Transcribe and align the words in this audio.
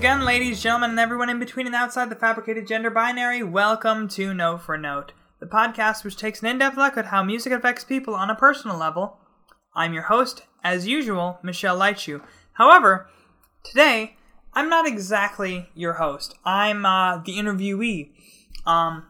Again, 0.00 0.24
ladies, 0.24 0.62
gentlemen, 0.62 0.92
and 0.92 0.98
everyone 0.98 1.28
in 1.28 1.38
between 1.38 1.66
and 1.66 1.74
outside 1.74 2.08
the 2.08 2.16
fabricated 2.16 2.66
gender 2.66 2.88
binary, 2.88 3.42
welcome 3.42 4.08
to 4.08 4.32
Note 4.32 4.62
for 4.62 4.78
Note, 4.78 5.12
the 5.40 5.46
podcast 5.46 6.04
which 6.04 6.16
takes 6.16 6.40
an 6.40 6.46
in 6.46 6.56
depth 6.56 6.78
look 6.78 6.96
at 6.96 7.08
how 7.08 7.22
music 7.22 7.52
affects 7.52 7.84
people 7.84 8.14
on 8.14 8.30
a 8.30 8.34
personal 8.34 8.78
level. 8.78 9.18
I'm 9.74 9.92
your 9.92 10.04
host, 10.04 10.44
as 10.64 10.86
usual, 10.86 11.38
Michelle 11.42 11.78
Leitschuh. 11.78 12.22
However, 12.54 13.10
today, 13.62 14.16
I'm 14.54 14.70
not 14.70 14.86
exactly 14.86 15.68
your 15.74 15.92
host. 15.92 16.34
I'm 16.46 16.86
uh, 16.86 17.18
the 17.18 17.36
interviewee. 17.36 18.12
Um, 18.64 19.04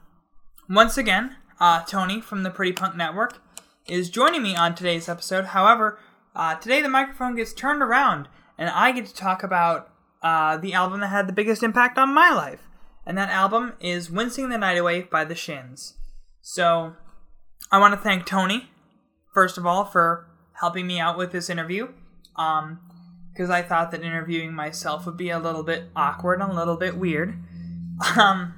once 0.69 0.99
again, 0.99 1.37
uh, 1.61 1.85
Tony 1.85 2.21
from 2.21 2.43
the 2.43 2.51
Pretty 2.51 2.73
Punk 2.73 2.97
Network 2.97 3.41
is 3.87 4.11
joining 4.11 4.43
me 4.43 4.57
on 4.57 4.75
today's 4.75 5.09
episode. 5.09 5.45
However, 5.45 6.01
uh, 6.35 6.57
today 6.57 6.83
the 6.83 6.89
microphone 6.89 7.37
gets 7.37 7.53
turned 7.53 7.81
around, 7.81 8.27
and 8.59 8.69
I 8.71 8.91
get 8.91 9.07
to 9.07 9.15
talk 9.15 9.45
about 9.45 9.87
uh, 10.23 10.57
the 10.57 10.73
album 10.73 11.01
that 11.01 11.09
had 11.09 11.29
the 11.29 11.33
biggest 11.33 11.63
impact 11.63 11.99
on 11.99 12.15
my 12.15 12.31
life. 12.31 12.69
And 13.07 13.17
that 13.17 13.31
album 13.31 13.75
is 13.81 14.11
Wincing 14.11 14.51
the 14.51 14.59
Night 14.59 14.77
Away 14.77 15.03
by 15.03 15.25
The 15.25 15.35
Shins. 15.35 15.95
So, 16.43 16.95
I 17.73 17.79
want 17.79 17.95
to 17.95 18.01
thank 18.01 18.27
Tony, 18.27 18.71
first 19.33 19.59
of 19.59 19.67
all, 19.67 19.85
for 19.85 20.27
helping 20.61 20.87
me 20.87 21.01
out 21.01 21.17
with 21.17 21.33
this 21.33 21.49
interview. 21.49 21.89
Um, 22.37 22.81
because 23.33 23.51
I 23.51 23.63
thought 23.63 23.91
that 23.93 24.03
interviewing 24.03 24.53
myself 24.53 25.07
would 25.07 25.17
be 25.17 25.31
a 25.31 25.39
little 25.39 25.63
bit 25.63 25.85
awkward 25.97 26.41
and 26.41 26.51
a 26.51 26.55
little 26.55 26.77
bit 26.77 26.97
weird. 26.97 27.35
Um, 28.17 28.55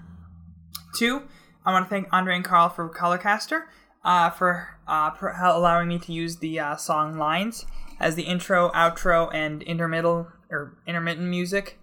two, 0.95 1.23
I 1.65 1.73
want 1.73 1.87
to 1.87 1.91
thank 1.91 2.09
Andre 2.13 2.37
and 2.37 2.45
Carl 2.45 2.69
for 2.69 2.89
Colorcaster 2.89 3.63
uh, 4.05 4.31
for, 4.31 4.79
uh, 4.87 5.11
for 5.11 5.31
allowing 5.31 5.89
me 5.89 5.99
to 6.01 6.13
use 6.13 6.39
the 6.39 6.59
uh, 6.59 6.77
song 6.77 7.17
lines 7.17 7.67
as 8.01 8.15
the 8.15 8.23
intro, 8.23 8.71
outro, 8.71 9.33
and 9.33 9.63
intermittent 9.63 10.29
or 10.53 10.79
intermittent 10.87 11.29
music, 11.29 11.79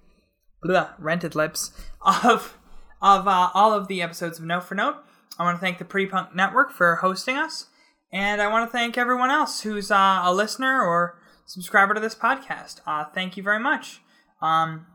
blah, 0.62 0.92
rented 0.98 1.36
lips 1.36 1.72
of 2.02 2.58
of 3.02 3.28
uh, 3.28 3.50
all 3.53 3.73
of 3.73 3.88
the 3.88 4.02
episodes 4.02 4.39
of 4.39 4.45
Note 4.45 4.64
for 4.64 4.76
Note. 4.76 4.98
I 5.38 5.44
want 5.44 5.58
to 5.58 5.61
thank 5.61 5.78
the 5.78 5.86
Pretty 5.86 6.09
Punk 6.09 6.36
Network 6.36 6.72
for 6.72 6.98
hosting 6.98 7.38
us, 7.38 7.67
and 8.11 8.42
I 8.42 8.48
want 8.48 8.70
to 8.70 8.72
thank 8.72 8.98
everyone 8.98 9.31
else 9.31 9.61
who's 9.61 9.89
uh, 9.89 10.22
a 10.23 10.34
listener 10.34 10.81
or 10.81 11.20
subscriber 11.45 11.94
to 11.94 12.00
this 12.00 12.16
podcast. 12.16 12.81
Uh, 12.86 13.06
thank 13.06 13.38
you 13.38 13.44
very 13.44 13.59
much. 13.59 14.02
Um, 14.42 14.86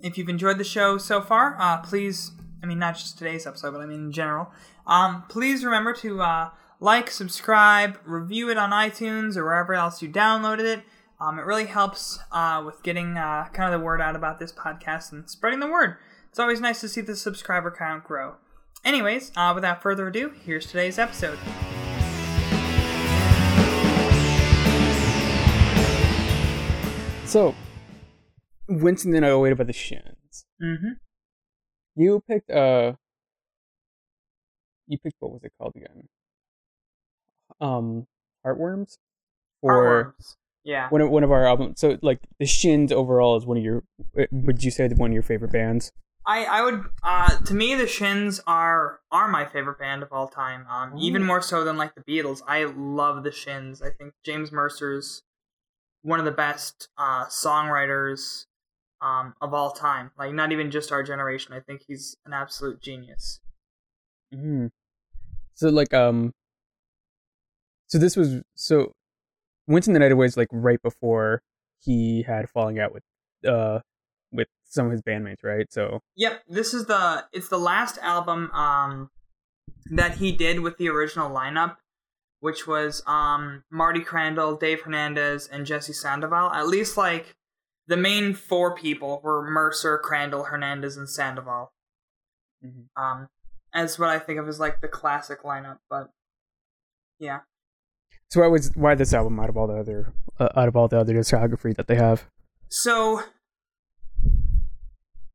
if 0.00 0.18
you've 0.18 0.28
enjoyed 0.28 0.58
the 0.58 0.64
show 0.64 0.98
so 0.98 1.20
far, 1.20 1.56
uh, 1.58 1.78
please, 1.78 2.32
I 2.62 2.66
mean, 2.66 2.78
not 2.78 2.96
just 2.96 3.18
today's 3.18 3.46
episode, 3.46 3.72
but 3.72 3.80
I 3.80 3.86
mean 3.86 4.06
in 4.06 4.12
general, 4.12 4.50
um, 4.86 5.24
please 5.28 5.64
remember 5.64 5.92
to 5.94 6.20
uh, 6.20 6.50
like, 6.80 7.10
subscribe, 7.10 7.98
review 8.04 8.50
it 8.50 8.58
on 8.58 8.70
iTunes 8.70 9.36
or 9.36 9.44
wherever 9.44 9.74
else 9.74 10.02
you 10.02 10.08
downloaded 10.08 10.64
it. 10.64 10.84
Um, 11.18 11.38
it 11.38 11.46
really 11.46 11.64
helps 11.64 12.18
uh, 12.30 12.62
with 12.64 12.82
getting 12.82 13.16
uh, 13.16 13.48
kind 13.52 13.72
of 13.72 13.80
the 13.80 13.84
word 13.84 14.02
out 14.02 14.16
about 14.16 14.38
this 14.38 14.52
podcast 14.52 15.12
and 15.12 15.28
spreading 15.30 15.60
the 15.60 15.66
word. 15.66 15.96
It's 16.28 16.38
always 16.38 16.60
nice 16.60 16.80
to 16.82 16.88
see 16.88 17.00
the 17.00 17.16
subscriber 17.16 17.70
count 17.70 18.04
grow. 18.04 18.34
Anyways, 18.84 19.32
uh, 19.34 19.52
without 19.54 19.82
further 19.82 20.08
ado, 20.08 20.34
here's 20.44 20.66
today's 20.66 20.98
episode. 20.98 21.38
So, 27.24 27.54
Wincing 28.68 29.12
the 29.12 29.20
Night 29.20 29.28
Away 29.28 29.50
about 29.52 29.66
the 29.68 29.72
shins. 29.72 30.44
Mm-hmm. 30.62 30.92
You 31.96 32.22
picked 32.28 32.50
uh 32.50 32.92
you 34.86 34.98
picked 34.98 35.16
what 35.20 35.32
was 35.32 35.44
it 35.44 35.52
called 35.58 35.72
again? 35.76 36.08
Um 37.60 38.06
Heartworms? 38.44 38.98
Or 39.62 40.14
Heartworms. 40.18 40.36
Yeah. 40.66 40.88
one 40.88 41.00
of 41.00 41.10
one 41.10 41.22
of 41.22 41.30
our 41.30 41.46
albums. 41.46 41.78
So 41.78 41.96
like 42.02 42.18
the 42.40 42.44
Shins 42.44 42.90
overall 42.90 43.36
is 43.36 43.46
one 43.46 43.56
of 43.56 43.62
your 43.62 43.84
uh, 44.18 44.24
would 44.32 44.64
you 44.64 44.72
say 44.72 44.88
one 44.88 45.10
of 45.10 45.14
your 45.14 45.22
favorite 45.22 45.52
bands? 45.52 45.92
I, 46.26 46.44
I 46.44 46.62
would 46.62 46.84
uh 47.04 47.38
to 47.44 47.54
me 47.54 47.76
the 47.76 47.86
Shins 47.86 48.40
are 48.48 48.98
are 49.12 49.28
my 49.28 49.44
favorite 49.44 49.78
band 49.78 50.02
of 50.02 50.08
all 50.10 50.26
time. 50.26 50.66
Um 50.68 50.98
even 50.98 51.22
more 51.22 51.40
so 51.40 51.62
than 51.62 51.76
like 51.76 51.94
the 51.94 52.02
Beatles. 52.02 52.42
I 52.48 52.64
love 52.64 53.22
the 53.22 53.30
Shins. 53.30 53.80
I 53.80 53.90
think 53.90 54.14
James 54.24 54.50
Mercer's 54.50 55.22
one 56.02 56.18
of 56.18 56.24
the 56.24 56.32
best 56.32 56.88
uh 56.98 57.26
songwriters 57.26 58.46
um 59.00 59.34
of 59.40 59.54
all 59.54 59.70
time. 59.70 60.10
Like 60.18 60.32
not 60.32 60.50
even 60.50 60.72
just 60.72 60.90
our 60.90 61.04
generation. 61.04 61.54
I 61.54 61.60
think 61.60 61.82
he's 61.86 62.16
an 62.26 62.32
absolute 62.32 62.82
genius. 62.82 63.38
Mm. 64.34 64.70
So 65.54 65.68
like 65.68 65.94
um 65.94 66.32
so 67.86 67.98
this 67.98 68.16
was 68.16 68.42
so 68.56 68.95
Wincing 69.66 69.94
the 69.94 70.00
Night 70.00 70.12
Away 70.12 70.26
is 70.26 70.36
like 70.36 70.48
right 70.52 70.80
before 70.80 71.42
he 71.78 72.22
had 72.22 72.48
falling 72.48 72.78
out 72.78 72.92
with 72.92 73.02
uh 73.46 73.80
with 74.32 74.48
some 74.64 74.86
of 74.86 74.92
his 74.92 75.02
bandmates, 75.02 75.42
right? 75.42 75.66
So 75.72 76.00
Yep, 76.16 76.42
this 76.48 76.74
is 76.74 76.86
the 76.86 77.24
it's 77.32 77.48
the 77.48 77.58
last 77.58 77.98
album 78.02 78.50
um 78.52 79.10
that 79.90 80.16
he 80.16 80.32
did 80.32 80.60
with 80.60 80.78
the 80.78 80.88
original 80.88 81.30
lineup, 81.30 81.76
which 82.40 82.66
was 82.66 83.02
um 83.06 83.64
Marty 83.70 84.00
Crandall, 84.00 84.56
Dave 84.56 84.82
Hernandez, 84.82 85.46
and 85.46 85.66
Jesse 85.66 85.92
Sandoval. 85.92 86.50
At 86.50 86.68
least 86.68 86.96
like 86.96 87.34
the 87.88 87.96
main 87.96 88.34
four 88.34 88.74
people 88.74 89.20
were 89.22 89.48
Mercer, 89.48 89.98
Crandall, 89.98 90.44
Hernandez, 90.44 90.96
and 90.96 91.08
Sandoval. 91.08 91.72
Um 92.96 93.28
as 93.72 93.98
what 93.98 94.08
I 94.08 94.18
think 94.18 94.38
of 94.38 94.48
as 94.48 94.58
like 94.58 94.80
the 94.80 94.88
classic 94.88 95.42
lineup, 95.42 95.78
but 95.90 96.10
yeah. 97.18 97.40
So 98.30 98.40
why 98.40 98.48
was 98.48 98.70
why 98.74 98.94
this 98.94 99.14
album 99.14 99.38
out 99.38 99.48
of 99.48 99.56
all 99.56 99.66
the 99.66 99.76
other 99.76 100.12
uh, 100.38 100.48
out 100.56 100.68
of 100.68 100.76
all 100.76 100.88
the 100.88 100.98
other 100.98 101.14
discography 101.14 101.74
that 101.76 101.86
they 101.86 101.96
have? 101.96 102.24
So 102.68 103.22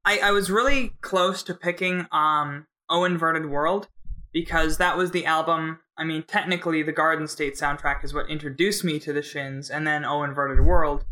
I 0.04 0.20
I 0.20 0.32
was 0.32 0.52
really 0.52 0.94
close 1.02 1.44
to 1.44 1.54
picking 1.54 2.08
um 2.12 2.68
O 2.90 3.06
Inverted 3.06 3.50
World 3.50 3.88
because 4.34 4.78
that 4.78 4.98
was 4.98 5.12
the 5.12 5.26
album 5.26 5.80
I 5.98 6.04
mean 6.04 6.24
technically 6.24 6.84
the 6.84 6.92
Garden 6.92 7.28
State 7.28 7.56
soundtrack 7.56 8.04
is 8.04 8.14
what 8.14 8.30
introduced 8.30 8.84
me 8.84 9.00
to 9.00 9.14
the 9.14 9.22
Shins 9.22 9.70
and 9.70 9.88
then 9.88 10.04
O 10.04 10.24
Inverted 10.24 10.66
World. 10.66 11.06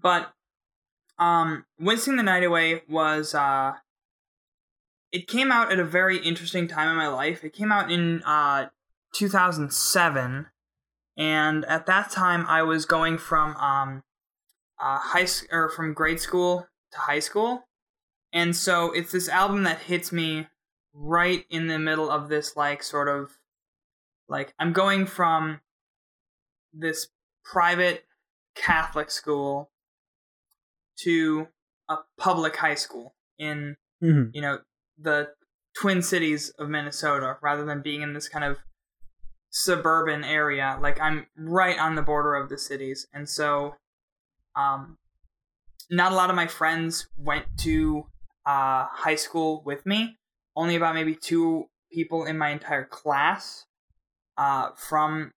But 0.00 0.32
um 1.18 1.64
Wincing 1.80 2.16
the 2.16 2.22
Night 2.22 2.44
Away 2.44 2.82
was 2.88 3.34
uh 3.34 3.74
it 5.10 5.26
came 5.26 5.50
out 5.50 5.72
at 5.72 5.78
a 5.78 5.84
very 5.84 6.18
interesting 6.18 6.68
time 6.68 6.90
in 6.90 6.96
my 6.96 7.08
life. 7.08 7.44
It 7.44 7.54
came 7.54 7.72
out 7.72 7.90
in 7.90 8.22
uh 8.24 8.68
2007 9.14 10.48
and 11.16 11.64
at 11.66 11.86
that 11.86 12.10
time 12.10 12.46
I 12.48 12.62
was 12.62 12.84
going 12.86 13.18
from 13.18 13.56
um 13.56 14.02
uh 14.80 14.98
high 14.98 15.26
or 15.50 15.70
from 15.70 15.94
grade 15.94 16.20
school 16.20 16.68
to 16.92 16.98
high 16.98 17.20
school. 17.20 17.64
And 18.32 18.56
so 18.56 18.90
it's 18.92 19.12
this 19.12 19.28
album 19.28 19.62
that 19.62 19.78
hits 19.78 20.10
me 20.10 20.48
right 20.92 21.44
in 21.50 21.68
the 21.68 21.78
middle 21.78 22.10
of 22.10 22.28
this 22.28 22.56
like 22.56 22.82
sort 22.82 23.08
of 23.08 23.38
like 24.28 24.54
I'm 24.58 24.72
going 24.72 25.06
from 25.06 25.60
this 26.72 27.08
private 27.44 28.04
Catholic 28.56 29.10
school 29.10 29.70
to 31.00 31.48
a 31.88 31.98
public 32.18 32.56
high 32.56 32.74
school 32.74 33.14
in 33.38 33.76
Mm-hmm. 34.02 34.30
you 34.34 34.42
know 34.42 34.58
the 34.98 35.28
twin 35.80 36.02
cities 36.02 36.50
of 36.58 36.68
Minnesota 36.68 37.38
rather 37.40 37.64
than 37.64 37.80
being 37.80 38.02
in 38.02 38.12
this 38.12 38.28
kind 38.28 38.44
of 38.44 38.58
suburban 39.56 40.24
area 40.24 40.76
like 40.82 41.00
I'm 41.00 41.28
right 41.36 41.78
on 41.78 41.94
the 41.94 42.02
border 42.02 42.34
of 42.34 42.48
the 42.48 42.58
cities 42.58 43.06
and 43.14 43.28
so 43.28 43.76
um 44.56 44.98
not 45.88 46.10
a 46.10 46.16
lot 46.16 46.28
of 46.28 46.34
my 46.34 46.48
friends 46.48 47.06
went 47.16 47.44
to 47.58 48.06
uh 48.46 48.86
high 48.90 49.14
school 49.14 49.62
with 49.64 49.86
me. 49.86 50.18
Only 50.56 50.74
about 50.74 50.96
maybe 50.96 51.14
two 51.14 51.66
people 51.92 52.24
in 52.24 52.36
my 52.36 52.50
entire 52.50 52.84
class 52.84 53.64
uh 54.36 54.70
from 54.76 55.30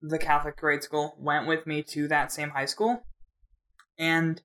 the 0.00 0.18
Catholic 0.18 0.56
grade 0.56 0.84
school 0.84 1.16
went 1.18 1.48
with 1.48 1.66
me 1.66 1.82
to 1.82 2.06
that 2.06 2.30
same 2.30 2.50
high 2.50 2.66
school. 2.66 3.02
And 3.98 4.40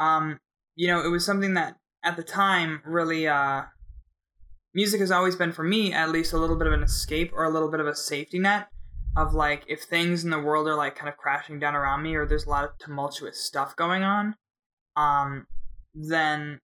um 0.00 0.40
you 0.74 0.88
know 0.88 1.04
it 1.04 1.08
was 1.08 1.24
something 1.24 1.54
that 1.54 1.76
at 2.02 2.16
the 2.16 2.24
time 2.24 2.82
really 2.84 3.28
uh 3.28 3.62
music 4.74 5.00
has 5.00 5.10
always 5.10 5.36
been 5.36 5.52
for 5.52 5.64
me 5.64 5.92
at 5.92 6.10
least 6.10 6.32
a 6.32 6.38
little 6.38 6.56
bit 6.56 6.66
of 6.66 6.72
an 6.72 6.82
escape 6.82 7.32
or 7.34 7.44
a 7.44 7.50
little 7.50 7.70
bit 7.70 7.80
of 7.80 7.86
a 7.86 7.94
safety 7.94 8.38
net 8.38 8.68
of 9.16 9.34
like 9.34 9.64
if 9.66 9.82
things 9.82 10.22
in 10.24 10.30
the 10.30 10.38
world 10.38 10.68
are 10.68 10.76
like 10.76 10.94
kind 10.94 11.08
of 11.08 11.16
crashing 11.16 11.58
down 11.58 11.74
around 11.74 12.02
me 12.02 12.14
or 12.14 12.26
there's 12.26 12.46
a 12.46 12.50
lot 12.50 12.64
of 12.64 12.78
tumultuous 12.78 13.42
stuff 13.42 13.74
going 13.74 14.02
on 14.02 14.34
um 14.96 15.46
then 15.94 16.60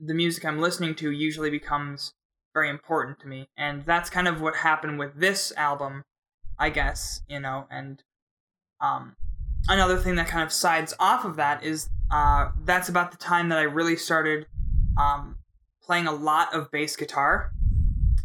the 0.00 0.14
music 0.14 0.44
I'm 0.44 0.60
listening 0.60 0.94
to 0.96 1.10
usually 1.10 1.50
becomes 1.50 2.12
very 2.54 2.68
important 2.70 3.20
to 3.20 3.26
me. 3.26 3.48
And 3.56 3.84
that's 3.84 4.10
kind 4.10 4.28
of 4.28 4.40
what 4.40 4.56
happened 4.56 4.98
with 4.98 5.18
this 5.18 5.52
album 5.56 6.04
I 6.58 6.70
guess 6.70 7.20
you 7.28 7.40
know 7.40 7.66
and 7.70 8.02
um 8.80 9.14
another 9.68 9.98
thing 9.98 10.14
that 10.14 10.26
kind 10.26 10.42
of 10.42 10.52
sides 10.52 10.94
off 10.98 11.24
of 11.24 11.36
that 11.36 11.62
is 11.62 11.88
uh 12.10 12.48
that's 12.64 12.88
about 12.88 13.10
the 13.10 13.18
time 13.18 13.50
that 13.50 13.58
I 13.58 13.62
really 13.62 13.96
started 13.96 14.46
um 14.98 15.36
playing 15.86 16.06
a 16.06 16.12
lot 16.12 16.52
of 16.54 16.70
bass 16.70 16.96
guitar 16.96 17.52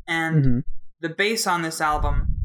and 0.08 0.44
Mm-hmm. 0.46 0.60
the 1.02 1.10
bass 1.10 1.46
on 1.48 1.62
this 1.62 1.80
album 1.80 2.38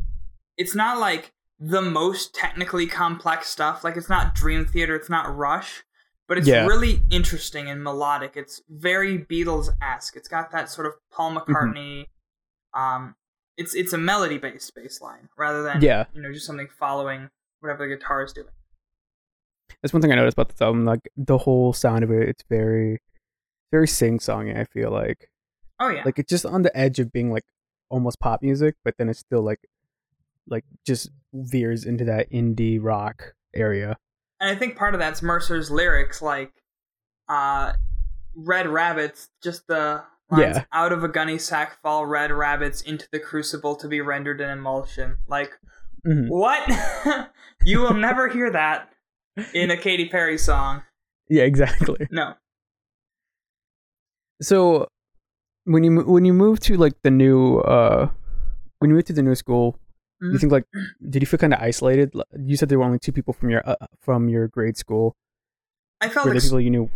it's 0.57 0.75
not 0.75 0.99
like 0.99 1.33
the 1.59 1.81
most 1.83 2.35
technically 2.35 2.87
complex 2.87 3.49
stuff 3.49 3.83
like 3.83 3.97
it's 3.97 4.09
not 4.11 4.35
dream 4.35 4.65
theater 4.67 4.95
it's 4.95 5.09
not 5.11 5.35
rush 5.35 5.83
but 6.29 6.37
it's 6.39 6.49
Yeah. 6.49 6.67
really 6.67 7.03
interesting 7.09 7.71
and 7.71 7.85
melodic. 7.85 8.33
It's 8.35 8.61
very 8.69 9.17
Beatles 9.17 9.69
esque. 9.81 10.17
It's 10.17 10.27
got 10.27 10.51
that 10.51 10.69
sort 10.69 10.89
of 10.89 10.95
Paul 11.13 11.31
Mm-hmm. 11.31 11.53
McCartney. 11.53 12.07
Um, 12.75 13.15
it's 13.57 13.77
it's 13.77 13.93
a 13.93 13.99
melody 13.99 14.37
based 14.37 14.75
bass 14.75 15.01
line 15.01 15.29
rather 15.39 15.63
than 15.63 15.81
Yeah. 15.83 16.07
you 16.13 16.21
know 16.21 16.33
just 16.33 16.45
something 16.45 16.67
following 16.81 17.31
whatever 17.61 17.87
the 17.89 17.95
guitar 17.95 18.25
is 18.25 18.33
doing. 18.33 18.49
That's 19.83 19.93
one 19.93 20.03
thing 20.03 20.11
I 20.11 20.17
noticed 20.17 20.35
about 20.37 20.49
this 20.49 20.61
album. 20.61 20.85
Like 20.85 21.09
the 21.17 21.39
whole 21.39 21.73
sound 21.73 22.03
of 22.03 22.11
it, 22.11 22.29
it's 22.29 22.43
very, 22.51 22.99
very 23.73 23.89
sing 23.89 24.19
songy. 24.19 24.57
I 24.57 24.65
feel 24.65 24.91
like, 24.91 25.31
Oh 25.81 25.89
yeah, 25.89 26.03
like 26.05 26.19
it's 26.19 26.31
just 26.31 26.47
on 26.47 26.63
the 26.63 26.77
edge 26.77 26.99
of 26.99 27.13
being 27.13 27.31
like 27.33 27.45
almost 27.89 28.19
pop 28.21 28.43
music, 28.43 28.75
but 28.85 28.95
then 28.99 29.09
it's 29.09 29.21
still 29.21 29.43
like, 29.43 29.61
like 30.49 30.65
just 30.87 31.11
veers 31.35 31.85
into 31.85 32.05
that 32.05 32.31
indie 32.31 32.79
rock 32.83 33.35
area. 33.55 33.97
and 34.41 34.51
I 34.51 34.55
think 34.55 34.77
part 34.77 34.95
of 34.95 35.01
that's 35.01 35.23
Mercer's 35.23 35.71
lyrics, 35.71 36.21
like 36.23 36.53
uh, 37.29 37.73
"Red 38.35 38.67
rabbits," 38.69 39.29
just 39.43 39.67
the 39.67 40.03
lines, 40.31 40.57
Yeah. 40.57 40.65
"Out 40.73 40.93
of 40.93 41.03
a 41.05 41.09
gunny 41.09 41.39
sack 41.39 41.81
fall 41.83 42.07
red 42.07 42.31
rabbits 42.31 42.81
into 42.83 43.07
the 43.13 43.19
crucible 43.21 43.77
to 43.77 43.89
be 43.89 44.01
rendered 44.01 44.41
in 44.41 44.49
emulsion." 44.51 45.19
Like 45.29 45.59
Mhm. 46.07 46.29
what? 46.29 47.31
you 47.65 47.81
will 47.81 47.95
never 47.95 48.29
hear 48.29 48.51
that 48.53 48.91
in 49.53 49.71
a 49.71 49.77
Katy 49.77 50.09
Perry 50.09 50.39
song. 50.39 50.83
Yeah, 51.29 51.43
exactly. 51.43 52.07
No. 52.13 52.35
So 54.41 54.89
when 55.65 55.83
you 55.85 56.01
when 56.03 56.25
you 56.25 56.33
move 56.33 56.61
to 56.61 56.77
like 56.77 56.95
the 57.03 57.11
new 57.11 57.59
uh 57.61 58.09
when 58.79 58.91
you 58.91 58.97
move 58.97 59.05
to 59.07 59.13
the 59.13 59.23
new 59.23 59.35
school, 59.35 59.79
you 60.21 60.29
Mhm. 60.31 60.41
think 60.41 60.53
like 60.53 60.65
did 61.09 61.23
you 61.23 61.27
feel 61.27 61.39
kind 61.39 61.55
of 61.55 61.61
isolated? 61.61 62.15
You 62.39 62.57
said 62.57 62.69
there 62.69 62.79
were 62.79 62.85
only 62.85 62.99
two 62.99 63.13
people 63.13 63.33
from 63.35 63.51
your 63.51 63.63
uh, 63.69 63.77
from 64.01 64.29
your 64.29 64.49
grade 64.49 64.77
school. 64.77 65.17
I 66.01 66.09
felt 66.09 66.29
ex- 66.35 66.45
people 66.45 66.61
you 66.61 66.71
knew? 66.71 66.91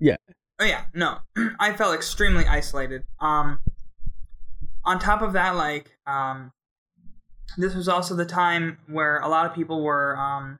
Yeah. 0.00 0.16
Oh 0.58 0.64
yeah, 0.64 0.86
no. 0.94 1.18
I 1.60 1.74
felt 1.74 1.94
extremely 1.94 2.46
isolated. 2.46 3.04
Um 3.20 3.60
on 4.84 4.98
top 4.98 5.22
of 5.22 5.34
that 5.34 5.54
like 5.54 5.98
um 6.06 6.52
this 7.56 7.74
was 7.74 7.88
also 7.88 8.14
the 8.14 8.26
time 8.26 8.78
where 8.86 9.18
a 9.20 9.28
lot 9.28 9.46
of 9.46 9.54
people 9.54 9.82
were 9.82 10.16
um 10.16 10.58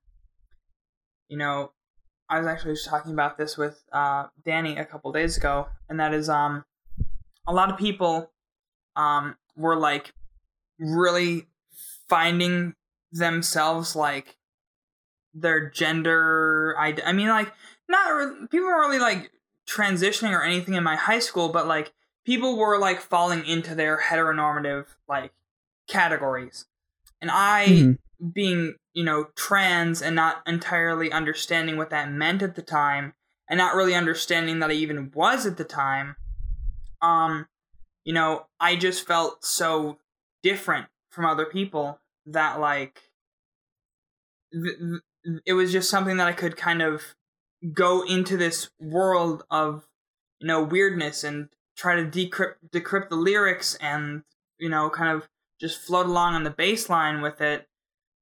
you 1.28 1.36
know, 1.36 1.72
I 2.30 2.38
was 2.38 2.46
actually 2.46 2.74
just 2.74 2.86
talking 2.86 3.12
about 3.12 3.38
this 3.38 3.56
with 3.56 3.82
uh 3.92 4.26
Danny 4.44 4.76
a 4.76 4.84
couple 4.84 5.12
days 5.12 5.36
ago 5.36 5.68
and 5.88 5.98
that 6.00 6.12
is 6.14 6.28
um 6.28 6.64
a 7.46 7.52
lot 7.52 7.70
of 7.70 7.78
people 7.78 8.30
um 8.96 9.36
were 9.56 9.76
like 9.76 10.12
really 10.78 11.46
finding 12.08 12.74
themselves 13.12 13.96
like 13.96 14.36
their 15.34 15.68
gender 15.70 16.74
ide- 16.78 17.02
I 17.04 17.12
mean 17.12 17.28
like 17.28 17.52
not 17.88 18.08
re- 18.10 18.46
people 18.50 18.66
weren't 18.66 18.88
really 18.88 18.98
like 19.00 19.30
transitioning 19.66 20.32
or 20.32 20.42
anything 20.42 20.74
in 20.74 20.82
my 20.82 20.96
high 20.96 21.18
school, 21.18 21.48
but 21.50 21.66
like 21.66 21.92
people 22.24 22.56
were 22.58 22.78
like 22.78 23.00
falling 23.00 23.44
into 23.46 23.74
their 23.74 23.98
heteronormative 23.98 24.86
like 25.08 25.32
categories. 25.86 26.66
And 27.20 27.30
I 27.30 27.66
Mhm. 27.66 27.98
being, 28.32 28.74
you 28.98 29.04
know, 29.04 29.28
trans 29.36 30.02
and 30.02 30.16
not 30.16 30.42
entirely 30.44 31.12
understanding 31.12 31.76
what 31.76 31.90
that 31.90 32.10
meant 32.10 32.42
at 32.42 32.56
the 32.56 32.62
time 32.62 33.12
and 33.48 33.56
not 33.56 33.76
really 33.76 33.94
understanding 33.94 34.58
that 34.58 34.70
I 34.70 34.72
even 34.72 35.12
was 35.14 35.46
at 35.46 35.56
the 35.56 35.62
time, 35.62 36.16
um, 37.00 37.46
you 38.02 38.12
know, 38.12 38.46
I 38.58 38.74
just 38.74 39.06
felt 39.06 39.44
so 39.44 39.98
different 40.42 40.88
from 41.10 41.26
other 41.26 41.46
people 41.46 42.00
that 42.26 42.58
like 42.58 43.12
th- 44.52 44.76
th- 44.76 45.42
it 45.46 45.52
was 45.52 45.70
just 45.70 45.88
something 45.88 46.16
that 46.16 46.26
I 46.26 46.32
could 46.32 46.56
kind 46.56 46.82
of 46.82 47.14
go 47.72 48.02
into 48.02 48.36
this 48.36 48.68
world 48.80 49.44
of 49.48 49.86
you 50.40 50.48
know 50.48 50.64
weirdness 50.64 51.22
and 51.22 51.50
try 51.76 51.94
to 51.94 52.04
decrypt 52.04 52.54
decrypt 52.72 53.10
the 53.10 53.16
lyrics 53.16 53.76
and 53.76 54.24
you 54.58 54.68
know 54.68 54.90
kind 54.90 55.16
of 55.16 55.28
just 55.60 55.80
float 55.80 56.06
along 56.06 56.34
on 56.34 56.42
the 56.42 56.50
bass 56.50 56.88
line 56.88 57.20
with 57.20 57.40
it 57.40 57.68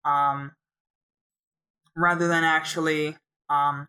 um 0.04 0.52
rather 1.96 2.28
than 2.28 2.44
actually 2.44 3.16
um 3.48 3.88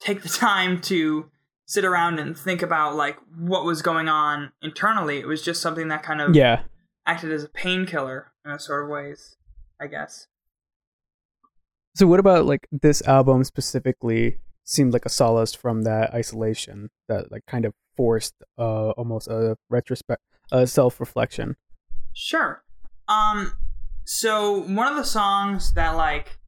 take 0.00 0.22
the 0.22 0.28
time 0.46 0.80
to 0.80 1.30
sit 1.66 1.84
around 1.84 2.18
and 2.18 2.36
think 2.36 2.62
about 2.62 2.94
like 2.94 3.16
what 3.36 3.64
was 3.64 3.82
going 3.82 4.08
on 4.08 4.52
internally 4.62 5.18
it 5.18 5.26
was 5.26 5.42
just 5.42 5.62
something 5.62 5.88
that 5.88 6.02
kind 6.02 6.20
of 6.20 6.34
Yeah. 6.34 6.62
acted 7.06 7.30
as 7.32 7.44
a 7.44 7.48
painkiller 7.48 8.32
in 8.44 8.50
a 8.50 8.58
sort 8.58 8.84
of 8.84 8.90
ways 8.90 9.36
i 9.80 9.86
guess 9.86 10.26
So 11.94 12.06
what 12.06 12.20
about 12.20 12.44
like 12.46 12.66
this 12.72 13.02
album 13.06 13.44
specifically 13.44 14.40
seemed 14.64 14.92
like 14.92 15.04
a 15.06 15.10
solace 15.10 15.54
from 15.54 15.82
that 15.82 16.12
isolation 16.14 16.90
that 17.08 17.30
like 17.30 17.44
kind 17.46 17.64
of 17.64 17.72
forced 17.96 18.34
uh 18.58 18.90
almost 18.90 19.28
a 19.28 19.56
retrospect 19.70 20.20
a 20.52 20.66
self-reflection. 20.66 21.56
Sure. 22.12 22.62
Um 23.08 23.52
so 24.04 24.60
one 24.60 24.88
of 24.88 24.96
the 24.96 25.04
songs 25.04 25.72
that 25.74 25.92
like 25.96 26.38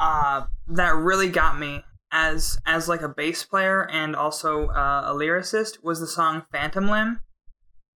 uh 0.00 0.46
that 0.68 0.94
really 0.94 1.28
got 1.28 1.58
me 1.58 1.84
as 2.12 2.58
as 2.66 2.88
like 2.88 3.02
a 3.02 3.08
bass 3.08 3.44
player 3.44 3.88
and 3.90 4.14
also 4.16 4.68
uh, 4.68 5.04
a 5.06 5.14
lyricist 5.14 5.82
was 5.82 6.00
the 6.00 6.06
song 6.06 6.44
Phantom 6.52 6.88
Limb. 6.88 7.20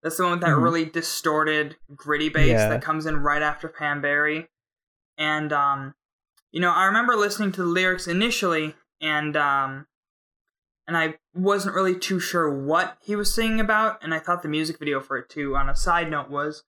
That's 0.02 0.17
the 0.17 0.23
one 0.25 0.32
with 0.32 0.41
that 0.41 0.49
Mhm. 0.56 0.62
really 0.62 0.85
distorted 0.85 1.76
gritty 1.94 2.29
bass 2.29 2.49
Yeah. 2.49 2.69
that 2.69 2.82
comes 2.82 3.06
in 3.06 3.19
right 3.23 3.43
after 3.43 3.69
Pam 3.69 4.00
Berry. 4.00 4.49
And 5.19 5.52
um 5.52 5.94
you 6.52 6.61
know, 6.61 6.73
I 6.73 6.85
remember 6.87 7.14
listening 7.17 7.52
to 7.52 7.62
the 7.62 7.69
lyrics 7.69 8.06
initially 8.08 8.75
and 9.00 9.37
um 9.37 9.87
and 10.87 10.96
I 10.96 11.19
wasn't 11.35 11.76
really 11.76 11.96
too 11.96 12.19
sure 12.19 12.50
what 12.53 12.96
he 13.00 13.14
was 13.14 13.32
singing 13.32 13.61
about, 13.61 14.03
and 14.03 14.12
I 14.12 14.19
thought 14.19 14.43
the 14.43 14.49
music 14.49 14.81
video 14.81 14.99
for 15.00 15.17
it 15.19 15.29
too, 15.29 15.55
on 15.55 15.69
a 15.69 15.76
side 15.76 16.11
note, 16.11 16.29
was 16.29 16.64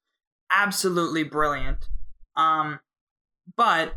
absolutely 0.49 1.23
brilliant. 1.23 1.89
Um, 2.37 2.79
but 3.57 3.95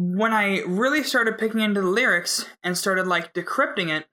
when 0.00 0.32
I 0.32 0.60
really 0.60 1.02
started 1.02 1.38
picking 1.38 1.58
into 1.58 1.80
the 1.80 1.88
lyrics 1.88 2.46
and 2.62 2.78
started 2.78 3.08
like 3.08 3.34
decrypting 3.34 3.88
it, 3.88 4.06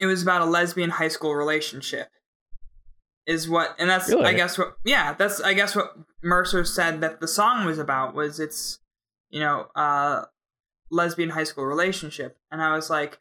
it 0.00 0.06
was 0.06 0.22
about 0.22 0.40
a 0.40 0.46
lesbian 0.46 0.88
high 0.88 1.08
school 1.08 1.34
relationship. 1.34 2.08
Is 3.26 3.46
what, 3.46 3.76
and 3.78 3.88
that's 3.88 4.10
I 4.10 4.32
guess 4.32 4.56
what, 4.56 4.76
yeah, 4.82 5.12
that's 5.12 5.42
I 5.42 5.52
guess 5.52 5.76
what 5.76 5.94
Mercer 6.22 6.64
said 6.64 7.02
that 7.02 7.20
the 7.20 7.28
song 7.28 7.66
was 7.66 7.78
about 7.78 8.14
was 8.14 8.40
it's, 8.40 8.78
you 9.28 9.40
know, 9.40 9.66
uh, 9.76 10.24
lesbian 10.90 11.30
high 11.30 11.44
school 11.44 11.66
relationship, 11.66 12.38
and 12.50 12.62
I 12.62 12.74
was 12.74 12.88
like, 12.88 13.20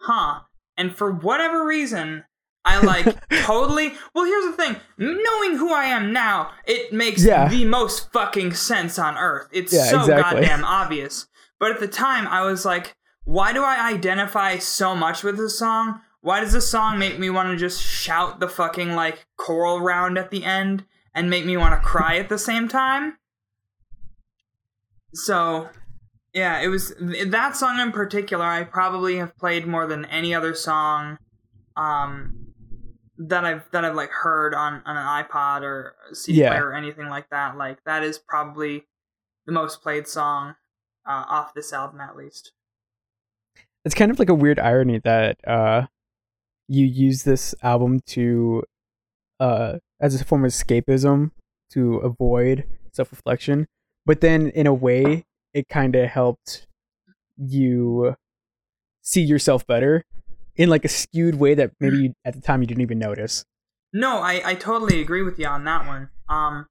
huh. 0.00 0.40
And 0.78 0.94
for 0.94 1.12
whatever 1.12 1.66
reason, 1.66 2.24
I 2.64 2.80
like 2.84 3.06
totally. 3.44 3.92
Well, 4.14 4.24
here's 4.24 4.44
the 4.44 4.52
thing: 4.62 4.76
knowing 4.98 5.56
who 5.56 5.72
I 5.72 5.84
am 5.86 6.12
now, 6.12 6.52
it 6.66 6.92
makes 6.92 7.24
Yeah. 7.24 7.48
the 7.48 7.64
most 7.64 8.12
fucking 8.12 8.54
sense 8.54 8.98
on 8.98 9.16
earth. 9.16 9.48
It's 9.52 9.72
Yeah, 9.72 9.84
so 9.86 10.00
exactly. 10.00 10.40
goddamn 10.42 10.64
obvious. 10.64 11.26
But 11.58 11.72
at 11.72 11.80
the 11.80 11.88
time, 11.88 12.26
I 12.28 12.42
was 12.42 12.64
like, 12.64 12.94
why 13.24 13.52
do 13.52 13.62
I 13.62 13.88
identify 13.90 14.58
so 14.58 14.94
much 14.94 15.22
with 15.22 15.36
this 15.36 15.58
song? 15.58 16.00
Why 16.22 16.40
does 16.40 16.52
this 16.52 16.68
song 16.70 16.98
make 16.98 17.18
me 17.18 17.30
want 17.30 17.48
to 17.48 17.56
just 17.56 17.82
shout 17.82 18.40
the 18.40 18.48
fucking 18.48 18.94
like 18.94 19.26
choral 19.38 19.80
round 19.80 20.18
at 20.18 20.30
the 20.30 20.44
end 20.44 20.84
and 21.14 21.30
make 21.30 21.44
me 21.46 21.56
want 21.56 21.74
to 21.80 21.86
cry 21.86 22.16
at 22.18 22.28
the 22.28 22.38
same 22.38 22.68
time? 22.68 23.16
So, 25.14 25.68
yeah, 26.32 26.60
it 26.60 26.68
was 26.68 26.94
that 27.00 27.56
song 27.56 27.80
in 27.80 27.90
particular. 27.92 28.44
I 28.44 28.64
probably 28.64 29.16
have 29.16 29.36
played 29.36 29.66
more 29.66 29.86
than 29.86 30.04
any 30.06 30.34
other 30.34 30.54
song 30.54 31.18
um, 31.76 32.49
that 33.28 33.44
I've 33.44 33.70
that 33.72 33.84
I've 33.84 33.94
like 33.94 34.10
heard 34.10 34.54
on 34.54 34.82
on 34.86 34.96
an 34.96 35.24
iPod 35.24 35.62
or 35.62 35.94
CD 36.12 36.40
Yeah. 36.40 36.48
player 36.50 36.68
or 36.68 36.74
anything 36.74 37.08
like 37.08 37.28
that. 37.30 37.56
Like 37.56 37.78
that 37.84 38.02
is 38.02 38.18
probably 38.18 38.86
the 39.46 39.52
most 39.52 39.82
played 39.82 40.08
song 40.08 40.54
uh, 41.06 41.24
off 41.28 41.54
this 41.54 41.72
album, 41.72 42.00
at 42.00 42.16
least. 42.16 42.52
It's 43.84 43.94
kind 43.94 44.10
of 44.10 44.18
like 44.18 44.28
a 44.28 44.34
weird 44.34 44.58
irony 44.58 44.98
that 45.04 45.36
uh 45.46 45.86
you 46.68 46.86
use 46.86 47.24
this 47.24 47.54
album 47.62 48.00
to 48.06 48.62
uh 49.38 49.78
as 50.00 50.18
a 50.20 50.24
form 50.24 50.44
of 50.44 50.50
escapism 50.52 51.30
to 51.72 51.96
avoid 51.98 52.64
self-reflection, 52.92 53.66
but 54.06 54.20
then 54.20 54.48
in 54.50 54.66
a 54.66 54.74
way 54.74 55.24
it 55.52 55.68
kind 55.68 55.94
of 55.96 56.08
helped 56.08 56.66
you 57.36 58.16
see 59.02 59.22
yourself 59.22 59.66
better 59.66 60.04
in 60.60 60.68
like 60.68 60.84
a 60.84 60.88
skewed 60.88 61.36
way 61.36 61.54
that 61.54 61.70
maybe 61.80 61.96
you, 61.96 62.14
at 62.26 62.34
the 62.34 62.40
time 62.42 62.60
you 62.60 62.66
didn't 62.66 62.82
even 62.82 62.98
notice. 62.98 63.46
No, 63.94 64.18
I, 64.18 64.42
I 64.44 64.54
totally 64.54 65.00
agree 65.00 65.22
with 65.22 65.38
you 65.38 65.46
on 65.46 65.64
that 65.64 65.86
one. 65.86 66.10
Um, 66.28 66.66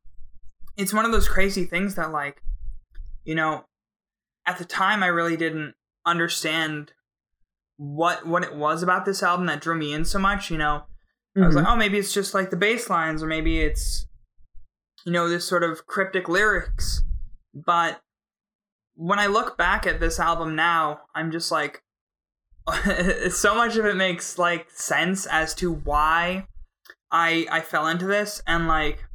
it's 0.78 0.94
one 0.94 1.06
of 1.06 1.12
those 1.12 1.28
crazy 1.28 1.66
things 1.66 1.96
that, 1.96 2.12
like, 2.12 2.40
you 3.24 3.34
know, 3.34 3.66
at 4.46 4.60
the 4.60 4.64
time 4.64 5.02
I 5.02 5.08
really 5.08 5.36
didn't 5.36 5.74
understand 6.06 6.94
what 7.78 8.28
what 8.28 8.44
it 8.44 8.56
was 8.56 8.84
about 8.84 9.06
this 9.06 9.24
album 9.24 9.48
that 9.48 9.60
drew 9.60 9.76
me 9.76 9.92
in 9.92 10.06
so 10.06 10.20
much. 10.20 10.52
You 10.52 10.60
know, 10.60 10.84
I 11.36 11.48
was 11.48 11.56
Mhm. 11.56 11.64
like, 11.64 11.68
oh, 11.68 11.76
maybe 11.76 11.98
it's 11.98 12.14
just 12.14 12.36
like 12.36 12.52
the 12.52 12.58
bass 12.58 12.92
lines, 12.92 13.24
or 13.24 13.28
maybe 13.28 13.60
it's, 13.60 14.06
you 15.04 15.12
know, 15.12 15.28
this 15.28 15.46
sort 15.48 15.64
of 15.64 15.88
cryptic 15.88 16.30
lyrics. 16.30 17.02
But 17.56 18.02
when 18.94 19.18
I 19.18 19.26
look 19.26 19.58
back 19.58 19.88
at 19.88 20.00
this 20.00 20.20
album 20.20 20.56
now, 20.56 21.02
I'm 21.16 21.32
just 21.32 21.52
like, 21.52 21.82
so 23.32 23.56
much 23.56 23.76
of 23.78 23.86
it 23.86 23.96
makes 23.96 24.38
like 24.38 24.70
sense 24.72 25.26
as 25.26 25.54
to 25.56 25.72
why 25.72 26.48
I 27.12 27.48
I 27.52 27.62
fell 27.62 27.88
into 27.88 28.06
this, 28.06 28.42
and 28.46 28.68
like, 28.68 29.06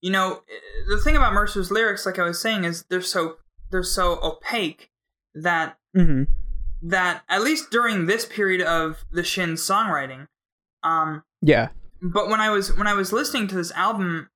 you 0.00 0.10
know, 0.10 0.42
the 0.88 0.98
thing 0.98 1.16
about 1.16 1.32
Mercer's 1.32 1.70
lyrics, 1.70 2.06
like 2.06 2.18
I 2.18 2.24
was 2.24 2.40
saying, 2.40 2.64
is 2.64 2.84
they're 2.88 3.02
so 3.02 3.36
they're 3.70 3.82
so 3.82 4.18
opaque 4.22 4.90
that 5.34 5.78
hmm 5.94 6.24
that 6.84 7.22
at 7.28 7.42
least 7.42 7.70
during 7.70 8.06
this 8.06 8.24
period 8.24 8.60
of 8.60 9.04
the 9.12 9.22
Shin 9.22 9.52
songwriting, 9.52 10.26
um, 10.82 11.22
Yeah. 11.40 11.68
but 12.02 12.28
when 12.28 12.40
I 12.40 12.50
was 12.50 12.76
when 12.76 12.86
I 12.88 12.94
was 12.94 13.12
listening 13.12 13.46
to 13.48 13.54
this 13.54 13.70
album, 13.72 14.30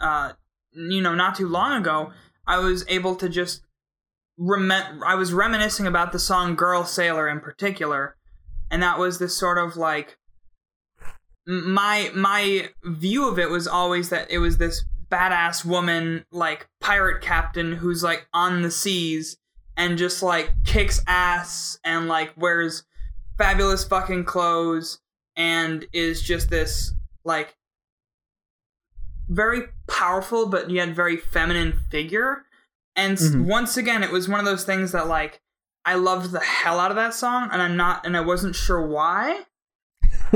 uh, 0.00 0.32
you 0.72 1.00
know, 1.00 1.14
not 1.14 1.36
too 1.36 1.48
long 1.48 1.80
ago, 1.80 2.12
I 2.46 2.58
was 2.58 2.84
able 2.88 3.14
to 3.16 3.28
just 3.28 3.62
rem- 4.38 5.02
I 5.04 5.14
was 5.14 5.32
reminiscing 5.32 5.86
about 5.86 6.12
the 6.12 6.18
song 6.18 6.56
"Girl 6.56 6.84
Sailor" 6.84 7.28
in 7.28 7.40
particular, 7.40 8.16
and 8.70 8.82
that 8.82 8.98
was 8.98 9.18
this 9.18 9.36
sort 9.36 9.58
of 9.58 9.76
like 9.76 10.18
my 11.46 12.10
my 12.14 12.68
view 12.84 13.28
of 13.28 13.38
it 13.38 13.50
was 13.50 13.68
always 13.68 14.08
that 14.10 14.30
it 14.30 14.38
was 14.38 14.58
this 14.58 14.84
badass 15.10 15.64
woman 15.64 16.24
like 16.32 16.68
pirate 16.80 17.22
captain 17.22 17.72
who's 17.72 18.02
like 18.02 18.26
on 18.32 18.62
the 18.62 18.70
seas 18.70 19.36
and 19.76 19.96
just 19.96 20.22
like 20.22 20.50
kicks 20.64 21.00
ass 21.06 21.78
and 21.84 22.08
like 22.08 22.32
wears 22.36 22.82
fabulous 23.38 23.84
fucking 23.84 24.24
clothes 24.24 24.98
and 25.36 25.86
is 25.92 26.22
just 26.22 26.50
this 26.50 26.92
like 27.24 27.56
very 29.28 29.62
powerful 29.86 30.48
but 30.48 30.68
yet 30.70 30.88
very 30.88 31.16
feminine 31.16 31.78
figure 31.90 32.45
and 32.96 33.14
s 33.18 33.24
Mhm. 33.30 33.46
once 33.46 33.76
again 33.76 34.02
it 34.02 34.10
was 34.10 34.28
one 34.28 34.40
of 34.40 34.46
those 34.46 34.64
things 34.64 34.92
that 34.92 35.06
like 35.06 35.40
i 35.84 35.94
loved 35.94 36.32
the 36.32 36.40
hell 36.40 36.80
out 36.80 36.90
of 36.90 36.96
that 36.96 37.14
song 37.14 37.48
and 37.52 37.60
i'm 37.62 37.76
not 37.76 38.04
and 38.06 38.16
i 38.16 38.20
wasn't 38.20 38.54
sure 38.56 38.84
why 38.86 39.44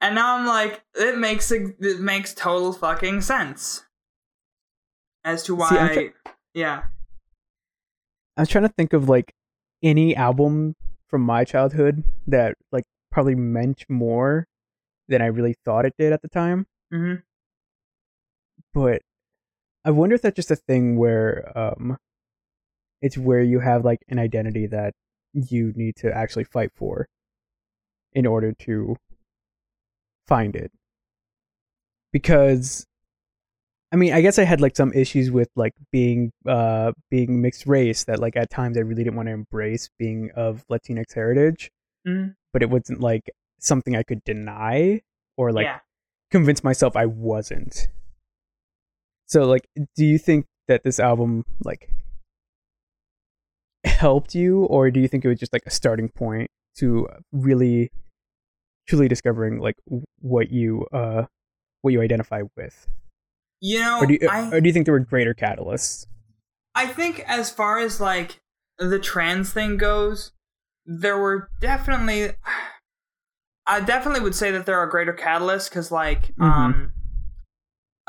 and 0.00 0.14
now 0.14 0.36
i'm 0.36 0.46
like 0.46 0.82
it 0.94 1.18
makes 1.18 1.50
it, 1.50 1.76
it 1.80 2.00
makes 2.00 2.34
total 2.34 2.72
fucking 2.72 3.20
sense 3.20 3.84
as 5.24 5.42
to 5.44 5.54
why 5.54 5.68
See, 5.68 6.00
I'm 6.00 6.12
yeah 6.54 6.82
I 8.36 8.42
was 8.42 8.48
trying 8.48 8.64
to 8.64 8.72
think 8.74 8.92
of 8.92 9.08
like 9.08 9.32
any 9.82 10.16
album 10.16 10.74
from 11.08 11.22
my 11.22 11.44
childhood 11.44 12.04
that 12.26 12.54
like 12.72 12.84
probably 13.10 13.34
meant 13.34 13.84
more 13.88 14.46
than 15.08 15.20
I 15.20 15.26
really 15.26 15.56
thought 15.64 15.84
it 15.84 15.94
did 15.98 16.12
at 16.12 16.22
the 16.22 16.28
time. 16.28 16.66
hmm 16.90 17.14
But 18.72 19.02
I 19.84 19.90
wonder 19.90 20.14
if 20.14 20.22
that's 20.22 20.36
just 20.36 20.50
a 20.50 20.56
thing 20.56 20.96
where 20.98 21.50
um 21.56 21.96
it's 23.02 23.16
where 23.16 23.42
you 23.42 23.60
have 23.60 23.84
like 23.84 24.00
an 24.08 24.18
identity 24.18 24.66
that 24.66 24.92
you 25.32 25.72
need 25.74 25.96
to 25.96 26.12
actually 26.14 26.44
fight 26.44 26.70
for 26.74 27.06
in 28.12 28.26
order 28.26 28.52
to 28.52 28.96
find 30.26 30.54
it. 30.56 30.70
Because 32.12 32.86
I 33.92 33.96
mean, 33.96 34.12
I 34.12 34.20
guess 34.20 34.38
I 34.38 34.44
had 34.44 34.60
like 34.60 34.76
some 34.76 34.92
issues 34.92 35.30
with 35.30 35.48
like 35.56 35.72
being 35.90 36.30
uh 36.46 36.92
being 37.10 37.40
mixed 37.40 37.66
race 37.66 38.04
that 38.04 38.18
like 38.20 38.36
at 38.36 38.50
times 38.50 38.76
I 38.76 38.80
really 38.80 39.02
didn't 39.04 39.16
want 39.16 39.28
to 39.28 39.32
embrace 39.32 39.88
being 39.98 40.30
of 40.36 40.64
Latinx 40.70 41.14
heritage, 41.14 41.70
Mhm. 42.06 42.34
but 42.52 42.62
it 42.62 42.70
wasn't 42.70 43.00
like 43.00 43.30
something 43.58 43.96
I 43.96 44.02
could 44.02 44.22
deny 44.24 45.00
or 45.36 45.52
like 45.52 45.64
yeah 45.64 45.80
convince 46.30 46.62
myself 46.62 46.94
I 46.96 47.06
wasn't. 47.06 47.88
So 49.30 49.46
like 49.46 49.68
do 49.94 50.04
you 50.04 50.18
think 50.18 50.46
that 50.66 50.82
this 50.82 50.98
album 50.98 51.44
like 51.64 51.88
helped 53.84 54.34
you 54.34 54.64
or 54.64 54.90
do 54.90 54.98
you 55.00 55.06
think 55.06 55.24
it 55.24 55.28
was 55.28 55.38
just 55.38 55.52
like 55.52 55.62
a 55.66 55.70
starting 55.70 56.08
point 56.08 56.50
to 56.78 57.08
really 57.32 57.90
truly 58.88 59.06
discovering 59.06 59.58
like 59.60 59.76
what 60.18 60.50
you 60.50 60.84
uh 60.92 61.24
what 61.82 61.92
you 61.92 62.00
identify 62.02 62.42
with? 62.56 62.88
you 63.60 63.78
know 63.78 64.00
Or 64.00 64.06
do 64.06 64.14
you, 64.20 64.28
I, 64.28 64.50
or 64.52 64.60
do 64.60 64.68
you 64.68 64.72
think 64.72 64.86
there 64.86 64.94
were 64.94 64.98
greater 65.00 65.32
catalysts? 65.34 66.06
I 66.74 66.86
think 66.86 67.20
as 67.28 67.50
far 67.50 67.78
as 67.78 68.00
like 68.00 68.40
the 68.78 68.98
trans 68.98 69.52
thing 69.52 69.76
goes, 69.76 70.32
there 70.86 71.18
were 71.18 71.48
definitely 71.60 72.32
I 73.66 73.78
definitely 73.78 74.22
would 74.22 74.34
say 74.34 74.50
that 74.50 74.66
there 74.66 74.78
are 74.78 74.88
greater 74.88 75.12
catalysts 75.12 75.68
because 75.68 75.92
like 75.92 76.34
Mhm. 76.36 76.50
um 76.50 76.92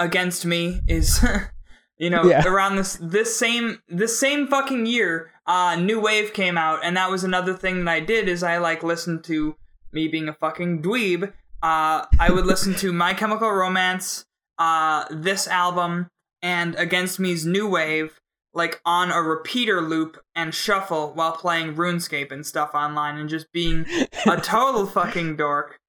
against 0.01 0.46
me 0.46 0.81
is 0.88 1.24
you 1.98 2.10
know 2.10 2.24
Yeah. 2.24 2.43
around 2.46 2.75
this 2.75 2.98
this 3.01 3.36
same 3.38 3.81
this 3.88 4.17
same 4.20 4.48
fucking 4.48 4.86
year 4.86 5.31
uh 5.46 5.75
new 5.75 6.00
wave 6.00 6.34
came 6.34 6.58
out 6.58 6.79
and 6.84 6.98
that 6.98 7.10
was 7.12 7.24
another 7.24 7.53
thing 7.53 7.86
that 7.86 7.91
i 7.91 8.00
did 8.00 8.27
is 8.27 8.41
i 8.43 8.58
like 8.58 8.81
listened 8.84 9.24
to 9.25 9.55
me 9.93 10.08
being 10.08 10.27
a 10.27 10.34
fucking 10.34 10.81
dweeb 10.81 11.31
uh 11.62 12.05
i 12.20 12.29
would 12.31 12.46
listen 12.46 12.74
to 12.75 12.91
my 12.91 13.13
chemical 13.13 13.51
romance 13.51 14.25
uh 14.58 15.05
this 15.12 15.48
album 15.48 16.10
and 16.41 16.75
against 16.75 17.20
me's 17.20 17.46
new 17.46 17.67
wave 17.67 18.20
like 18.53 18.81
on 18.86 19.12
a 19.12 19.22
repeater 19.22 19.79
loop 19.81 20.17
and 20.36 20.53
shuffle 20.53 21.13
while 21.13 21.31
playing 21.31 21.75
runescape 21.75 22.31
and 22.34 22.46
stuff 22.46 22.72
online 22.74 23.17
and 23.17 23.29
just 23.29 23.51
being 23.53 23.86
a 24.27 24.36
total 24.41 24.86
fucking 24.86 25.38
dork. 25.38 25.79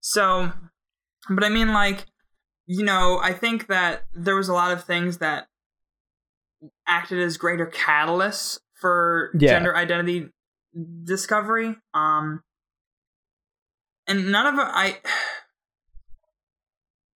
So, 0.00 0.52
but 1.30 1.42
I 1.44 1.48
mean, 1.48 1.72
like, 1.72 2.04
you 2.66 2.84
know, 2.84 3.18
I 3.22 3.32
think 3.32 3.66
that 3.66 4.04
there 4.14 4.36
was 4.36 4.48
a 4.48 4.54
lot 4.54 4.72
of 4.72 4.84
things 4.84 5.18
that 5.18 5.48
acted 6.86 7.18
as 7.18 7.36
greater 7.36 7.66
catalysts 7.66 8.58
for 8.74 9.30
Yeah. 9.38 9.50
gender 9.50 9.76
identity 9.76 10.30
discovery. 11.04 11.76
Um, 11.92 12.42
and 14.06 14.32
none 14.32 14.46
of 14.46 14.54
I 14.58 15.00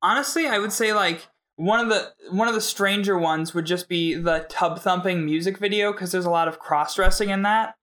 honestly, 0.02 0.48
I 0.48 0.60
would 0.60 0.74
say 0.74 0.94
like 0.94 1.28
one 1.56 1.80
of 1.80 1.90
the 1.90 2.14
one 2.30 2.48
of 2.48 2.54
the 2.54 2.62
stranger 2.62 3.18
ones 3.18 3.54
would 3.54 3.66
just 3.66 3.90
be 3.90 4.14
the 4.14 4.46
tub 4.50 4.80
thumping 4.80 5.26
music 5.26 5.58
video 5.58 5.92
because 5.92 6.12
there's 6.12 6.26
a 6.26 6.30
lot 6.30 6.48
of 6.48 6.60
cross 6.60 6.96
dressing 6.96 7.30
in 7.30 7.42
that 7.44 7.76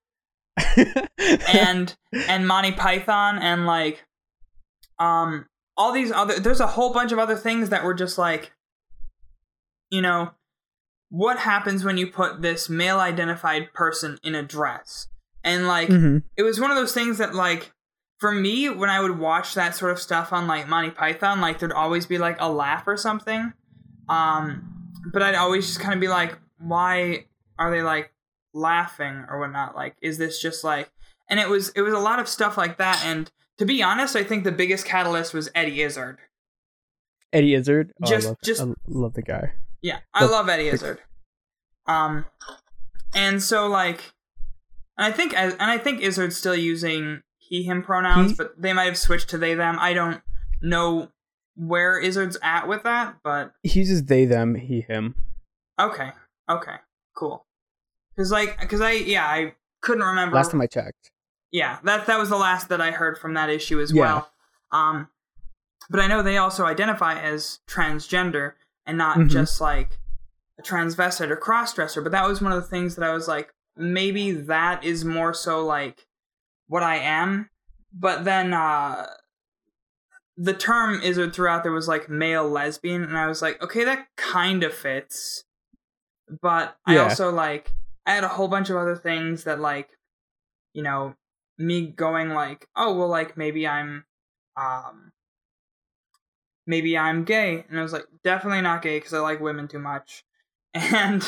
and 1.49 1.95
and 2.13 2.47
Monty 2.47 2.71
Python 2.71 3.37
and 3.37 3.65
like 3.65 4.05
um 4.97 5.47
all 5.77 5.91
these 5.91 6.11
other 6.11 6.39
there's 6.39 6.59
a 6.61 6.67
whole 6.67 6.93
bunch 6.93 7.11
of 7.11 7.19
other 7.19 7.35
things 7.35 7.69
that 7.69 7.83
were 7.83 7.93
just 7.93 8.17
like 8.17 8.51
you 9.89 10.01
know 10.01 10.31
what 11.09 11.37
happens 11.39 11.83
when 11.83 11.97
you 11.97 12.07
put 12.07 12.41
this 12.41 12.67
male 12.69 12.99
identified 12.99 13.71
person 13.73 14.17
in 14.23 14.33
a 14.35 14.41
dress? 14.43 15.07
And 15.43 15.67
like 15.67 15.89
Mhm. 15.89 16.23
it 16.35 16.41
was 16.43 16.59
one 16.59 16.71
of 16.71 16.77
those 16.77 16.93
things 16.93 17.19
that 17.19 17.35
like 17.35 17.71
for 18.19 18.31
me 18.31 18.69
when 18.69 18.89
i 18.89 18.99
would 18.99 19.19
watch 19.19 19.53
that 19.53 19.75
sort 19.75 19.91
of 19.91 19.99
stuff 19.99 20.33
on 20.33 20.47
like 20.47 20.67
monty 20.67 20.89
python 20.89 21.41
like 21.41 21.59
there'd 21.59 21.71
always 21.71 22.05
be 22.05 22.17
like 22.17 22.37
a 22.39 22.49
laugh 22.49 22.83
or 22.87 22.97
something. 22.97 23.53
Um 24.09 24.91
but 25.13 25.21
i'd 25.21 25.35
always 25.35 25.67
just 25.67 25.79
kind 25.79 25.93
of 25.93 25.99
be 25.99 26.07
like 26.07 26.37
why 26.57 27.25
are 27.59 27.69
they 27.69 27.83
like 27.83 28.11
laughing 28.53 29.25
or 29.29 29.39
whatnot? 29.39 29.75
Like 29.75 29.95
is 30.01 30.17
this 30.17 30.41
just 30.41 30.63
like 30.63 30.89
and 31.29 31.39
it 31.39 31.49
was 31.49 31.69
it 31.69 31.81
was 31.81 31.93
a 31.93 31.99
lot 31.99 32.19
of 32.19 32.27
stuff 32.27 32.57
like 32.57 32.77
that 32.77 33.03
and 33.05 33.31
to 33.57 33.65
be 33.65 33.81
honest 33.83 34.15
i 34.15 34.23
think 34.23 34.43
the 34.43 34.51
biggest 34.51 34.85
catalyst 34.85 35.33
was 35.33 35.49
eddie 35.55 35.81
izzard 35.81 36.17
Eddie 37.33 37.55
Izzard. 37.55 37.91
Oh, 38.01 38.07
Just- 38.07 38.27
I 38.27 38.29
love, 38.29 38.37
just- 38.45 38.61
I 38.61 38.65
love 38.87 39.13
the 39.13 39.21
guy. 39.21 39.53
Yeah, 39.81 39.99
I 40.13 40.21
But- 40.21 40.31
love 40.31 40.47
Eddie 40.47 40.69
Izzard. 40.69 41.01
Um, 41.85 42.25
and 43.13 43.43
so 43.43 43.67
like, 43.67 44.13
and 44.97 45.05
I 45.05 45.11
think 45.11 45.33
and 45.35 45.53
I 45.59 45.77
think 45.77 46.01
Izzard's 46.01 46.37
still 46.37 46.55
using 46.55 47.23
he 47.37 47.63
him 47.63 47.83
pronouns, 47.83 48.31
He- 48.31 48.35
but 48.37 48.61
they 48.61 48.71
might 48.71 48.85
have 48.85 48.97
switched 48.97 49.29
to 49.31 49.37
they 49.37 49.53
them. 49.53 49.75
I 49.81 49.93
don't 49.93 50.21
know 50.61 51.09
where 51.57 51.99
Izzard's 51.99 52.37
at 52.41 52.69
with 52.69 52.83
that, 52.83 53.17
but 53.21 53.51
He 53.63 53.79
uses 53.79 54.05
they, 54.05 54.23
them, 54.23 54.55
he, 54.55 54.81
him. 54.81 55.15
okay, 55.77 56.11
okay, 56.49 56.75
cool. 57.17 57.45
Because 58.15 58.31
like, 58.31 58.57
because 58.61 58.79
I 58.79 58.91
yeah 58.91 59.25
I 59.27 59.55
couldn't 59.81 60.03
remember. 60.05 60.37
Last 60.37 60.51
time 60.51 60.61
I 60.61 60.67
checked. 60.67 61.11
Yeah, 61.55 61.79
that 61.83 62.05
that 62.07 62.19
was 62.19 62.27
the 62.29 62.35
last 62.37 62.67
that 62.67 62.81
I 62.81 62.91
heard 62.91 63.17
from 63.17 63.33
that 63.35 63.49
issue 63.49 63.79
as 63.79 63.93
Yeah. 63.93 64.01
well. 64.01 64.31
Um, 64.71 65.07
but 65.89 66.01
I 66.01 66.07
know 66.07 66.21
they 66.21 66.37
also 66.37 66.65
identify 66.65 67.17
as 67.19 67.59
transgender 67.65 68.53
and 68.85 68.97
not 68.97 69.17
Mhm. 69.17 69.29
just 69.29 69.61
like 69.61 69.97
a 70.59 70.61
transvestite 70.61 71.29
or 71.29 71.37
crossdresser. 71.37 72.03
But 72.03 72.11
that 72.11 72.27
was 72.27 72.41
one 72.41 72.51
of 72.51 72.61
the 72.61 72.67
things 72.67 72.95
that 72.95 73.07
I 73.07 73.13
was 73.13 73.27
like, 73.29 73.53
maybe 73.77 74.31
that 74.31 74.83
is 74.83 75.05
more 75.05 75.33
so 75.33 75.63
like 75.65 76.07
what 76.67 76.83
I 76.83 76.97
am. 76.97 77.49
But 77.93 78.25
then 78.25 78.53
uh, 78.53 79.07
the 80.35 80.53
term 80.53 81.01
Izzard 81.01 81.33
throughout 81.33 81.63
there 81.63 81.71
was 81.71 81.87
like 81.87 82.09
male 82.09 82.49
lesbian, 82.49 83.03
and 83.03 83.17
I 83.17 83.27
was 83.27 83.41
like, 83.41 83.61
okay, 83.63 83.85
that 83.85 84.07
kind 84.17 84.63
of 84.63 84.73
fits. 84.73 85.45
But 86.41 86.75
I 86.85 86.97
also 86.97 87.31
like 87.31 87.71
I 88.05 88.13
had 88.15 88.23
a 88.25 88.29
whole 88.29 88.47
bunch 88.49 88.69
of 88.69 88.75
other 88.75 88.95
things 88.97 89.45
that 89.45 89.59
like, 89.61 89.89
you 90.73 90.83
know, 90.83 91.15
me 91.57 91.87
going 91.87 92.29
like, 92.29 92.67
oh 92.75 92.95
well, 92.97 93.07
like 93.07 93.37
maybe 93.37 93.67
I'm, 93.67 94.05
um, 94.57 95.11
maybe 96.67 96.97
I'm 96.97 97.23
gay, 97.23 97.65
and 97.69 97.79
I 97.79 97.81
was 97.83 97.93
like, 97.93 98.05
definitely 98.23 98.61
not 98.61 98.81
gay 98.81 98.97
because 98.97 99.13
I 99.13 99.19
like 99.19 99.39
women 99.39 99.67
too 99.67 99.79
much, 99.79 100.23
and 100.73 101.27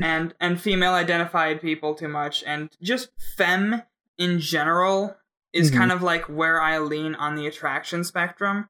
and 0.00 0.34
and 0.40 0.60
female 0.60 0.94
identified 0.94 1.60
people 1.60 1.94
too 1.94 2.08
much. 2.08 2.42
And 2.46 2.70
just 2.82 3.10
femme 3.36 3.82
in 4.18 4.40
general 4.40 5.16
is 5.52 5.70
Mhm. 5.70 5.76
kind 5.76 5.92
of 5.92 6.02
like 6.02 6.24
where 6.28 6.60
I 6.60 6.78
lean 6.78 7.14
on 7.14 7.36
the 7.36 7.46
attraction 7.46 8.04
spectrum. 8.04 8.68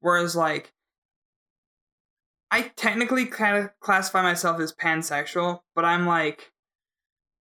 Whereas 0.00 0.34
like 0.36 0.72
I 2.50 2.62
technically 2.76 3.26
kind 3.26 3.56
of 3.56 3.70
classify 3.80 4.22
myself 4.22 4.60
as 4.60 4.72
pansexual 4.72 5.60
but 5.74 5.84
I'm 5.84 6.06
like 6.06 6.52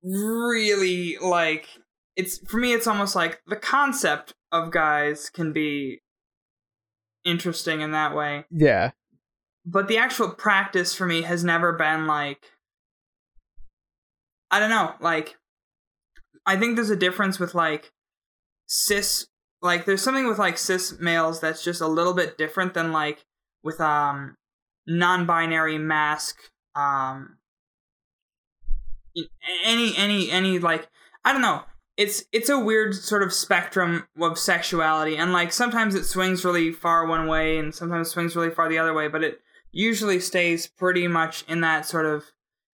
really 0.04 1.18
like 1.18 1.68
it's 2.16 2.38
for 2.50 2.58
me 2.58 2.74
it's 2.74 2.88
almost 2.88 3.16
like 3.16 3.42
the 3.48 3.56
concept 3.56 4.34
of 4.52 4.72
guys 4.72 5.30
can 5.30 5.52
be 5.54 6.02
interesting 7.24 7.82
in 7.82 7.92
that 7.92 8.16
way 8.16 8.46
Yeah. 8.52 8.92
but 9.66 9.88
the 9.88 9.98
actual 9.98 10.30
practice 10.30 10.94
for 10.96 11.06
me 11.06 11.24
has 11.24 11.44
never 11.44 11.74
been 11.74 12.08
like 12.08 12.52
I 14.52 14.60
don't 14.60 14.70
know, 14.70 14.94
like 15.02 15.38
I 16.46 16.56
think 16.56 16.76
there's 16.76 16.92
a 16.92 16.96
difference 16.96 17.40
with 17.40 17.56
like 17.56 17.92
cis 18.68 19.28
like 19.62 19.86
there's 19.86 20.04
something 20.04 20.28
with 20.28 20.38
like 20.38 20.58
cis 20.58 20.98
males 21.00 21.42
that's 21.42 21.64
just 21.64 21.82
a 21.82 21.88
little 21.88 22.14
bit 22.14 22.38
different 22.38 22.74
than 22.76 22.92
like 22.92 23.26
with 23.64 23.82
um 23.82 24.36
non-binary 24.88 25.80
mask 25.80 26.38
um 26.76 27.38
any 29.66 29.94
any 29.98 30.30
any 30.30 30.60
like 30.60 30.88
I 31.26 31.32
don't 31.34 31.42
know 31.42 31.64
it's 31.98 32.24
it's 32.34 32.50
a 32.50 32.60
weird 32.60 32.94
sort 32.94 33.24
of 33.24 33.32
spectrum 33.32 34.06
of 34.20 34.38
sexuality 34.38 35.16
and 35.18 35.32
like 35.32 35.54
sometimes 35.54 35.96
it 35.96 36.04
swings 36.04 36.44
really 36.44 36.72
far 36.72 37.06
one 37.08 37.28
way 37.28 37.58
and 37.58 37.74
sometimes 37.74 38.10
swings 38.10 38.36
really 38.36 38.50
far 38.50 38.68
the 38.70 38.78
other 38.78 38.94
way 38.94 39.08
but 39.08 39.24
it 39.24 39.40
usually 39.72 40.20
stays 40.20 40.68
pretty 40.68 41.08
much 41.08 41.44
in 41.48 41.62
that 41.62 41.86
sort 41.86 42.06
of 42.06 42.26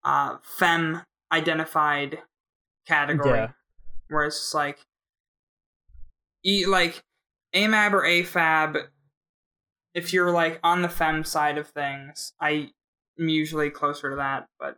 uh 0.04 0.38
femme 0.44 1.02
identified 1.32 2.20
category 2.88 3.40
Yeah. 3.40 3.50
where 4.10 4.26
it's 4.26 4.40
just 4.40 4.54
like 4.54 4.80
e 6.46 6.66
like 6.66 7.02
amab 7.56 7.94
or 7.94 8.04
afab 8.04 8.84
if 9.94 10.14
you're 10.14 10.32
like 10.32 10.60
on 10.64 10.84
the 10.84 10.90
femme 10.90 11.24
side 11.24 11.58
of 11.58 11.68
things 11.70 12.34
i 12.40 12.70
am 13.20 13.30
usually 13.30 13.70
closer 13.72 14.12
to 14.12 14.16
that 14.18 14.46
but 14.60 14.78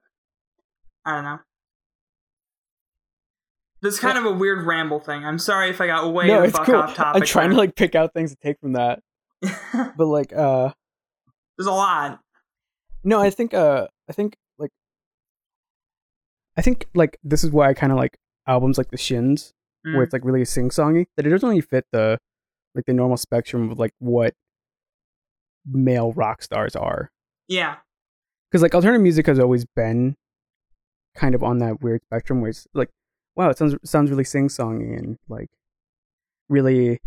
i 1.06 1.14
don't 1.14 1.26
know 1.26 1.40
this 3.82 3.96
is 3.96 4.00
kind 4.00 4.18
of 4.18 4.26
a 4.26 4.32
weird 4.32 4.66
ramble 4.66 5.00
thing 5.00 5.26
i'm 5.26 5.40
sorry 5.40 5.70
if 5.70 5.80
i 5.82 5.88
got 5.88 6.12
way 6.14 6.28
no, 6.28 6.40
the 6.42 6.48
it's 6.48 6.58
fuck 6.58 6.66
cool. 6.66 6.76
off 6.76 6.96
topic 6.96 7.22
I'm 7.22 7.26
trying 7.28 7.50
to 7.52 7.56
like 7.56 7.76
pick 7.76 7.96
out 7.96 8.14
things 8.14 8.32
to 8.32 8.38
take 8.42 8.60
from 8.60 8.74
that, 8.74 9.02
but 9.98 10.06
like, 10.06 10.34
uh, 10.34 10.72
there's 11.58 11.68
a 11.68 11.72
lot 11.72 12.20
no, 13.02 13.22
I 13.22 13.30
think, 13.30 13.54
uh, 13.54 13.88
I 14.10 14.14
think 14.14 14.36
like, 14.58 14.72
I 16.58 16.62
think 16.62 16.86
like 16.94 17.18
this 17.24 17.46
is 17.46 17.50
why 17.52 17.70
I 17.70 17.74
kind 17.74 17.94
of 17.94 17.98
like 17.98 18.18
albums 18.46 18.78
like 18.78 18.92
the 18.92 18.98
Shins, 18.98 19.54
Mm. 19.88 19.94
where 19.96 20.04
it's 20.04 20.12
like 20.12 20.26
really 20.26 20.44
sing 20.44 20.68
songy. 20.72 21.06
That 21.16 21.26
it 21.26 21.30
doesn't 21.30 21.48
really 21.48 21.62
fit 21.62 21.86
the 21.94 22.20
like 22.76 22.84
the 22.86 22.92
normal 22.92 23.16
spectrum 23.16 23.72
of 23.72 23.80
like 23.80 23.94
what 24.00 24.34
male 25.66 26.12
rock 26.12 26.42
stars 26.42 26.76
are. 26.76 27.12
yeah 27.48 27.78
because 28.52 28.62
like 28.62 28.76
alternative 28.76 29.02
music 29.02 29.28
has 29.28 29.40
always 29.40 29.64
been 29.76 30.16
kind 31.16 31.34
of 31.36 31.44
on 31.44 31.60
that 31.60 31.82
weird 31.82 32.02
spectrum 32.04 32.42
where 32.42 32.50
it's 32.50 32.68
like 32.74 32.90
wow 33.40 33.50
it 33.50 33.58
sounds 33.58 33.74
sounds 33.86 34.12
really 34.12 34.26
sing 34.26 34.50
songy 34.50 34.98
and 35.00 35.18
like 35.30 35.48
really 36.50 37.00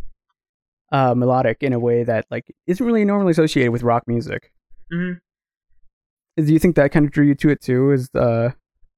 uh 0.90 1.14
melodic 1.14 1.58
in 1.60 1.74
a 1.74 1.78
way 1.78 2.04
that 2.04 2.24
like 2.30 2.46
isn't 2.66 2.84
really 2.86 3.04
normally 3.04 3.32
associated 3.32 3.70
with 3.70 3.82
rock 3.82 4.04
music. 4.06 4.50
Mhm. 4.90 5.20
do 6.38 6.52
you 6.52 6.58
think 6.58 6.74
that 6.76 6.90
kind 6.90 7.04
of 7.04 7.12
drew 7.12 7.26
you 7.26 7.34
to 7.34 7.50
it 7.50 7.60
too 7.60 7.92
is 7.92 8.08
uh 8.14 8.50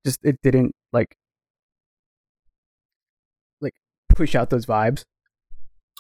just 0.07 0.21
it 0.25 0.39
didn't 0.43 0.77
like 0.93 1.17
like 3.61 3.75
push 4.09 4.37
out 4.37 4.51
those 4.51 4.65
vibes? 4.65 5.05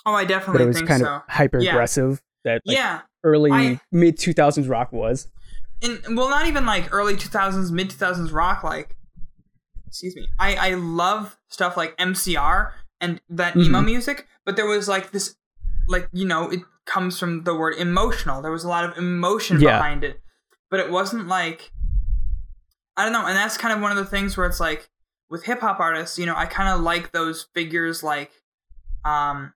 Oh 0.06 0.14
i 0.14 0.24
definitely 0.24 0.62
it 0.62 0.66
was 0.68 0.76
think 0.76 0.88
kind 0.88 1.02
so. 1.02 1.08
Of 1.08 1.22
hyper 1.28 1.58
aggressive 1.58 2.22
that 2.44 2.62
like 2.64 2.76
yeah. 2.76 3.00
early 3.24 3.80
mid 3.90 4.18
2000s 4.18 4.68
rock 4.68 4.92
was. 4.92 5.26
And 5.82 6.16
well 6.16 6.28
not 6.28 6.46
even 6.46 6.64
like 6.64 6.92
early 6.94 7.14
2000s 7.16 7.72
mid 7.72 7.90
2000s 7.90 8.32
rock 8.32 8.62
like 8.62 8.96
excuse 9.94 10.16
me 10.16 10.26
i 10.40 10.56
i 10.56 10.74
love 10.74 11.38
stuff 11.48 11.76
like 11.76 11.96
mcr 11.98 12.72
and 13.00 13.20
that 13.28 13.56
emo 13.56 13.78
Mhm. 13.80 13.84
music 13.84 14.26
but 14.44 14.56
there 14.56 14.66
was 14.66 14.88
like 14.88 15.12
this 15.12 15.36
like 15.86 16.08
you 16.12 16.26
know 16.26 16.50
it 16.50 16.60
comes 16.84 17.16
from 17.16 17.44
the 17.44 17.54
word 17.54 17.76
emotional 17.76 18.42
there 18.42 18.50
was 18.50 18.64
a 18.64 18.68
lot 18.68 18.84
of 18.84 18.98
emotion 18.98 19.60
Yeah. 19.60 19.76
behind 19.78 20.02
it 20.02 20.20
but 20.68 20.80
it 20.80 20.90
wasn't 20.90 21.28
like 21.28 21.70
i 22.96 23.04
don't 23.04 23.12
know 23.12 23.24
and 23.24 23.36
that's 23.36 23.56
kind 23.56 23.72
of 23.72 23.80
one 23.80 23.92
of 23.92 23.96
the 23.96 24.04
things 24.04 24.36
where 24.36 24.46
it's 24.46 24.58
like 24.58 24.90
with 25.30 25.44
hip 25.44 25.60
hop 25.60 25.78
artists 25.78 26.18
you 26.18 26.26
know 26.26 26.34
i 26.36 26.44
kind 26.46 26.68
of 26.68 26.80
like 26.80 27.12
those 27.12 27.46
figures 27.54 28.02
like 28.02 28.32
um 29.04 29.54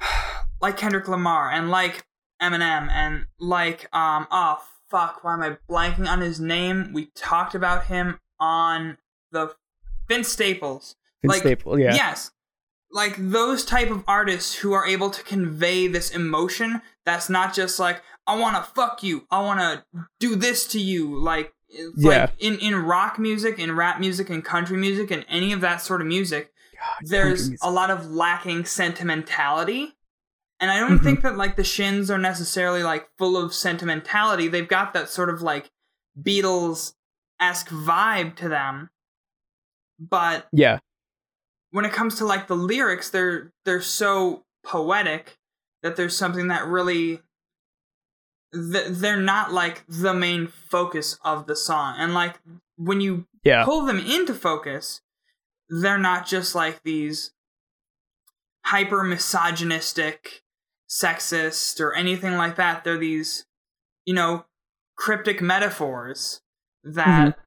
like 0.62 0.76
Kendrick 0.78 1.06
Lamar 1.06 1.50
and 1.50 1.70
like 1.70 2.06
Eminem 2.40 2.88
and 2.90 3.26
like 3.38 3.88
um 3.94 4.26
oh 4.30 4.58
fuck 4.90 5.22
why 5.22 5.34
am 5.34 5.42
I 5.42 5.56
blanking 5.70 6.08
on 6.08 6.20
his 6.22 6.40
name? 6.40 6.92
We 6.94 7.10
talked 7.14 7.54
about 7.54 7.86
him 7.86 8.18
on 8.40 8.98
the 9.32 9.54
Vince 10.08 10.28
Staples. 10.28 10.96
Vince 11.22 11.32
Like, 11.34 11.40
Staple, 11.42 11.78
yeah 11.78 11.94
Yes. 11.94 12.30
Like 12.90 13.14
those 13.18 13.64
type 13.64 13.90
of 13.90 14.02
artists 14.08 14.54
who 14.56 14.72
are 14.72 14.86
able 14.86 15.10
to 15.10 15.22
convey 15.22 15.86
this 15.88 16.10
emotion 16.10 16.80
that's 17.04 17.28
not 17.28 17.52
just 17.54 17.78
like 17.78 18.02
I 18.26 18.38
want 18.38 18.56
to 18.56 18.62
fuck 18.72 19.02
you, 19.02 19.26
I 19.30 19.40
want 19.40 19.60
to 19.60 19.84
do 20.20 20.36
this 20.36 20.66
to 20.68 20.80
you 20.80 21.14
like 21.18 21.52
Yeah. 21.68 22.20
like 22.22 22.30
in 22.38 22.58
in 22.58 22.74
rock 22.76 23.18
music, 23.18 23.58
in 23.58 23.74
rap 23.76 24.00
music 24.00 24.30
in 24.30 24.40
country 24.42 24.76
music 24.78 25.10
and 25.10 25.24
any 25.28 25.52
of 25.52 25.60
that 25.60 25.82
sort 25.82 26.00
of 26.00 26.06
music 26.06 26.52
God, 26.74 27.08
there's 27.10 27.48
music. 27.50 27.58
a 27.62 27.70
lot 27.70 27.90
of 27.90 28.06
lacking 28.10 28.64
sentimentality 28.64 29.94
and 30.60 30.70
i 30.70 30.78
don't 30.78 31.00
Mhm. 31.00 31.02
think 31.04 31.20
that 31.22 31.36
like 31.36 31.56
the 31.56 31.64
shins 31.64 32.10
are 32.10 32.18
necessarily 32.18 32.82
like 32.82 33.08
full 33.18 33.36
of 33.36 33.52
sentimentality 33.52 34.48
they've 34.48 34.68
got 34.68 34.92
that 34.94 35.08
sort 35.08 35.28
of 35.30 35.42
like 35.42 35.70
beatles-esque 37.40 37.68
vibe 37.68 38.36
to 38.36 38.48
them. 38.48 38.90
But 39.98 40.46
yeah. 40.52 40.78
when 41.70 41.84
it 41.84 41.92
comes 41.92 42.16
to 42.16 42.24
like 42.24 42.46
the 42.46 42.54
lyrics 42.54 43.10
they're 43.10 43.52
they're 43.64 43.80
so 43.80 44.44
poetic 44.64 45.38
that 45.82 45.96
there's 45.96 46.16
something 46.16 46.48
that 46.48 46.66
really 46.66 47.20
th- 48.52 48.88
they're 48.88 49.20
not 49.20 49.52
like 49.52 49.84
the 49.88 50.14
main 50.14 50.46
focus 50.46 51.18
of 51.24 51.46
the 51.46 51.56
song. 51.56 51.96
And 51.98 52.14
like 52.14 52.38
when 52.76 53.00
you 53.00 53.26
yeah. 53.44 53.64
pull 53.64 53.84
them 53.84 53.98
into 53.98 54.34
focus, 54.34 55.00
they're 55.68 55.98
not 55.98 56.26
just 56.26 56.54
like 56.54 56.82
these 56.82 57.32
hyper 58.64 59.02
misogynistic, 59.02 60.42
sexist, 60.88 61.80
or 61.80 61.94
anything 61.94 62.36
like 62.36 62.56
that. 62.56 62.84
They're 62.84 62.98
these, 62.98 63.46
you 64.04 64.14
know, 64.14 64.46
cryptic 64.96 65.40
metaphors 65.40 66.40
Mm-hmm. 66.86 66.94
that 66.96 67.38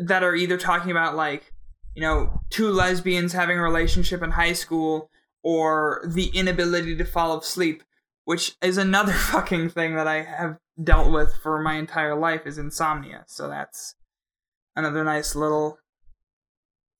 that 0.00 0.22
are 0.22 0.34
either 0.34 0.56
talking 0.58 0.90
about 0.90 1.16
like, 1.16 1.52
you 1.94 2.02
know, 2.02 2.40
two 2.50 2.70
lesbians 2.70 3.32
having 3.32 3.58
a 3.58 3.62
relationship 3.62 4.22
in 4.22 4.30
high 4.32 4.52
school 4.52 5.10
or 5.42 6.02
the 6.06 6.26
inability 6.34 6.96
to 6.96 7.04
fall 7.04 7.38
asleep, 7.38 7.82
which 8.24 8.56
is 8.62 8.78
another 8.78 9.12
fucking 9.32 9.70
thing 9.70 9.94
that 9.96 10.06
I 10.06 10.22
have 10.22 10.58
dealt 10.82 11.12
with 11.12 11.34
for 11.42 11.60
my 11.60 11.74
entire 11.74 12.14
life 12.16 12.46
is 12.46 12.58
insomnia. 12.58 13.24
So 13.26 13.48
that's 13.48 13.94
another 14.76 15.02
nice 15.02 15.34
little 15.34 15.78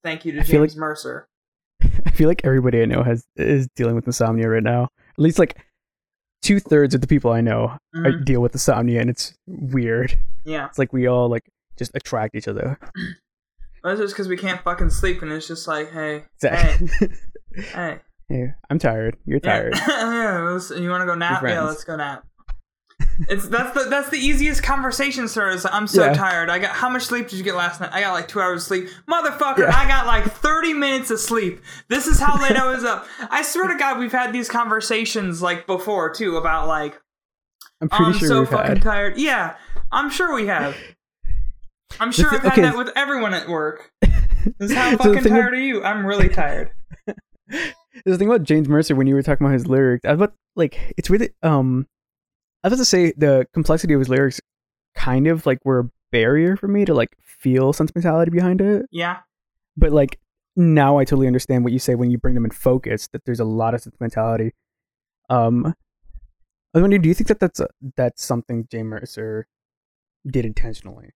thank 0.03 0.25
you 0.25 0.33
to 0.33 0.41
I 0.41 0.43
James 0.45 0.75
like- 0.75 0.81
Mercer. 0.81 1.29
I 2.07 2.11
feel 2.11 2.29
like 2.29 2.41
everybody 2.45 2.83
I 2.83 2.87
know 2.87 3.03
has 3.05 3.25
is 3.37 3.69
dealing 3.77 3.95
with 3.95 4.07
insomnia 4.07 4.49
right 4.49 4.63
now. 4.63 4.85
At 4.85 5.19
least 5.19 5.39
like 5.39 5.57
two 6.43 6.61
thirds 6.61 6.95
of 6.95 7.01
the 7.01 7.07
people 7.07 7.31
I 7.33 7.41
know 7.41 7.77
I 7.95 7.99
Mhm. 8.11 8.25
deal 8.25 8.41
with 8.41 8.53
insomnia, 8.55 9.01
and 9.01 9.11
it's 9.11 9.35
weird. 9.47 10.19
Yeah, 10.45 10.67
It's 10.67 10.79
like 10.79 10.93
we 10.93 11.07
all 11.07 11.29
like 11.29 11.51
just 11.77 11.91
attract 11.95 12.35
each 12.35 12.49
other. 12.49 12.79
but 13.83 13.93
it's 13.93 14.01
just 14.01 14.15
because 14.15 14.29
we 14.29 14.37
can't 14.37 14.61
fucking 14.63 14.91
sleep, 14.91 15.23
and 15.23 15.33
it's 15.33 15.47
just 15.49 15.67
like, 15.69 15.91
hey, 15.93 16.25
Exactly. 16.37 16.89
hey, 16.99 17.63
hey, 17.75 17.99
hey, 18.29 18.55
I'm 18.71 18.79
tired. 18.79 19.17
You're 19.25 19.41
tired. 19.41 19.75
Yeah, 19.89 20.59
yeah 20.69 20.79
you 20.81 20.91
want 20.91 21.03
to 21.03 21.07
go 21.07 21.15
nap? 21.15 21.43
Yeah, 21.43 21.63
let's 21.63 21.85
go 21.85 21.97
nap. 21.97 22.25
It's 23.29 23.49
that's 23.49 23.75
the 23.75 23.89
that's 23.91 24.11
the 24.11 24.17
easiest 24.19 24.63
conversation 24.63 25.27
starter. 25.29 25.59
I'm 25.73 25.87
so 25.89 26.05
Yeah. 26.05 26.13
tired. 26.15 26.51
I 26.51 26.59
got 26.61 26.71
how 26.71 26.89
much 26.89 27.03
sleep 27.05 27.29
did 27.29 27.37
you 27.37 27.43
get 27.45 27.55
last 27.57 27.81
night? 27.81 27.91
I 27.93 28.01
got 28.01 28.13
like 28.13 28.29
two 28.29 28.41
hours 28.41 28.63
of 28.63 28.67
sleep. 28.69 28.89
Motherfucker, 29.09 29.59
Yeah. 29.59 29.77
I 29.77 29.89
got 29.89 30.07
like 30.07 30.25
30 30.25 30.73
minutes 30.75 31.11
of 31.11 31.19
sleep. 31.19 31.61
This 31.89 32.07
is 32.07 32.21
how 32.21 32.41
late 32.41 32.57
I 32.57 32.71
was 32.73 32.85
up. 32.85 33.07
I 33.31 33.43
swear 33.43 33.67
to 33.69 33.77
God, 33.77 33.99
we've 33.99 34.13
had 34.13 34.33
these 34.33 34.49
conversations 34.49 35.43
like 35.43 35.67
before 35.67 36.13
too 36.15 36.37
about 36.37 36.69
like 36.69 37.01
I'm 37.81 37.89
oh, 37.93 37.97
pretty 37.97 38.13
I'm 38.13 38.19
sure 38.19 38.29
so 38.29 38.41
we've 38.41 38.49
fucking 38.51 38.69
had. 38.77 38.83
tired. 38.83 39.17
Yeah, 39.19 39.57
I'm 39.91 40.11
sure 40.11 40.33
we 40.35 40.47
have. 40.47 40.77
I'm 42.01 42.13
sure 42.13 42.33
I've 42.33 42.43
had 42.43 42.53
okay. 42.53 42.63
that 42.63 42.77
with 42.77 42.91
everyone 42.97 43.35
at 43.35 43.49
work. 43.49 43.91
This 44.59 44.71
is 44.71 44.77
how 44.77 44.91
So 44.93 44.97
fucking 44.99 45.15
with- 45.15 45.27
tired 45.29 45.53
are 45.55 45.61
you? 45.61 45.83
I'm 45.83 46.07
really 46.07 46.29
tired. 46.29 46.71
There's 47.49 47.73
the 48.05 48.17
thing 48.19 48.29
about 48.29 48.45
James 48.45 48.69
Mercer 48.69 48.95
when 48.95 49.07
you 49.09 49.15
were 49.15 49.23
talking 49.23 49.45
about 49.45 49.55
his 49.55 49.67
lyrics. 49.67 50.05
I 50.05 50.13
was 50.13 50.19
about 50.19 50.35
like 50.55 50.95
it's 50.97 51.11
really 51.11 51.31
um 51.43 51.87
I 52.65 52.69
was 52.69 52.79
to 52.79 52.85
say 52.85 53.13
the 53.17 53.47
complexity 53.53 53.95
of 53.95 54.01
his 54.01 54.09
lyrics 54.09 54.41
kind 54.95 55.27
of 55.27 55.47
like 55.47 55.59
were 55.65 55.79
a 55.81 55.91
barrier 56.11 56.57
for 56.57 56.69
me 56.69 56.85
to 56.85 56.95
like 56.95 57.11
feel 57.21 57.73
sentimentality 57.73 58.31
behind 58.31 58.61
it. 58.61 58.87
Yeah. 58.91 59.19
But 59.77 59.93
like 59.93 60.19
now 60.57 60.99
I 60.99 61.05
totally 61.05 61.29
understand 61.29 61.63
what 61.65 61.73
you 61.73 61.79
say 61.79 61.95
when 61.95 62.11
you 62.11 62.19
bring 62.19 62.35
them 62.35 62.45
in 62.45 62.51
focus 62.51 63.09
that 63.13 63.25
there's 63.25 63.41
a 63.41 63.45
lot 63.45 63.75
of 63.75 63.81
sentimentality. 63.83 64.55
Um 65.31 65.75
I 66.75 66.81
wonder, 66.81 66.99
do 66.99 67.09
you 67.09 67.15
think 67.15 67.29
that 67.29 67.41
that's 67.41 67.61
a, 67.61 67.69
that's 67.97 68.23
something 68.23 68.69
Jay 68.71 68.83
Mercer 68.83 69.47
did 70.27 70.45
intentionally? 70.45 71.11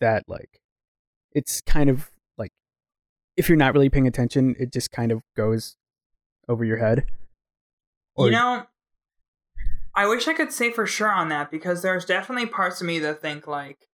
That 0.00 0.24
like 0.26 0.60
it's 1.32 1.60
kind 1.60 1.88
of 1.88 2.10
like 2.36 2.52
if 3.36 3.48
you're 3.48 3.56
not 3.56 3.72
really 3.72 3.88
paying 3.88 4.06
attention, 4.06 4.56
it 4.58 4.72
just 4.72 4.90
kind 4.90 5.12
of 5.12 5.22
goes 5.36 5.76
over 6.48 6.64
your 6.64 6.78
head. 6.78 7.06
you 8.26 8.32
know, 8.32 8.66
I 9.94 10.06
wish 10.06 10.26
I 10.26 10.34
could 10.34 10.52
say 10.52 10.70
for 10.70 10.86
sure 10.86 11.12
on 11.12 11.28
that 11.28 11.50
because 11.50 11.82
there's 11.82 12.04
definitely 12.04 12.46
parts 12.46 12.80
of 12.80 12.86
me 12.86 12.98
that 13.00 13.20
think 13.20 13.46
like, 13.46 13.88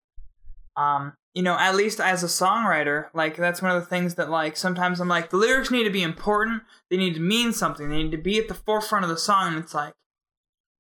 um, 0.76 1.14
you 1.34 1.42
know, 1.42 1.58
at 1.58 1.76
least 1.76 2.00
as 2.00 2.24
a 2.24 2.28
songwriter, 2.28 3.08
like 3.14 3.36
that's 3.36 3.62
one 3.62 3.72
of 3.72 3.82
the 3.82 3.88
things 3.88 4.16
that 4.16 4.30
like 4.30 4.58
sometimes 4.58 5.00
I'm 5.00 5.08
like 5.08 5.30
the 5.30 5.38
lyrics 5.38 5.72
need 5.72 5.86
to 5.86 5.90
be 5.90 6.04
important, 6.04 6.64
they 6.90 6.98
need 6.98 7.16
to 7.16 7.20
mean 7.20 7.52
something, 7.52 7.90
they 7.90 8.04
need 8.04 8.12
to 8.12 8.18
be 8.18 8.38
at 8.38 8.48
the 8.48 8.54
forefront 8.54 9.06
of 9.06 9.10
the 9.10 9.18
song. 9.18 9.54
And 9.54 9.64
it's 9.64 9.74
like, 9.74 9.94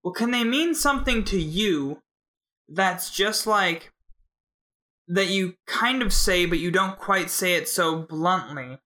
well, 0.03 0.13
can 0.13 0.31
they 0.31 0.43
mean 0.43 0.75
something 0.75 1.23
to 1.25 1.39
you 1.39 2.01
that's 2.69 3.09
just 3.09 3.47
like 3.47 3.91
that 5.07 5.27
you 5.27 5.55
kind 5.65 6.01
of 6.01 6.13
say, 6.13 6.45
but 6.45 6.59
you 6.59 6.69
don't 6.69 6.99
quite 6.99 7.29
say 7.29 7.55
it 7.55 7.67
so 7.67 7.97
bluntly? 7.97 8.79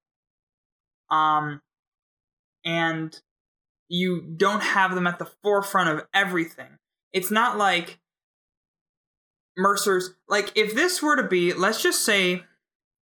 Um, 1.10 1.62
and 2.64 3.20
you 3.92 4.22
don't 4.22 4.64
have 4.64 4.96
them 4.96 5.06
at 5.06 5.20
the 5.20 5.30
forefront 5.44 5.90
of 5.90 6.08
everything. 6.14 6.78
It's 7.12 7.30
not 7.30 7.58
like 7.58 8.00
Mercer's 9.58 10.12
like 10.30 10.52
if 10.56 10.74
this 10.74 11.02
were 11.02 11.18
to 11.18 11.28
be, 11.28 11.54
let's 11.54 11.84
just 11.84 12.06
say 12.06 12.44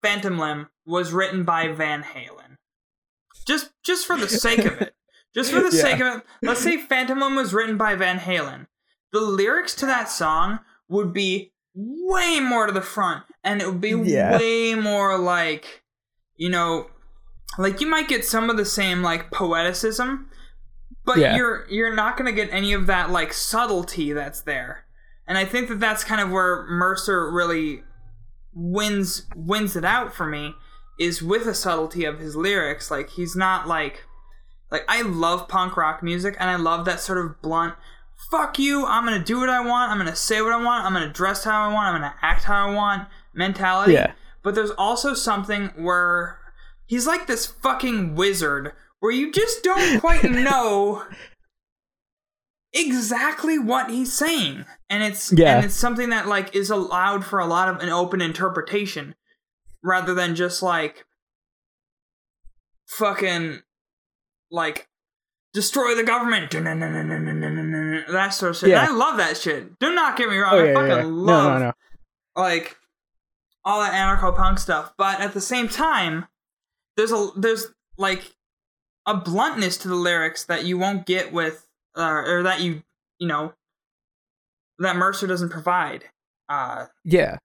Phantom 0.01 0.37
Limb 0.39 0.67
was 0.87 1.13
written 1.13 1.43
by 1.43 1.67
Van 1.67 2.01
Halen. 2.01 2.57
Just 3.45 3.71
just 3.83 4.07
for 4.07 4.17
the 4.17 4.27
sake 4.27 4.65
of 4.65 4.81
it. 4.81 4.95
Just 5.35 5.51
for 5.51 5.59
the 5.59 5.75
yeah. 5.75 5.81
sake 5.83 5.99
of 5.99 6.17
it. 6.17 6.23
Let's 6.41 6.61
say 6.61 6.77
Phantom 6.77 7.19
Limb 7.19 7.35
was 7.35 7.53
written 7.53 7.77
by 7.77 7.93
Van 7.93 8.17
Halen. 8.17 8.65
The 9.11 9.21
lyrics 9.21 9.75
to 9.75 9.85
that 9.85 10.09
song 10.09 10.59
would 10.87 11.13
be 11.13 11.53
way 11.75 12.39
more 12.39 12.65
to 12.65 12.73
the 12.73 12.81
front 12.81 13.23
and 13.43 13.61
it 13.61 13.67
would 13.67 13.79
be 13.79 13.91
yeah. 13.91 14.39
way 14.39 14.73
more 14.73 15.19
like 15.19 15.83
you 16.35 16.49
know 16.49 16.87
like 17.59 17.79
you 17.79 17.87
might 17.87 18.07
get 18.07 18.25
some 18.25 18.49
of 18.49 18.57
the 18.57 18.65
same 18.65 19.03
like 19.03 19.29
poeticism 19.29 20.25
but 21.05 21.17
yeah. 21.17 21.35
you're 21.35 21.65
you're 21.69 21.95
not 21.95 22.17
going 22.17 22.33
to 22.33 22.35
get 22.35 22.53
any 22.53 22.73
of 22.73 22.87
that 22.87 23.09
like 23.09 23.33
subtlety 23.33 24.13
that's 24.13 24.41
there. 24.41 24.85
And 25.27 25.37
i 25.37 25.45
think 25.45 25.69
that 25.69 25.79
that's 25.79 26.03
kind 26.03 26.21
of 26.21 26.31
where 26.31 26.65
mercer 26.67 27.31
really 27.31 27.83
wins 28.53 29.27
wins 29.35 29.75
it 29.75 29.85
out 29.85 30.13
for 30.13 30.25
me 30.25 30.55
is 30.99 31.21
with 31.21 31.45
the 31.45 31.53
subtlety 31.53 32.05
of 32.05 32.19
his 32.19 32.35
lyrics. 32.35 32.89
Like 32.89 33.11
he's 33.11 33.35
not 33.35 33.67
like 33.67 34.05
like 34.71 34.83
i 34.87 35.01
love 35.01 35.47
punk 35.47 35.77
rock 35.77 36.03
music 36.03 36.35
and 36.39 36.49
i 36.49 36.55
love 36.55 36.85
that 36.85 36.99
sort 36.99 37.17
of 37.17 37.41
blunt 37.41 37.73
fuck 38.29 38.59
you 38.59 38.85
i'm 38.85 39.03
gonna 39.03 39.23
do 39.23 39.39
what 39.39 39.49
i 39.49 39.59
want 39.59 39.91
i'm 39.91 39.97
gonna 39.97 40.15
say 40.15 40.41
what 40.41 40.51
i 40.51 40.63
want 40.63 40.85
i'm 40.85 40.93
gonna 40.93 41.11
dress 41.11 41.43
how 41.45 41.67
i 41.67 41.73
want 41.73 41.87
i'm 41.87 42.01
gonna 42.01 42.13
act 42.21 42.43
how 42.43 42.69
i 42.69 42.71
want 42.71 43.07
mentality. 43.33 43.93
Yeah. 43.93 44.11
But 44.43 44.55
there's 44.55 44.71
also 44.71 45.13
something 45.13 45.67
where 45.75 46.39
he's 46.85 47.07
like 47.07 47.27
this 47.27 47.45
fucking 47.45 48.15
wizard 48.15 48.73
where 48.99 49.11
you 49.11 49.31
just 49.31 49.63
don't 49.63 49.99
quite 49.99 50.23
know 50.29 51.03
exactly 52.73 53.57
what 53.57 53.89
he's 53.89 54.13
saying 54.13 54.63
and 54.89 55.01
it's 55.01 55.33
yeah. 55.33 55.55
and 55.55 55.65
it's 55.65 55.73
something 55.75 56.09
that 56.11 56.27
like 56.27 56.55
is 56.55 56.69
allowed 56.69 57.25
for 57.25 57.39
a 57.39 57.45
lot 57.47 57.67
of 57.67 57.81
an 57.81 57.89
open 57.89 58.21
interpretation 58.21 59.15
rather 59.83 60.13
than 60.13 60.35
just 60.35 60.61
like 60.61 61.03
fucking 62.85 63.59
like 64.51 64.87
destroy 65.51 65.95
the 65.95 66.03
government 66.03 66.51
that 66.51 68.29
sort 68.33 68.51
of 68.51 68.57
shit 68.57 68.69
yeah. 68.69 68.85
i 68.87 68.91
love 68.91 69.17
that 69.17 69.35
shit 69.35 69.79
do 69.79 69.95
not 69.95 70.15
get 70.15 70.29
me 70.29 70.37
wrong 70.37 70.53
oh, 70.53 70.63
yeah, 70.63 70.71
i 70.71 70.73
fucking 70.75 70.89
yeah. 70.89 71.03
love 71.05 71.53
no, 71.53 71.57
no, 71.57 71.65
no. 71.65 71.73
like 72.35 72.77
all 73.65 73.81
that 73.81 73.93
anarcho 73.93 74.35
punk 74.35 74.59
stuff 74.59 74.93
but 74.95 75.19
at 75.19 75.33
the 75.33 75.41
same 75.41 75.67
time 75.67 76.27
there's 76.95 77.11
a 77.11 77.29
there's 77.35 77.65
like 77.97 78.35
a 79.09 79.15
bluntness 79.15 79.77
to 79.77 79.87
the 79.87 79.95
lyrics 79.95 80.45
that 80.45 80.65
you 80.65 80.77
won't 80.77 81.05
get 81.05 81.33
with 81.33 81.67
uh, 81.97 82.21
or 82.25 82.43
that 82.43 82.61
you 82.61 82.83
you 83.17 83.27
know 83.27 83.53
that 84.77 84.95
Mercer 84.95 85.27
doesn't 85.27 85.49
provide. 85.49 86.05
Uh, 86.47 86.85
yeah, 87.03 87.37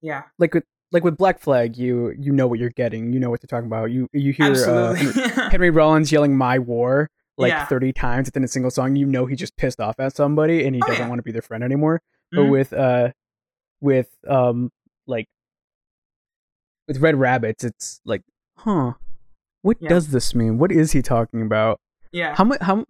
yeah. 0.00 0.24
Like 0.38 0.54
with 0.54 0.64
like 0.90 1.04
with 1.04 1.16
Black 1.16 1.38
Flag, 1.38 1.76
you 1.76 2.12
you 2.18 2.32
know 2.32 2.46
what 2.48 2.58
you're 2.58 2.70
getting. 2.70 3.12
You 3.12 3.20
know 3.20 3.30
what 3.30 3.40
they're 3.40 3.46
talking 3.46 3.68
about. 3.68 3.90
You 3.90 4.08
you 4.12 4.32
hear 4.32 4.52
uh, 4.52 4.94
Henry 5.50 5.70
Rollins 5.70 6.10
yelling 6.10 6.36
"My 6.36 6.58
War" 6.58 7.08
like 7.38 7.50
yeah. 7.50 7.64
30 7.66 7.92
times 7.94 8.26
within 8.26 8.44
a 8.44 8.48
single 8.48 8.70
song. 8.70 8.96
You 8.96 9.06
know 9.06 9.26
he 9.26 9.36
just 9.36 9.56
pissed 9.56 9.80
off 9.80 9.98
at 9.98 10.14
somebody 10.14 10.66
and 10.66 10.74
he 10.74 10.82
oh, 10.82 10.86
doesn't 10.86 11.02
yeah. 11.02 11.08
want 11.08 11.18
to 11.20 11.22
be 11.22 11.32
their 11.32 11.42
friend 11.42 11.64
anymore. 11.64 12.02
Mm-hmm. 12.34 12.42
But 12.42 12.50
with 12.50 12.72
uh 12.72 13.12
with 13.80 14.10
um 14.28 14.70
like 15.06 15.28
with 16.88 16.98
Red 16.98 17.16
Rabbits, 17.16 17.64
it's 17.64 18.00
like, 18.04 18.22
huh, 18.56 18.94
what 19.62 19.78
yeah. 19.80 19.88
does 19.88 20.08
this 20.08 20.34
mean? 20.34 20.58
What 20.58 20.70
is 20.70 20.92
he 20.92 21.02
talking 21.02 21.42
about? 21.42 21.80
Yeah. 22.12 22.34
How 22.34 22.44
much? 22.44 22.60
How 22.60 22.84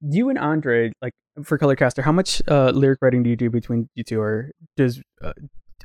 you 0.00 0.28
and 0.28 0.38
Andre 0.38 0.92
like 1.02 1.12
for 1.44 1.58
Colorcaster? 1.58 2.02
How 2.02 2.12
much 2.12 2.42
uh, 2.48 2.70
lyric 2.70 3.00
writing 3.02 3.22
do 3.22 3.30
you 3.30 3.36
do 3.36 3.50
between 3.50 3.88
you 3.94 4.04
two, 4.04 4.20
or 4.20 4.50
does 4.76 5.02
uh, 5.22 5.32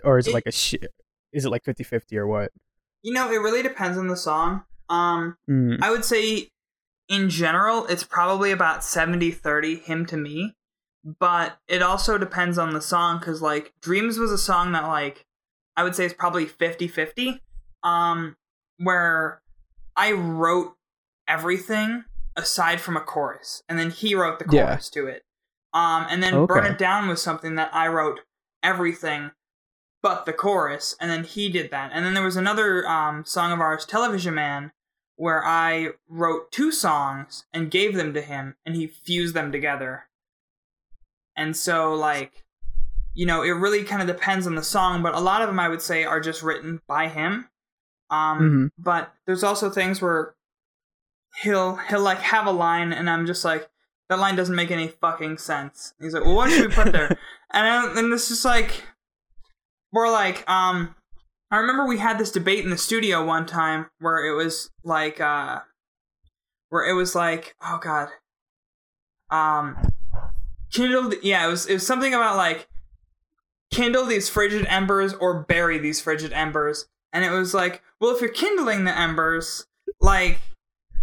or 0.03 0.17
is 0.17 0.27
it, 0.27 0.31
it 0.31 0.33
like 0.33 0.45
a 0.45 0.51
shit? 0.51 0.87
Is 1.33 1.43
it 1.43 1.49
like 1.49 1.63
50-50 1.63 2.13
or 2.13 2.27
what? 2.27 2.51
You 3.03 3.13
know, 3.13 3.29
it 3.29 3.37
really 3.37 3.61
depends 3.61 3.97
on 3.97 4.07
the 4.07 4.15
song. 4.15 4.63
Um, 4.89 5.35
mm. 5.49 5.77
I 5.81 5.91
would 5.91 6.05
say 6.05 6.47
in 7.09 7.29
general, 7.29 7.85
it's 7.87 8.05
probably 8.05 8.51
about 8.51 8.79
70-30 8.79 9.83
him 9.83 10.05
to 10.05 10.17
me, 10.17 10.53
but 11.03 11.57
it 11.67 11.81
also 11.81 12.17
depends 12.17 12.57
on 12.57 12.73
the 12.73 12.81
song 12.81 13.19
because 13.19 13.41
like 13.41 13.73
Dreams 13.81 14.17
was 14.17 14.31
a 14.31 14.37
song 14.37 14.71
that 14.71 14.87
like 14.87 15.25
I 15.75 15.83
would 15.83 15.95
say 15.95 16.05
it's 16.05 16.13
probably 16.13 16.45
50-50. 16.45 17.39
Um, 17.83 18.37
where 18.77 19.41
I 19.95 20.11
wrote 20.11 20.75
everything 21.27 22.03
aside 22.35 22.81
from 22.81 22.97
a 22.97 23.01
chorus, 23.01 23.63
and 23.69 23.79
then 23.79 23.91
he 23.91 24.15
wrote 24.15 24.39
the 24.39 24.45
chorus 24.45 24.91
yeah. 24.93 25.01
to 25.01 25.07
it. 25.07 25.23
Um, 25.73 26.07
and 26.09 26.23
then 26.23 26.33
okay. 26.33 26.53
Burn 26.53 26.65
It 26.65 26.77
Down 26.77 27.07
was 27.07 27.21
something 27.21 27.55
that 27.55 27.73
I 27.73 27.87
wrote 27.87 28.21
everything 28.63 29.31
but 30.01 30.25
the 30.25 30.33
chorus, 30.33 30.95
and 31.01 31.09
then 31.09 31.23
he 31.23 31.49
did 31.49 31.71
that. 31.71 31.91
And 31.91 32.05
then 32.05 32.13
there 32.13 32.23
was 32.23 32.37
another 32.37 32.87
um, 32.87 33.25
song 33.25 33.51
of 33.51 33.59
ours, 33.59 33.85
Television 33.85 34.35
Man, 34.35 34.71
where 35.15 35.43
I 35.43 35.89
wrote 36.07 36.51
two 36.51 36.71
songs 36.71 37.45
and 37.51 37.71
gave 37.71 37.95
them 37.95 38.13
to 38.13 38.21
him, 38.21 38.55
and 38.65 38.75
he 38.75 38.85
fused 38.85 39.33
them 39.33 39.51
together. 39.51 40.03
And 41.35 41.57
so, 41.57 41.93
like, 41.93 42.43
you 43.15 43.25
know, 43.25 43.41
it 43.41 43.49
really 43.49 43.83
kind 43.83 44.01
of 44.01 44.07
depends 44.07 44.45
on 44.45 44.55
the 44.55 44.63
song, 44.63 45.01
but 45.01 45.15
a 45.15 45.19
lot 45.19 45.41
of 45.41 45.47
them 45.47 45.59
I 45.59 45.69
would 45.69 45.81
say 45.81 46.03
are 46.03 46.19
just 46.19 46.43
written 46.43 46.81
by 46.87 47.07
him. 47.07 47.49
Um, 48.15 48.39
mm-hmm. 48.39 48.65
but 48.77 49.13
there's 49.25 49.43
also 49.43 49.69
things 49.69 50.01
where 50.01 50.35
he'll 51.41 51.75
he'll 51.75 52.01
like 52.01 52.19
have 52.19 52.47
a 52.47 52.51
line, 52.51 52.93
and 52.93 53.09
I'm 53.09 53.25
just 53.25 53.43
like, 53.43 53.69
that 54.09 54.19
line 54.19 54.35
doesn't 54.35 54.55
make 54.55 54.71
any 54.71 54.87
fucking 54.87 55.37
sense. 55.37 55.93
he's 55.99 56.13
like, 56.13 56.23
well, 56.23 56.35
what 56.35 56.51
should 56.51 56.67
we 56.69 56.73
put 56.73 56.91
there? 56.91 57.07
and 57.51 57.95
then 57.95 57.97
and 57.97 58.13
this 58.13 58.31
is 58.31 58.45
like, 58.45 58.83
we're 59.91 60.11
like, 60.11 60.49
um, 60.49 60.95
I 61.51 61.57
remember 61.57 61.85
we 61.85 61.97
had 61.97 62.17
this 62.17 62.31
debate 62.31 62.63
in 62.63 62.69
the 62.69 62.77
studio 62.77 63.25
one 63.25 63.45
time 63.45 63.87
where 63.99 64.25
it 64.25 64.35
was 64.35 64.69
like, 64.83 65.19
uh, 65.19 65.59
where 66.69 66.87
it 66.89 66.93
was 66.93 67.15
like, 67.15 67.55
oh 67.61 67.79
god, 67.81 68.09
um, 69.29 69.77
kindled. 70.71 71.15
Yeah, 71.21 71.47
it 71.47 71.49
was 71.49 71.65
it 71.65 71.73
was 71.73 71.87
something 71.87 72.13
about 72.13 72.37
like 72.37 72.67
kindle 73.71 74.05
these 74.05 74.29
frigid 74.29 74.65
embers 74.67 75.13
or 75.13 75.43
bury 75.43 75.77
these 75.77 75.99
frigid 75.99 76.31
embers 76.31 76.87
and 77.15 77.23
it 77.23 77.31
was 77.31 77.53
like, 77.53 77.81
well, 78.01 78.13
if 78.13 78.19
you're 78.19 78.29
kindling 78.29 78.83
the 78.83 78.95
embers, 78.95 79.65
like 80.01 80.41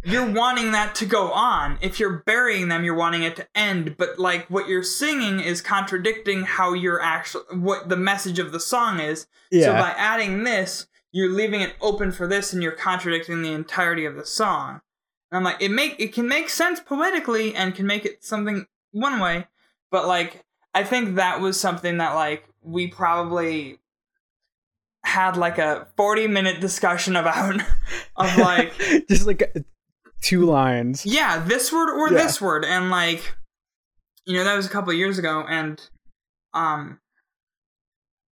you're 0.05 0.31
wanting 0.31 0.73
that 0.73 0.95
to 0.97 1.07
go 1.07 1.33
on. 1.33 1.79
If 1.81 1.99
you're 1.99 2.23
burying 2.27 2.69
them, 2.69 2.85
you're 2.85 2.95
wanting 2.95 3.23
it 3.23 3.35
to 3.37 3.49
end. 3.55 3.97
But 3.97 4.19
like 4.19 4.47
what 4.51 4.69
you're 4.69 4.83
singing 4.83 5.41
is 5.41 5.63
contradicting 5.63 6.43
how 6.43 6.75
you're 6.75 7.01
actually 7.01 7.45
what 7.57 7.89
the 7.89 7.97
message 7.97 8.39
of 8.39 8.53
the 8.53 8.61
song 8.61 9.01
is. 9.01 9.27
Yeah. 9.51 9.67
So 9.67 9.73
by 9.73 9.95
adding 9.97 10.45
this, 10.45 10.87
you're 11.13 11.33
leaving 11.33 11.63
it 11.63 11.77
open 11.81 12.13
for 12.13 12.27
this, 12.27 12.53
and 12.53 12.63
you're 12.63 12.73
contradicting 12.73 13.41
the 13.41 13.53
entirety 13.53 14.05
of 14.05 14.17
the 14.17 14.27
song. 14.27 14.83
And 15.31 15.39
I'm 15.39 15.45
like, 15.45 15.63
it 15.63 15.71
make 15.71 15.97
it 15.99 16.13
can 16.13 16.29
make 16.29 16.51
sense 16.51 16.79
poetically 16.79 17.55
and 17.55 17.75
can 17.75 17.87
make 17.87 18.05
it 18.05 18.23
something 18.23 18.67
one 18.91 19.19
way, 19.19 19.47
but 19.91 20.07
like 20.07 20.45
I 20.75 20.85
think 20.85 21.17
that 21.17 21.41
was 21.41 21.59
something 21.59 21.97
that 21.99 22.15
like 22.15 22.45
we 22.63 22.89
probably 22.89 23.79
had 25.05 25.37
like 25.37 25.59
a 25.59 25.89
40 25.97 26.29
minute 26.29 26.61
discussion 26.61 27.17
about 27.17 27.61
of 28.17 28.37
like 28.39 28.73
just 29.09 29.27
like 29.27 29.55
two 30.21 30.45
lines 30.45 31.05
yeah 31.05 31.39
this 31.41 31.73
word 31.73 31.91
or 31.91 32.13
yeah. 32.13 32.23
this 32.23 32.41
word 32.41 32.65
and 32.65 32.91
like 32.91 33.35
you 34.27 34.37
know 34.37 34.45
that 34.45 34.55
was 34.55 34.67
a 34.67 34.69
couple 34.71 34.93
years 34.93 35.19
ago 35.19 35.45
and 35.49 35.89
um 36.55 37.01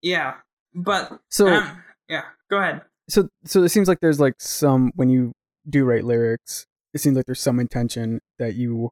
yeah, 0.03 0.35
but 0.75 1.21
So 1.29 1.49
um, 1.49 1.83
yeah, 2.09 2.25
go 2.51 2.59
ahead. 2.59 2.83
so 3.09 3.29
so 3.45 3.63
it 3.63 3.69
seems 3.69 3.89
like 3.89 4.01
there's 4.01 4.21
like 4.21 4.35
some 4.39 4.93
when 4.95 5.09
you 5.09 5.33
do 5.69 5.85
write 5.85 6.05
lyrics, 6.05 6.67
it 6.95 7.01
seems 7.01 7.17
like 7.17 7.27
there's 7.27 7.41
some 7.41 7.61
intention 7.61 8.21
that 8.39 8.55
you 8.55 8.91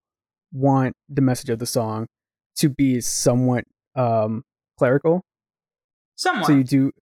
want 0.52 0.94
the 1.08 1.22
message 1.22 1.50
of 1.50 1.58
the 1.58 1.66
song 1.66 2.06
to 2.56 2.68
be 2.68 3.00
somewhat 3.00 3.64
um 3.94 4.42
clerical. 4.78 5.22
Somewhat. 6.16 6.46
So 6.46 6.52
you 6.52 6.64
do 6.64 6.92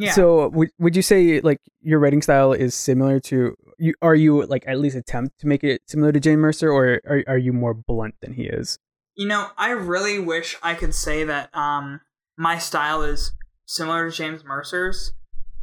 yeah. 0.00 0.12
So 0.12 0.48
would 0.48 0.70
would 0.78 0.96
you 0.96 1.02
say 1.02 1.40
like 1.40 1.60
your 1.82 1.98
writing 1.98 2.22
style 2.22 2.52
is 2.52 2.74
similar 2.74 3.20
to 3.20 3.54
you? 3.78 3.94
Are 4.00 4.14
you 4.14 4.46
like 4.46 4.64
at 4.66 4.78
least 4.78 4.96
attempt 4.96 5.38
to 5.40 5.46
make 5.46 5.62
it 5.62 5.82
similar 5.86 6.10
to 6.10 6.18
James 6.18 6.38
Mercer, 6.40 6.70
or 6.70 7.00
are 7.06 7.22
are 7.28 7.38
you 7.38 7.52
more 7.52 7.74
blunt 7.74 8.14
than 8.22 8.32
he 8.32 8.44
is? 8.44 8.78
You 9.14 9.28
know, 9.28 9.48
I 9.58 9.70
really 9.72 10.18
wish 10.18 10.56
I 10.62 10.74
could 10.74 10.94
say 10.94 11.24
that 11.24 11.54
um 11.54 12.00
my 12.38 12.56
style 12.56 13.02
is 13.02 13.32
similar 13.66 14.10
to 14.10 14.16
James 14.16 14.42
Mercer's. 14.42 15.12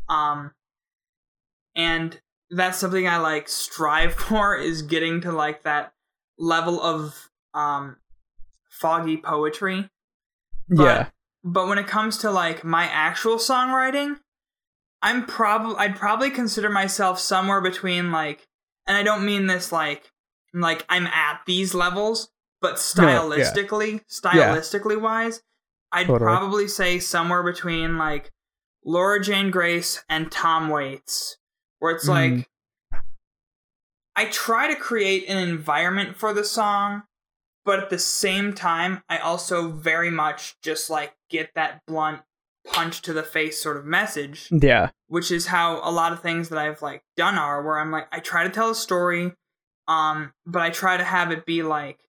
Um 0.08 0.52
and 1.76 2.20
that's 2.52 2.78
something 2.78 3.08
I 3.08 3.18
like 3.18 3.50
strive 3.50 4.14
for 4.28 4.56
is 4.56 4.84
getting 4.84 5.22
to 5.22 5.32
like 5.32 5.64
that 5.64 5.94
level 6.38 6.80
of 6.80 7.30
um 7.56 7.98
foggy 8.70 9.18
poetry. 9.18 9.90
But, 10.70 10.84
yeah, 10.84 11.10
But 11.44 11.68
when 11.68 11.80
it 11.80 11.88
comes 11.88 12.20
to 12.20 12.30
like 12.30 12.64
my 12.64 12.84
actual 12.84 13.38
songwriting, 13.38 14.18
I'm 15.02 15.26
probably 15.26 15.76
I'd 15.78 15.96
probably 15.96 16.30
consider 16.30 16.70
myself 16.70 17.20
somewhere 17.20 17.62
between 17.62 18.12
like 18.12 18.48
and 18.88 18.98
I 18.98 19.04
don't 19.04 19.26
mean 19.26 19.48
this 19.48 19.72
like 19.72 20.12
like 20.54 20.86
I'm 20.90 21.08
at 21.08 21.42
these 21.46 21.74
levels, 21.74 22.30
but 22.62 22.72
No, 22.98 23.04
yeah. 23.08 23.20
stylistically, 23.20 24.02
stylistically 24.10 25.00
wise, 25.00 25.44
I'd 25.92 26.08
Totally. 26.08 26.26
probably 26.28 26.68
say 26.68 27.00
somewhere 27.00 27.44
between 27.44 27.98
like 27.98 28.32
Laura 28.84 29.22
Jane 29.22 29.52
Grace 29.52 30.04
and 30.10 30.32
Tom 30.32 30.70
Waits, 30.70 31.38
where 31.80 31.94
it's 31.96 32.06
Mm. 32.08 32.38
like 32.38 32.50
I 34.16 34.26
try 34.26 34.68
to 34.68 34.76
create 34.76 35.28
an 35.30 35.38
environment 35.38 36.18
for 36.18 36.34
the 36.34 36.44
song, 36.44 37.04
but 37.64 37.80
at 37.80 37.90
the 37.92 38.00
same 38.00 38.54
time, 38.54 39.04
I 39.08 39.20
also 39.20 39.70
very 39.70 40.10
much 40.10 40.60
just 40.62 40.90
like 40.90 41.14
get 41.30 41.54
that 41.54 41.86
blunt 41.86 42.22
punch 42.72 43.02
to 43.04 43.14
the 43.14 43.24
face 43.24 43.62
sort 43.62 43.78
of 43.78 43.86
message, 43.86 44.48
yeah, 44.52 44.90
which 45.08 45.32
is 45.32 45.48
how 45.48 45.80
a 45.84 45.92
lot 45.92 46.12
of 46.14 46.22
things 46.22 46.50
that 46.50 46.60
I've 46.60 46.82
like 46.82 47.04
done 47.16 47.38
are 47.38 47.62
where 47.64 47.80
I'm 47.80 47.92
like 47.92 48.08
I 48.12 48.20
try 48.20 48.44
to 48.44 48.50
tell 48.50 48.70
a 48.72 48.76
story, 48.76 49.34
um, 49.88 50.34
but 50.46 50.62
I 50.62 50.70
try 50.70 50.98
to 50.98 51.04
have 51.04 51.32
it 51.32 51.46
be 51.46 51.64
like 51.64 52.00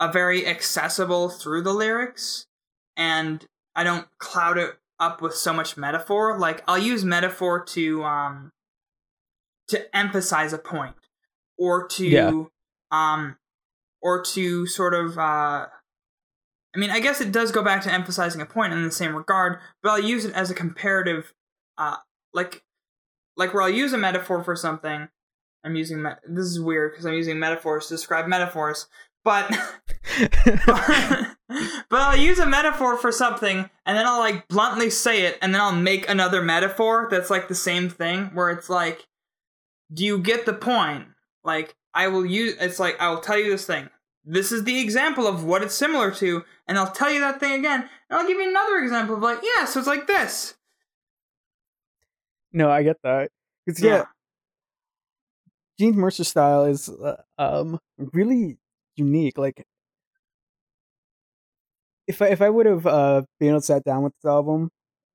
a 0.00 0.10
very 0.10 0.46
accessible 0.46 1.28
through 1.28 1.62
the 1.62 1.72
lyrics, 1.72 2.46
and 2.96 3.44
I 3.74 3.84
don't 3.84 4.06
cloud 4.18 4.58
it 4.58 4.74
up 5.00 5.20
with 5.22 5.34
so 5.34 5.52
much 5.52 5.76
metaphor. 5.76 6.38
Like 6.38 6.62
I'll 6.68 6.78
use 6.78 7.04
metaphor 7.04 7.64
to 7.66 8.04
um 8.04 8.52
to 9.68 9.96
emphasize 9.96 10.52
a 10.52 10.58
point 10.58 10.94
or 11.56 11.86
to 11.88 12.06
Yeah. 12.06 12.44
um 12.90 13.36
or 14.00 14.22
to 14.22 14.66
sort 14.66 14.94
of 14.94 15.18
uh 15.18 15.66
I 16.74 16.78
mean, 16.78 16.90
I 16.90 17.00
guess 17.00 17.20
it 17.20 17.32
does 17.32 17.52
go 17.52 17.62
back 17.62 17.82
to 17.82 17.92
emphasizing 17.92 18.40
a 18.40 18.46
point 18.46 18.72
in 18.72 18.82
the 18.82 18.90
same 18.90 19.14
regard, 19.14 19.58
but 19.82 19.90
I'll 19.90 20.00
use 20.02 20.24
it 20.24 20.34
as 20.34 20.50
a 20.50 20.54
comparative 20.54 21.34
uh 21.78 21.96
like 22.32 22.62
like 23.36 23.54
where 23.54 23.62
I'll 23.62 23.70
use 23.70 23.92
a 23.92 23.98
metaphor 23.98 24.42
for 24.42 24.56
something. 24.56 25.08
I'm 25.64 25.76
using 25.76 26.02
me- 26.02 26.10
this 26.26 26.46
is 26.46 26.60
weird 26.60 26.92
because 26.92 27.06
I'm 27.06 27.14
using 27.14 27.38
metaphors 27.38 27.86
to 27.88 27.94
describe 27.94 28.26
metaphors, 28.26 28.88
but 29.24 29.48
but 30.66 31.36
I'll 31.90 32.16
use 32.16 32.38
a 32.38 32.46
metaphor 32.46 32.96
for 32.96 33.12
something 33.12 33.70
and 33.86 33.96
then 33.96 34.06
I'll 34.06 34.18
like 34.18 34.48
bluntly 34.48 34.90
say 34.90 35.22
it 35.24 35.38
and 35.40 35.54
then 35.54 35.60
I'll 35.60 35.72
make 35.72 36.08
another 36.08 36.42
metaphor 36.42 37.08
that's 37.10 37.30
like 37.30 37.48
the 37.48 37.54
same 37.54 37.88
thing 37.88 38.30
where 38.34 38.50
it's 38.50 38.68
like 38.68 39.06
do 39.92 40.04
you 40.04 40.18
get 40.18 40.46
the 40.46 40.54
point? 40.54 41.06
Like 41.44 41.74
I 41.94 42.08
will 42.08 42.26
use 42.26 42.56
it's 42.60 42.80
like 42.80 43.00
I 43.00 43.10
will 43.10 43.20
tell 43.20 43.38
you 43.38 43.50
this 43.50 43.66
thing. 43.66 43.90
This 44.24 44.52
is 44.52 44.64
the 44.64 44.78
example 44.80 45.26
of 45.26 45.44
what 45.44 45.62
it's 45.62 45.74
similar 45.74 46.10
to 46.12 46.44
and 46.68 46.78
I'll 46.78 46.90
tell 46.92 47.10
you 47.10 47.20
that 47.20 47.40
thing 47.40 47.52
again 47.58 47.88
and 48.08 48.18
I'll 48.18 48.26
give 48.26 48.38
you 48.38 48.48
another 48.48 48.78
example 48.78 49.16
of 49.16 49.22
like 49.22 49.40
yeah, 49.42 49.64
so 49.64 49.78
it's 49.80 49.88
like 49.88 50.06
this. 50.06 50.54
no, 52.52 52.70
I 52.70 52.82
get 52.82 52.96
that. 53.02 53.30
'Cause, 53.66 53.80
yeah, 53.82 54.04
James 55.78 55.96
Mercer 55.96 56.24
style 56.24 56.64
is 56.64 56.88
uh, 56.88 57.22
um 57.38 57.78
really 58.12 58.58
unique. 58.96 59.38
Like 59.38 59.64
if 62.06 62.20
I 62.22 62.28
if 62.28 62.42
I 62.42 62.50
would 62.50 62.66
have 62.66 62.86
uh 62.86 63.22
been 63.38 63.50
able 63.50 63.60
to 63.60 63.66
sat 63.66 63.84
down 63.84 64.02
with 64.02 64.12
this 64.22 64.28
album, 64.28 64.70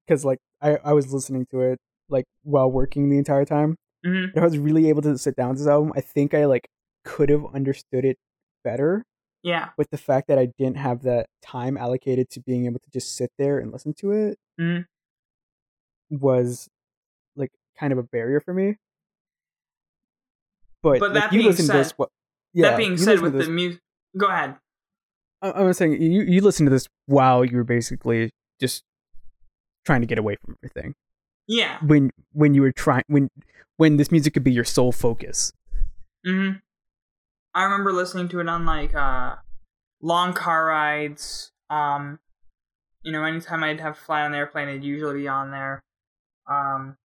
because 0.05 0.25
like 0.25 0.39
I 0.61 0.77
I 0.83 0.93
was 0.93 1.13
listening 1.13 1.45
to 1.51 1.61
it 1.61 1.79
like 2.09 2.25
while 2.43 2.71
working 2.71 3.09
the 3.09 3.17
entire 3.17 3.45
time. 3.45 3.75
Mhm. 4.05 4.31
If 4.35 4.41
I 4.41 4.45
was 4.45 4.57
really 4.57 4.89
able 4.89 5.01
to 5.03 5.17
sit 5.17 5.35
down 5.35 5.49
with 5.49 5.59
this 5.59 5.67
album, 5.67 5.91
I 5.95 6.01
think 6.01 6.33
I 6.33 6.45
like 6.45 6.67
could 7.03 7.29
have 7.29 7.45
understood 7.53 8.05
it 8.05 8.17
better. 8.67 9.03
Yeah. 9.43 9.69
With 9.77 9.89
the 9.91 9.97
fact 9.97 10.27
that 10.27 10.37
I 10.37 10.47
didn't 10.57 10.77
have 10.77 11.03
that 11.03 11.27
time 11.41 11.77
allocated 11.77 12.29
to 12.31 12.39
being 12.41 12.65
able 12.65 12.79
to 12.79 12.89
just 12.91 13.15
sit 13.15 13.31
there 13.37 13.59
and 13.59 13.71
listen 13.71 13.93
to 13.99 14.11
it 14.11 14.37
Mhm. 14.59 14.85
was 16.09 16.67
like 17.35 17.51
kind 17.79 17.93
of 17.93 17.99
a 17.99 18.03
barrier 18.03 18.39
for 18.41 18.53
me. 18.53 18.75
But, 20.83 20.99
But 20.99 21.13
like, 21.13 21.23
that 21.23 21.33
you 21.33 21.39
being 21.43 21.51
to 21.55 21.63
this, 21.63 21.87
said- 21.89 21.93
what? 21.97 22.09
Yeah, 22.53 22.69
that 22.71 22.77
being 22.77 22.97
said 22.97 23.19
with 23.21 23.33
to 23.33 23.45
the 23.45 23.49
music 23.51 23.81
Go 24.17 24.27
ahead. 24.27 24.55
I, 25.41 25.49
I 25.51 25.61
was 25.63 25.77
saying 25.77 26.01
you 26.01 26.21
you 26.23 26.41
listen 26.41 26.65
to 26.65 26.69
this 26.71 26.87
while 27.05 27.45
you 27.45 27.57
were 27.57 27.63
basically 27.63 28.31
just 28.59 28.83
trying 29.85 30.01
to 30.01 30.07
get 30.07 30.17
away 30.17 30.37
from 30.43 30.55
everything. 30.63 30.95
Yeah. 31.47 31.77
When 31.85 32.09
when 32.33 32.53
you 32.55 32.61
were 32.61 32.71
trying 32.71 33.03
when 33.07 33.29
when 33.77 33.97
this 33.97 34.11
music 34.11 34.33
could 34.33 34.43
be 34.43 34.51
your 34.51 34.63
sole 34.63 34.91
focus. 34.91 35.51
Mhm. 36.25 36.61
I 37.57 37.63
remember 37.63 37.91
listening 37.91 38.29
to 38.29 38.39
it 38.39 38.47
on 38.47 38.65
like 38.65 38.93
uh 38.95 39.35
long 40.01 40.33
car 40.33 40.65
rides. 40.65 41.51
Um 41.69 42.19
you 43.03 43.11
know, 43.11 43.23
anytime 43.23 43.63
I'd 43.63 43.79
have 43.79 43.95
to 43.97 44.01
fly 44.01 44.21
on 44.23 44.31
the 44.31 44.37
airplane 44.37 44.69
it'd 44.69 44.83
usually 44.83 45.21
be 45.21 45.27
on 45.27 45.51
there. 45.51 45.83
Um 46.49 46.97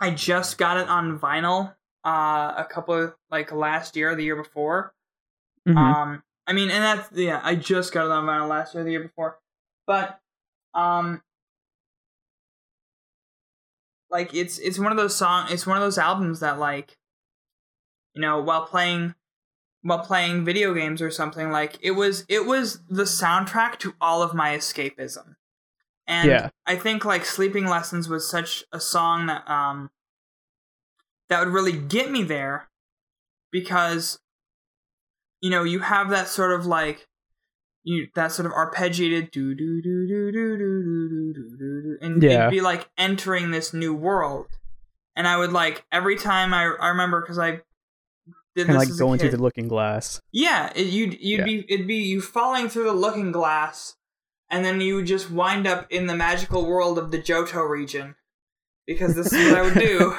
I 0.00 0.10
just 0.10 0.58
got 0.58 0.76
it 0.76 0.88
on 0.88 1.18
vinyl 1.18 1.74
uh 2.04 2.54
a 2.56 2.66
couple 2.70 3.14
like 3.30 3.52
last 3.52 3.96
year 3.96 4.14
the 4.14 4.24
year 4.24 4.36
before. 4.36 4.94
Mhm. 5.66 5.76
Um, 5.76 6.22
I 6.46 6.52
mean, 6.52 6.70
and 6.70 6.82
that's 6.82 7.12
yeah. 7.12 7.40
I 7.42 7.54
just 7.54 7.92
got 7.92 8.06
it 8.06 8.10
on 8.10 8.24
vinyl 8.24 8.48
last 8.48 8.74
year, 8.74 8.82
the 8.82 8.90
year 8.90 9.02
before, 9.02 9.38
but 9.86 10.18
um, 10.74 11.22
like 14.10 14.34
it's 14.34 14.58
it's 14.58 14.78
one 14.78 14.90
of 14.90 14.98
those 14.98 15.14
song. 15.14 15.46
It's 15.50 15.66
one 15.66 15.76
of 15.76 15.82
those 15.82 15.98
albums 15.98 16.40
that 16.40 16.58
like, 16.58 16.96
you 18.14 18.22
know, 18.22 18.40
while 18.40 18.64
playing 18.66 19.14
while 19.82 20.00
playing 20.00 20.44
video 20.44 20.74
games 20.74 21.00
or 21.00 21.10
something 21.10 21.50
like 21.50 21.78
it 21.80 21.92
was 21.92 22.24
it 22.28 22.44
was 22.46 22.80
the 22.88 23.04
soundtrack 23.04 23.78
to 23.78 23.94
all 24.00 24.22
of 24.22 24.34
my 24.34 24.50
escapism 24.56 25.36
and 26.06 26.28
Yeah. 26.28 26.50
i 26.66 26.76
think 26.76 27.04
like 27.04 27.24
sleeping 27.24 27.66
lessons 27.66 28.08
was 28.08 28.28
such 28.28 28.64
a 28.72 28.80
song 28.80 29.26
that 29.26 29.48
um 29.50 29.90
that 31.28 31.40
would 31.44 31.52
really 31.54 31.72
get 31.72 32.10
me 32.10 32.22
there 32.22 32.68
because 33.50 34.18
you 35.40 35.48
know 35.50 35.64
you 35.64 35.78
have 35.80 36.10
that 36.10 36.28
sort 36.28 36.52
of 36.52 36.66
like 36.66 37.06
you 37.82 38.08
that 38.14 38.32
sort 38.32 38.44
of 38.46 38.52
arpeggiated 38.52 39.30
do 39.30 39.54
do 39.54 39.80
do 39.80 40.06
do 40.06 40.30
do 40.30 40.56
do 40.58 40.58
do 40.58 41.32
do 41.32 41.56
do 41.56 41.82
do 41.82 41.98
and 42.02 42.22
Yeah. 42.22 42.40
it'd 42.40 42.50
be 42.50 42.60
like 42.60 42.88
entering 42.98 43.50
this 43.50 43.72
new 43.72 43.94
world 43.94 44.48
and 45.16 45.26
i 45.26 45.38
would 45.38 45.52
like 45.52 45.84
every 45.90 46.16
time 46.16 46.52
i 46.52 46.64
i 46.80 46.88
remember 46.88 47.22
because 47.22 47.38
i 47.38 47.60
did 48.56 48.66
Kind 48.66 48.82
of 48.82 48.88
like 48.88 48.98
going 48.98 49.18
through 49.18 49.30
the 49.30 49.42
looking 49.42 49.68
glass. 49.68 50.20
Yeah, 50.32 50.72
it, 50.74 50.86
you'd 50.88 51.20
you'd 51.20 51.38
Yeah. 51.40 51.44
be 51.44 51.64
it'd 51.72 51.86
be 51.86 51.96
you 51.96 52.20
falling 52.20 52.68
through 52.68 52.84
the 52.84 52.92
looking 52.92 53.30
glass, 53.32 53.96
and 54.50 54.64
then 54.64 54.80
you 54.80 54.96
would 54.96 55.06
just 55.06 55.30
wind 55.30 55.66
up 55.66 55.86
in 55.90 56.06
the 56.06 56.16
magical 56.16 56.66
world 56.66 56.98
of 56.98 57.10
the 57.10 57.18
Johto 57.18 57.68
region, 57.68 58.16
because 58.86 59.14
this 59.14 59.32
is 59.32 59.50
what 59.50 59.58
I 59.58 59.62
would 59.62 59.74
do, 59.74 60.14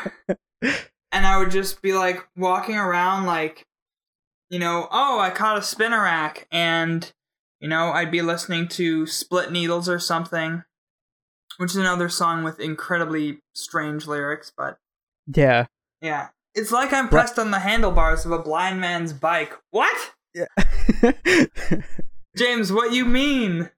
and 1.11 1.25
I 1.25 1.37
would 1.37 1.51
just 1.51 1.81
be 1.81 1.93
like 1.93 2.25
walking 2.37 2.75
around 2.77 3.25
like, 3.25 3.65
you 4.49 4.59
know, 4.59 4.87
oh 4.91 5.19
I 5.19 5.29
caught 5.29 5.57
a 5.57 5.61
Spinarak, 5.61 6.45
and 6.51 7.11
you 7.59 7.67
know 7.67 7.91
I'd 7.91 8.11
be 8.11 8.21
listening 8.21 8.67
to 8.69 9.05
Split 9.07 9.51
Needles 9.51 9.89
or 9.89 9.99
something, 9.99 10.63
which 11.57 11.71
is 11.71 11.77
another 11.77 12.07
song 12.07 12.43
with 12.43 12.59
incredibly 12.61 13.39
strange 13.53 14.07
lyrics, 14.07 14.53
but 14.55 14.77
Yeah. 15.27 15.65
yeah. 16.01 16.29
It's 16.53 16.71
like 16.71 16.91
I'm 16.93 17.07
pressed 17.09 17.39
on 17.39 17.51
the 17.51 17.59
handlebars 17.59 18.25
of 18.25 18.31
a 18.31 18.39
blind 18.39 18.81
man's 18.81 19.13
bike. 19.13 19.53
What? 19.71 20.11
Yeah. 20.33 20.45
James, 22.37 22.71
what 22.71 22.91
you 22.93 23.05
mean? 23.05 23.69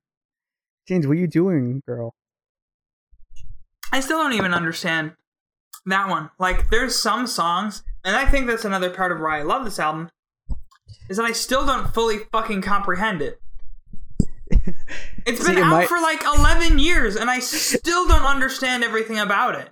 James, 0.88 1.08
what 1.08 1.14
are 1.14 1.20
you 1.20 1.28
doing, 1.28 1.82
girl? 1.88 2.14
I 3.92 4.00
still 4.00 4.18
don't 4.18 4.34
even 4.34 4.54
understand 4.54 5.14
that 5.86 6.10
one. 6.10 6.30
Like, 6.40 6.70
there's 6.70 7.00
some 7.02 7.28
songs, 7.28 7.84
and 8.04 8.16
I 8.16 8.26
think 8.26 8.48
that's 8.48 8.66
another 8.66 8.90
part 8.90 9.12
of 9.12 9.20
why 9.20 9.40
I 9.40 9.44
love 9.44 9.66
this 9.66 9.80
album, 9.80 10.10
is 11.10 11.18
that 11.18 11.26
I 11.26 11.32
still 11.32 11.66
don't 11.66 11.94
fully 11.94 12.20
fucking 12.32 12.62
comprehend 12.62 13.22
it. 13.22 13.40
It's 15.26 15.46
See, 15.46 15.54
been 15.56 15.64
out 15.64 15.70
my- 15.72 15.86
for 15.86 16.00
like 16.02 16.22
11 16.22 16.80
years, 16.80 17.16
and 17.16 17.30
I 17.30 17.40
still 17.40 18.06
don't 18.10 18.26
understand 18.26 18.84
everything 18.84 19.20
about 19.20 19.56
it. 19.56 19.70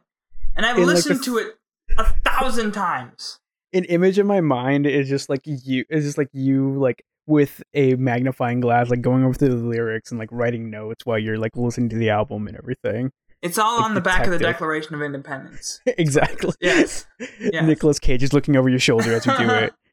And 0.56 0.66
I've 0.66 0.78
In, 0.78 0.84
like, 0.86 0.92
the 0.92 0.96
listened 1.10 1.24
to 1.26 1.40
it 1.40 1.58
a 1.98 2.06
thousand 2.24 2.72
times. 2.72 3.40
An 3.74 3.86
image 3.86 4.20
in 4.20 4.28
my 4.28 4.42
mind 4.42 4.86
is 4.86 5.08
just 5.08 5.30
like 5.30 5.42
you. 5.46 5.86
Is 5.90 6.06
just 6.06 6.18
like 6.18 6.30
you 6.34 6.78
like 6.78 7.04
with 7.26 7.64
a 7.74 7.96
magnifying 7.96 8.60
glass, 8.60 8.90
like 8.90 9.02
going 9.02 9.24
over 9.24 9.34
through 9.34 9.50
the 9.50 9.56
lyrics 9.56 10.12
and 10.12 10.20
like 10.20 10.30
writing 10.32 10.70
notes 10.70 11.06
while 11.06 11.18
you're 11.18 11.38
like 11.38 11.56
listening 11.56 11.90
to 11.90 11.96
the 11.96 12.10
album 12.10 12.48
and 12.48 12.58
everything. 12.58 13.12
It's 13.42 13.58
all 13.58 13.78
Like 13.78 13.86
on 13.86 13.96
the 13.96 14.02
back 14.02 14.26
of 14.26 14.32
the. 14.32 14.40
Declaration 14.40 14.94
of 14.94 15.02
Independence. 15.02 15.82
exactly. 15.86 16.54
Yes. 16.60 17.06
Yes. 17.40 17.66
Nicolas 17.66 18.00
Cage 18.00 18.24
is 18.24 18.34
looking 18.34 18.56
over 18.56 18.70
your 18.70 18.80
shoulder 18.80 19.14
as 19.14 19.26
you 19.26 19.38
do 19.38 19.50
it. 19.50 19.74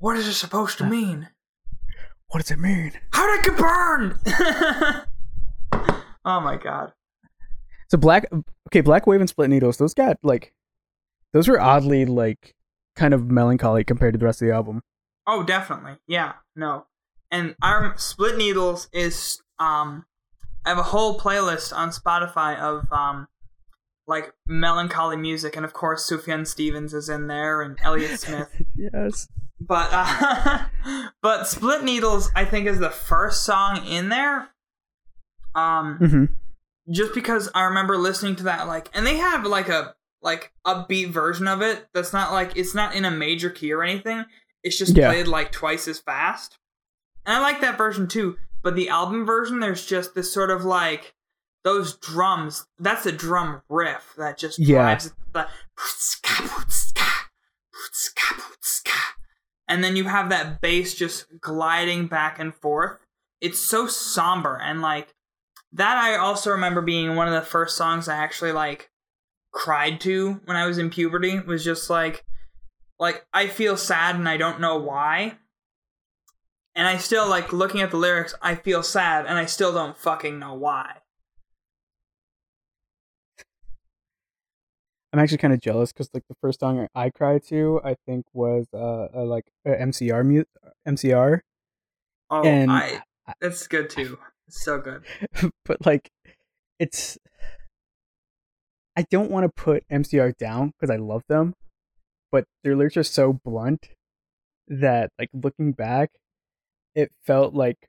What 0.00 0.16
is 0.16 0.26
it 0.26 0.34
supposed 0.34 0.76
to 0.78 0.84
uh, 0.84 0.88
mean? 0.88 1.28
What 2.28 2.42
does 2.42 2.50
it 2.50 2.58
mean? 2.58 2.92
How 3.12 3.26
did 3.26 3.40
it 3.40 3.50
get 3.50 3.58
burned? 3.58 4.18
oh 6.26 6.40
my 6.40 6.56
god. 6.56 6.92
So 7.88 7.96
black, 7.96 8.26
okay, 8.68 8.82
Black 8.82 9.06
Wave 9.06 9.20
and 9.20 9.28
Split 9.30 9.48
Needles. 9.48 9.78
Those 9.78 9.94
got 9.94 10.18
like, 10.22 10.52
those 11.34 11.46
were 11.48 11.60
oddly 11.60 12.06
like 12.06 12.54
kind 12.96 13.12
of 13.12 13.30
melancholy 13.30 13.84
compared 13.84 14.14
to 14.14 14.18
the 14.18 14.24
rest 14.24 14.40
of 14.40 14.48
the 14.48 14.54
album. 14.54 14.80
Oh, 15.26 15.42
definitely. 15.42 15.96
Yeah. 16.06 16.34
No. 16.56 16.86
And 17.30 17.56
our 17.60 17.94
Split 17.98 18.38
Needles 18.38 18.88
is 18.92 19.42
um 19.58 20.06
I 20.64 20.70
have 20.70 20.78
a 20.78 20.82
whole 20.84 21.18
playlist 21.20 21.76
on 21.76 21.90
Spotify 21.90 22.58
of 22.58 22.90
um 22.92 23.28
like 24.06 24.32
melancholy 24.46 25.16
music 25.16 25.56
and 25.56 25.64
of 25.64 25.72
course 25.72 26.08
Sufjan 26.08 26.46
Stevens 26.46 26.94
is 26.94 27.08
in 27.08 27.26
there 27.26 27.60
and 27.62 27.76
Elliott 27.82 28.20
Smith. 28.20 28.62
Yes. 28.76 29.26
but 29.60 29.88
uh, 29.92 30.64
but 31.22 31.48
Split 31.48 31.82
Needles 31.84 32.30
I 32.36 32.44
think 32.44 32.66
is 32.68 32.78
the 32.78 32.90
first 32.90 33.44
song 33.44 33.84
in 33.86 34.08
there. 34.08 34.48
Um 35.54 35.96
hmm 35.98 36.24
just 36.92 37.14
because 37.14 37.48
I 37.54 37.62
remember 37.64 37.96
listening 37.96 38.36
to 38.36 38.42
that 38.44 38.66
like 38.68 38.90
and 38.94 39.06
they 39.06 39.16
have 39.16 39.46
like 39.46 39.70
a 39.70 39.94
like 40.24 40.52
upbeat 40.66 41.10
version 41.10 41.46
of 41.46 41.62
it 41.62 41.86
that's 41.94 42.12
not 42.12 42.32
like 42.32 42.56
it's 42.56 42.74
not 42.74 42.94
in 42.96 43.04
a 43.04 43.10
major 43.10 43.50
key 43.50 43.72
or 43.72 43.82
anything. 43.84 44.24
It's 44.64 44.78
just 44.78 44.96
Yeah. 44.96 45.10
played 45.10 45.28
like 45.28 45.52
twice 45.52 45.86
as 45.86 46.00
fast. 46.00 46.58
And 47.26 47.36
I 47.36 47.40
like 47.40 47.60
that 47.60 47.78
version 47.78 48.08
too, 48.08 48.36
but 48.62 48.74
the 48.74 48.88
album 48.88 49.24
version 49.26 49.60
there's 49.60 49.84
just 49.86 50.14
this 50.14 50.32
sort 50.32 50.50
of 50.50 50.64
like 50.64 51.14
those 51.62 51.96
drums, 51.96 52.66
that's 52.78 53.06
a 53.06 53.12
drum 53.12 53.62
riff 53.68 54.14
that 54.18 54.36
just 54.38 54.58
Yeah. 54.58 54.82
drives 54.82 55.12
the 55.32 55.48
and 59.68 59.82
then 59.82 59.96
you 59.96 60.04
have 60.04 60.28
that 60.30 60.60
bass 60.60 60.94
just 60.94 61.26
gliding 61.40 62.06
back 62.06 62.38
and 62.38 62.54
forth. 62.54 62.98
It's 63.40 63.58
so 63.58 63.86
somber 63.86 64.58
and 64.62 64.80
like 64.82 65.14
that 65.72 65.96
I 65.96 66.16
also 66.16 66.50
remember 66.50 66.80
being 66.82 67.16
one 67.16 67.26
of 67.28 67.34
the 67.34 67.42
first 67.42 67.76
songs 67.76 68.08
I 68.08 68.16
actually 68.16 68.52
like 68.52 68.90
cried 69.54 70.00
to 70.00 70.40
when 70.44 70.56
I 70.56 70.66
was 70.66 70.76
in 70.76 70.90
puberty 70.90 71.38
was 71.38 71.64
just 71.64 71.88
like 71.88 72.24
like 72.98 73.24
I 73.32 73.46
feel 73.46 73.76
sad 73.76 74.16
and 74.16 74.28
I 74.28 74.36
don't 74.36 74.60
know 74.60 74.76
why. 74.76 75.38
And 76.74 76.88
I 76.88 76.96
still 76.96 77.28
like 77.28 77.52
looking 77.52 77.80
at 77.80 77.92
the 77.92 77.96
lyrics, 77.96 78.34
I 78.42 78.56
feel 78.56 78.82
sad 78.82 79.26
and 79.26 79.38
I 79.38 79.46
still 79.46 79.72
don't 79.72 79.96
fucking 79.96 80.38
know 80.38 80.54
why. 80.54 80.96
I'm 85.12 85.20
actually 85.20 85.38
kind 85.38 85.54
of 85.54 85.60
jealous 85.60 85.92
because 85.92 86.10
like 86.12 86.24
the 86.28 86.34
first 86.40 86.58
song 86.58 86.88
I 86.92 87.10
cried 87.10 87.44
to, 87.44 87.80
I 87.84 87.94
think 88.04 88.26
was 88.32 88.66
uh, 88.74 89.06
uh 89.14 89.24
like 89.24 89.44
uh, 89.64 89.70
MCR 89.70 90.26
mu- 90.26 90.44
MCR, 90.86 91.40
Oh, 92.30 92.42
And- 92.42 92.70
I 92.72 93.02
it's 93.40 93.68
good 93.68 93.88
too. 93.88 94.18
It's 94.48 94.62
so 94.64 94.80
good. 94.80 95.04
but 95.64 95.86
like 95.86 96.10
it's 96.80 97.16
I 98.96 99.02
don't 99.10 99.30
want 99.30 99.44
to 99.44 99.62
put 99.62 99.84
MCR 99.90 100.36
down 100.36 100.72
because 100.78 100.90
I 100.90 100.96
love 100.96 101.22
them, 101.28 101.54
but 102.30 102.44
their 102.62 102.76
lyrics 102.76 102.96
are 102.96 103.02
so 103.02 103.32
blunt 103.44 103.88
that 104.68 105.10
like 105.18 105.30
looking 105.32 105.72
back, 105.72 106.10
it 106.94 107.10
felt 107.24 107.54
like 107.54 107.88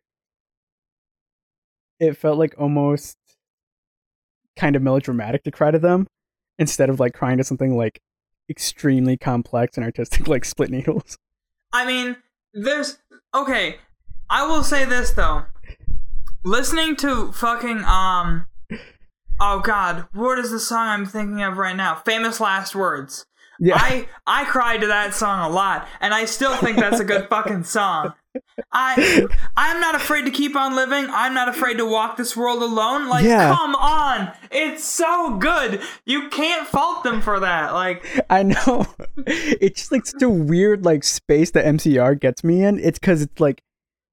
it 2.00 2.18
felt 2.18 2.38
like 2.38 2.56
almost 2.58 3.18
kind 4.58 4.76
of 4.76 4.82
melodramatic 4.82 5.44
to 5.44 5.52
cry 5.52 5.72
to 5.72 5.80
them 5.80 6.08
instead 6.58 6.90
of 6.90 7.00
like 7.00 7.14
crying 7.14 7.38
to 7.38 7.44
something 7.44 7.78
like 7.78 8.00
extremely 8.50 9.18
complex 9.18 9.78
and 9.78 9.86
artistic 9.86 10.28
like 10.28 10.46
split 10.46 10.70
needles. 10.70 11.18
I 11.72 11.86
mean, 11.86 12.18
there's 12.54 12.98
okay. 13.34 13.76
I 14.30 14.48
will 14.48 14.64
say 14.64 14.86
this 14.86 15.12
though. 15.12 15.44
Listening 16.44 16.96
to 16.98 17.32
fucking 17.32 17.84
um 17.84 18.48
Oh 19.40 19.60
god, 19.60 20.06
what 20.14 20.40
is 20.40 20.52
the 20.52 20.60
song 20.60 20.88
I'm 20.88 21.06
thinking 21.06 21.42
of 21.44 21.58
right 21.58 21.76
now? 21.76 21.96
Famous 21.96 22.40
Last 22.40 22.76
Words. 22.76 23.26
Yeah. 23.60 23.76
I 23.78 24.08
I 24.28 24.44
cried 24.46 24.82
to 24.82 24.88
that 24.88 25.14
song 25.14 25.50
a 25.50 25.54
lot, 25.54 25.88
and 26.02 26.14
I 26.14 26.26
still 26.26 26.56
think 26.58 26.78
that's 26.78 27.00
a 27.00 27.06
good 27.06 27.28
fucking 27.30 27.64
song. 27.64 28.14
I 28.74 29.26
I'm 29.56 29.80
not 29.80 29.96
afraid 29.96 30.26
to 30.26 30.32
keep 30.32 30.56
on 30.58 30.76
living. 30.76 31.08
I'm 31.10 31.34
not 31.34 31.48
afraid 31.48 31.78
to 31.78 31.86
walk 31.86 32.18
this 32.18 32.36
world 32.36 32.62
alone. 32.62 33.08
Like, 33.08 33.24
Yeah. 33.24 33.56
come 33.56 33.76
on, 33.76 34.34
it's 34.52 34.84
so 34.84 35.38
good. 35.38 35.82
You 36.06 36.28
can't 36.30 36.68
fault 36.68 37.04
them 37.04 37.22
for 37.22 37.40
that. 37.40 37.74
Like, 37.74 38.06
I 38.30 38.44
know. 38.44 38.86
It's 39.28 39.80
just 39.82 39.92
like 39.94 40.06
such 40.06 40.22
a 40.22 40.30
weird 40.30 40.84
like 40.86 41.04
space 41.06 41.52
that 41.52 41.66
MCR 41.66 42.20
gets 42.20 42.44
me 42.44 42.62
in. 42.64 42.78
It's 42.80 43.00
because 43.00 43.22
it's 43.22 43.40
like 43.40 43.62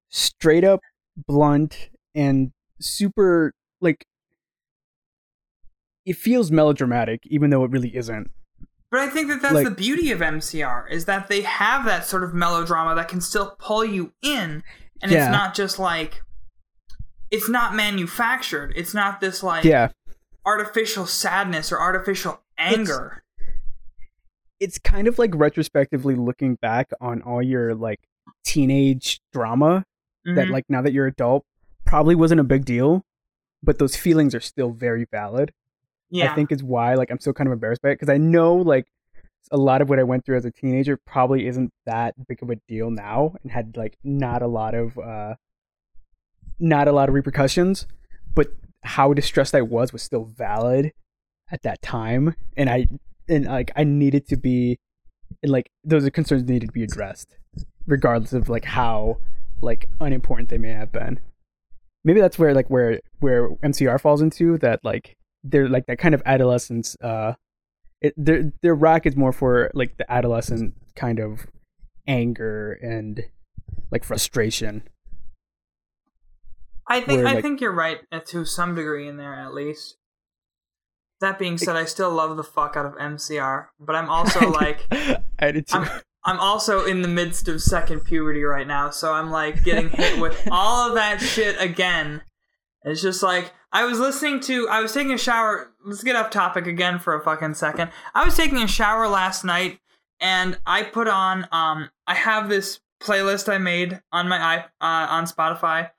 straight 0.09 0.63
up 0.63 0.79
blunt 1.27 1.89
and 2.15 2.51
super 2.79 3.53
like 3.81 4.05
it 6.05 6.17
feels 6.17 6.51
melodramatic, 6.51 7.21
even 7.25 7.49
though 7.49 7.63
it 7.63 7.71
really 7.71 7.95
isn't. 7.95 8.29
But 8.91 8.99
I 8.99 9.09
think 9.09 9.27
that 9.29 9.41
that's 9.41 9.53
Like- 9.55 9.65
the 9.65 9.71
beauty 9.71 10.11
of 10.11 10.19
MCR 10.21 10.87
is 10.89 11.05
that 11.05 11.27
they 11.27 11.41
have 11.41 11.85
that 11.85 12.05
sort 12.05 12.23
of 12.23 12.33
melodrama 12.33 12.93
that 12.95 13.07
can 13.07 13.21
still 13.21 13.55
pull 13.57 13.83
you 13.83 14.13
in, 14.21 14.63
and 15.01 15.11
Yeah. 15.11 15.25
it's 15.25 15.31
not 15.31 15.55
just 15.55 15.79
like 15.79 16.21
it's 17.31 17.49
not 17.49 17.73
manufactured. 17.73 18.71
It's 18.75 18.93
not 18.93 19.19
this 19.19 19.41
like 19.41 19.63
Yeah, 19.63 19.89
artificial 20.45 21.07
sadness 21.07 21.71
or 21.71 21.79
artificial 21.79 22.41
anger. 22.59 23.23
it's 24.59 24.77
kind 24.77 25.07
of 25.07 25.17
like 25.17 25.31
retrospectively 25.33 26.15
looking 26.15 26.55
back 26.55 26.91
on 27.01 27.21
all 27.23 27.41
your 27.41 27.73
like 27.73 27.99
teenage 28.45 29.19
drama 29.33 29.83
that 30.25 30.47
Mhm. 30.47 30.51
like 30.51 30.65
now 30.69 30.81
that 30.81 30.93
you're 30.93 31.07
adult 31.07 31.43
probably 31.85 32.13
wasn't 32.15 32.39
a 32.39 32.43
big 32.45 32.63
deal, 32.65 33.03
but 33.63 33.79
those 33.79 33.95
feelings 33.95 34.33
are 34.35 34.39
still 34.39 34.71
very 34.71 35.05
valid. 35.05 35.51
Yeah, 36.13 36.31
I 36.31 36.35
think 36.35 36.51
is 36.51 36.63
why 36.63 36.95
like 36.95 37.11
I'm 37.11 37.19
still 37.19 37.33
kind 37.33 37.47
of 37.47 37.53
embarrassed 37.53 37.81
by 37.81 37.89
it 37.89 37.95
because 37.95 38.09
I 38.09 38.17
know 38.17 38.55
like 38.55 38.85
a 39.51 39.57
lot 39.57 39.81
of 39.81 39.89
what 39.89 39.99
I 39.99 40.03
went 40.03 40.25
through 40.25 40.37
as 40.37 40.45
a 40.45 40.51
teenager 40.51 40.97
probably 41.05 41.47
isn't 41.47 41.71
that 41.85 42.15
big 42.27 42.41
of 42.41 42.49
a 42.49 42.55
deal 42.67 42.89
now 42.89 43.35
and 43.43 43.51
had 43.51 43.75
like 43.75 43.97
not 44.03 44.41
a 44.41 44.47
lot 44.47 44.73
of 44.75 44.97
uh 44.97 45.35
not 46.59 46.87
a 46.87 46.91
lot 46.91 47.09
of 47.09 47.15
repercussions, 47.15 47.87
but 48.35 48.47
how 48.83 49.13
distressed 49.13 49.55
I 49.55 49.61
was 49.61 49.91
was 49.91 50.03
still 50.03 50.25
valid 50.25 50.93
at 51.51 51.63
that 51.63 51.81
time 51.81 52.35
and 52.55 52.69
I 52.69 52.87
and 53.27 53.45
like 53.45 53.71
I 53.75 53.83
needed 53.83 54.27
to 54.29 54.37
be 54.37 54.79
and 55.41 55.51
like 55.51 55.71
those 55.83 56.05
are 56.05 56.11
concerns 56.11 56.43
needed 56.43 56.67
to 56.67 56.73
be 56.73 56.83
addressed 56.83 57.37
regardless 57.85 58.33
of 58.33 58.49
like 58.49 58.65
how 58.65 59.17
like 59.61 59.87
unimportant 59.99 60.49
they 60.49 60.57
may 60.57 60.71
have 60.71 60.91
been. 60.91 61.19
Maybe 62.03 62.19
that's 62.21 62.37
where 62.37 62.53
like 62.53 62.69
where 62.69 62.99
where 63.19 63.49
MCR 63.63 63.99
falls 63.99 64.21
into 64.21 64.57
that 64.59 64.83
like 64.83 65.15
they're 65.43 65.67
like 65.69 65.85
that 65.87 65.97
kind 65.99 66.15
of 66.15 66.21
adolescence 66.25 66.95
uh 67.01 67.33
it, 68.01 68.13
their 68.17 68.51
their 68.61 68.75
rock 68.75 69.05
is 69.05 69.15
more 69.15 69.31
for 69.31 69.71
like 69.73 69.97
the 69.97 70.11
adolescent 70.11 70.73
kind 70.95 71.19
of 71.19 71.47
anger 72.07 72.73
and 72.81 73.23
like 73.91 74.03
frustration 74.03 74.83
I 76.87 76.99
think 77.01 77.19
where, 77.19 77.27
I 77.27 77.33
like- 77.35 77.43
think 77.43 77.61
you're 77.61 77.71
right 77.71 77.99
uh, 78.11 78.19
to 78.27 78.45
some 78.45 78.75
degree 78.75 79.07
in 79.07 79.17
there 79.17 79.33
at 79.33 79.53
least. 79.53 79.95
That 81.21 81.39
being 81.39 81.57
said, 81.57 81.77
I 81.77 81.85
still 81.85 82.11
love 82.11 82.35
the 82.35 82.43
fuck 82.43 82.75
out 82.75 82.85
of 82.85 82.93
MCR, 82.95 83.67
but 83.79 83.95
I'm 83.95 84.09
also 84.09 84.49
like 84.51 84.85
I 85.39 85.51
did 85.51 85.67
too. 85.67 85.77
I'm, 85.77 86.01
I'm 86.25 86.39
also 86.39 86.85
in 86.85 87.01
the 87.01 87.07
midst 87.07 87.47
of 87.47 87.61
second 87.61 88.01
puberty 88.01 88.43
right 88.43 88.67
now, 88.67 88.89
so 88.89 89.13
I'm 89.13 89.31
like 89.31 89.63
getting 89.63 89.89
hit 89.89 90.19
with 90.19 90.45
all 90.51 90.89
of 90.89 90.95
that 90.95 91.21
shit 91.21 91.55
again. 91.61 92.21
It's 92.83 93.01
just 93.01 93.23
like 93.23 93.53
I 93.73 93.83
was 93.85 93.99
listening 93.99 94.39
to 94.41 94.69
I 94.69 94.79
was 94.81 94.93
taking 94.93 95.11
a 95.13 95.17
shower. 95.17 95.71
Let's 95.83 96.03
get 96.03 96.15
off 96.15 96.29
topic 96.29 96.67
again 96.67 96.99
for 96.99 97.15
a 97.15 97.21
fucking 97.23 97.55
second. 97.55 97.89
I 98.13 98.23
was 98.23 98.37
taking 98.37 98.59
a 98.59 98.67
shower 98.67 99.07
last 99.07 99.43
night 99.43 99.79
and 100.21 100.57
I 100.65 100.83
put 100.83 101.07
on 101.07 101.47
um 101.51 101.89
I 102.07 102.13
have 102.15 102.47
this 102.49 102.79
playlist 103.01 103.51
I 103.51 103.57
made 103.57 103.99
on 104.13 104.29
my 104.29 104.37
i 104.37 104.57
uh, 104.79 105.07
on 105.11 105.25
Spotify 105.25 105.89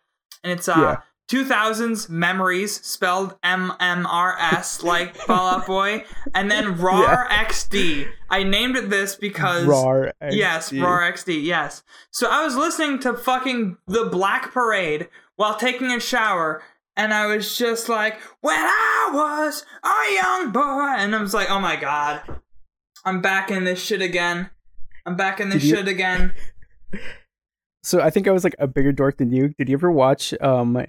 and 0.42 0.52
it's 0.52 0.68
uh 0.68 0.74
Yeah. 0.78 0.96
2000s 1.30 2.08
memories 2.10 2.84
spelled 2.86 3.34
M 3.42 3.72
M 3.80 4.06
R 4.06 4.36
S 4.38 4.82
like 4.92 5.16
Fall 5.16 5.48
Out 5.56 5.66
Boy 5.66 6.04
and 6.34 6.50
then 6.50 6.76
RAR 6.78 7.26
Yeah. 7.28 7.44
XD. 7.44 8.06
I 8.30 8.42
named 8.44 8.76
it 8.76 8.88
this 8.90 9.16
because 9.16 9.66
Rar 9.66 10.12
Yes, 10.30 10.70
XD. 10.70 10.82
RAR 10.82 11.12
XD, 11.12 11.42
yes. 11.42 11.82
So 12.10 12.28
I 12.30 12.44
was 12.44 12.56
listening 12.56 12.98
to 13.00 13.14
fucking 13.14 13.78
The 13.86 14.04
Black 14.06 14.52
Parade, 14.52 15.08
while 15.36 15.56
taking 15.56 15.90
a 15.90 15.98
shower. 16.00 16.62
And 16.96 17.12
I 17.12 17.26
was 17.26 17.56
just 17.58 17.88
like, 17.88 18.20
when 18.40 18.56
I 18.58 19.10
was 19.12 19.64
a 19.82 20.14
young 20.22 20.52
boy. 20.52 20.94
And 20.98 21.14
I 21.14 21.20
was 21.20 21.34
like, 21.34 21.50
oh 21.50 21.60
my 21.60 21.76
god. 21.76 22.22
I'm 23.04 23.20
back 23.20 23.50
in 23.50 23.64
this 23.64 23.82
shit 23.82 24.00
again. 24.00 24.50
I'm 25.04 25.16
back 25.16 25.40
in 25.40 25.48
this 25.50 25.62
Did 25.62 25.68
you- 25.70 25.76
shit 25.76 25.88
again. 25.88 26.32
So 27.82 28.00
I 28.00 28.08
think 28.08 28.26
I 28.26 28.30
was 28.30 28.44
like 28.44 28.56
a 28.58 28.66
bigger 28.66 28.92
dork 28.92 29.18
than 29.18 29.30
you. 29.30 29.48
Did 29.58 29.68
you 29.68 29.74
ever 29.76 29.90
watch 29.90 30.32
um 30.40 30.82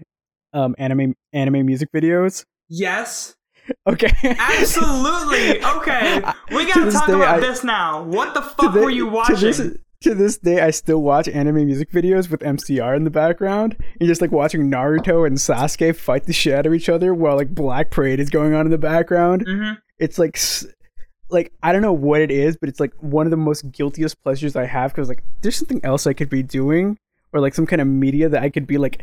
um 0.53 0.75
anime 0.77 1.13
anime 1.33 1.65
music 1.65 1.89
videos? 1.93 2.45
Yes. 2.69 3.35
Okay. 3.87 4.11
Absolutely. 4.23 5.59
Okay. 5.77 6.21
We 6.51 6.65
gotta 6.71 6.91
talk 6.91 7.09
about 7.09 7.35
I- 7.35 7.39
this 7.39 7.63
now. 7.63 8.03
What 8.03 8.33
the 8.33 8.41
fuck 8.43 8.73
were 8.75 8.89
you 8.91 9.07
watching? 9.07 9.35
To 9.37 9.41
this, 9.41 9.77
to 10.01 10.13
this 10.15 10.37
day, 10.37 10.61
I 10.61 10.71
still 10.71 11.01
watch 11.01 11.27
anime 11.27 11.65
music 11.65 11.91
videos 11.91 12.29
with 12.29 12.41
MCR 12.41 12.95
in 12.95 13.03
the 13.03 13.09
background, 13.09 13.75
and 13.99 14.07
just 14.07 14.21
like 14.21 14.31
watching 14.31 14.69
Naruto 14.69 15.25
and 15.25 15.37
Sasuke 15.37 15.95
fight 15.95 16.25
the 16.25 16.33
shit 16.33 16.53
out 16.53 16.65
of 16.65 16.73
each 16.73 16.89
other 16.89 17.13
while 17.13 17.35
like 17.35 17.49
Black 17.49 17.91
Parade 17.91 18.19
is 18.19 18.29
going 18.29 18.53
on 18.53 18.65
in 18.65 18.71
the 18.71 18.77
background. 18.77 19.43
hmm 19.47 19.73
It's 19.99 20.19
like, 20.19 20.39
like 21.29 21.51
I 21.63 21.71
don't 21.71 21.81
know 21.81 21.93
what 21.93 22.21
it 22.21 22.31
is, 22.31 22.57
but 22.57 22.69
it's 22.69 22.79
like 22.79 22.93
one 22.99 23.25
of 23.25 23.31
the 23.31 23.37
most 23.37 23.71
guiltiest 23.71 24.21
pleasures 24.23 24.55
I 24.55 24.65
have 24.65 24.91
because 24.91 25.09
like 25.09 25.23
there's 25.41 25.55
something 25.55 25.81
else 25.83 26.05
I 26.05 26.13
could 26.13 26.29
be 26.29 26.43
doing, 26.43 26.97
or 27.33 27.39
like 27.39 27.53
some 27.53 27.65
kind 27.65 27.81
of 27.81 27.87
media 27.87 28.29
that 28.29 28.43
I 28.43 28.49
could 28.49 28.67
be 28.67 28.77
like, 28.77 29.01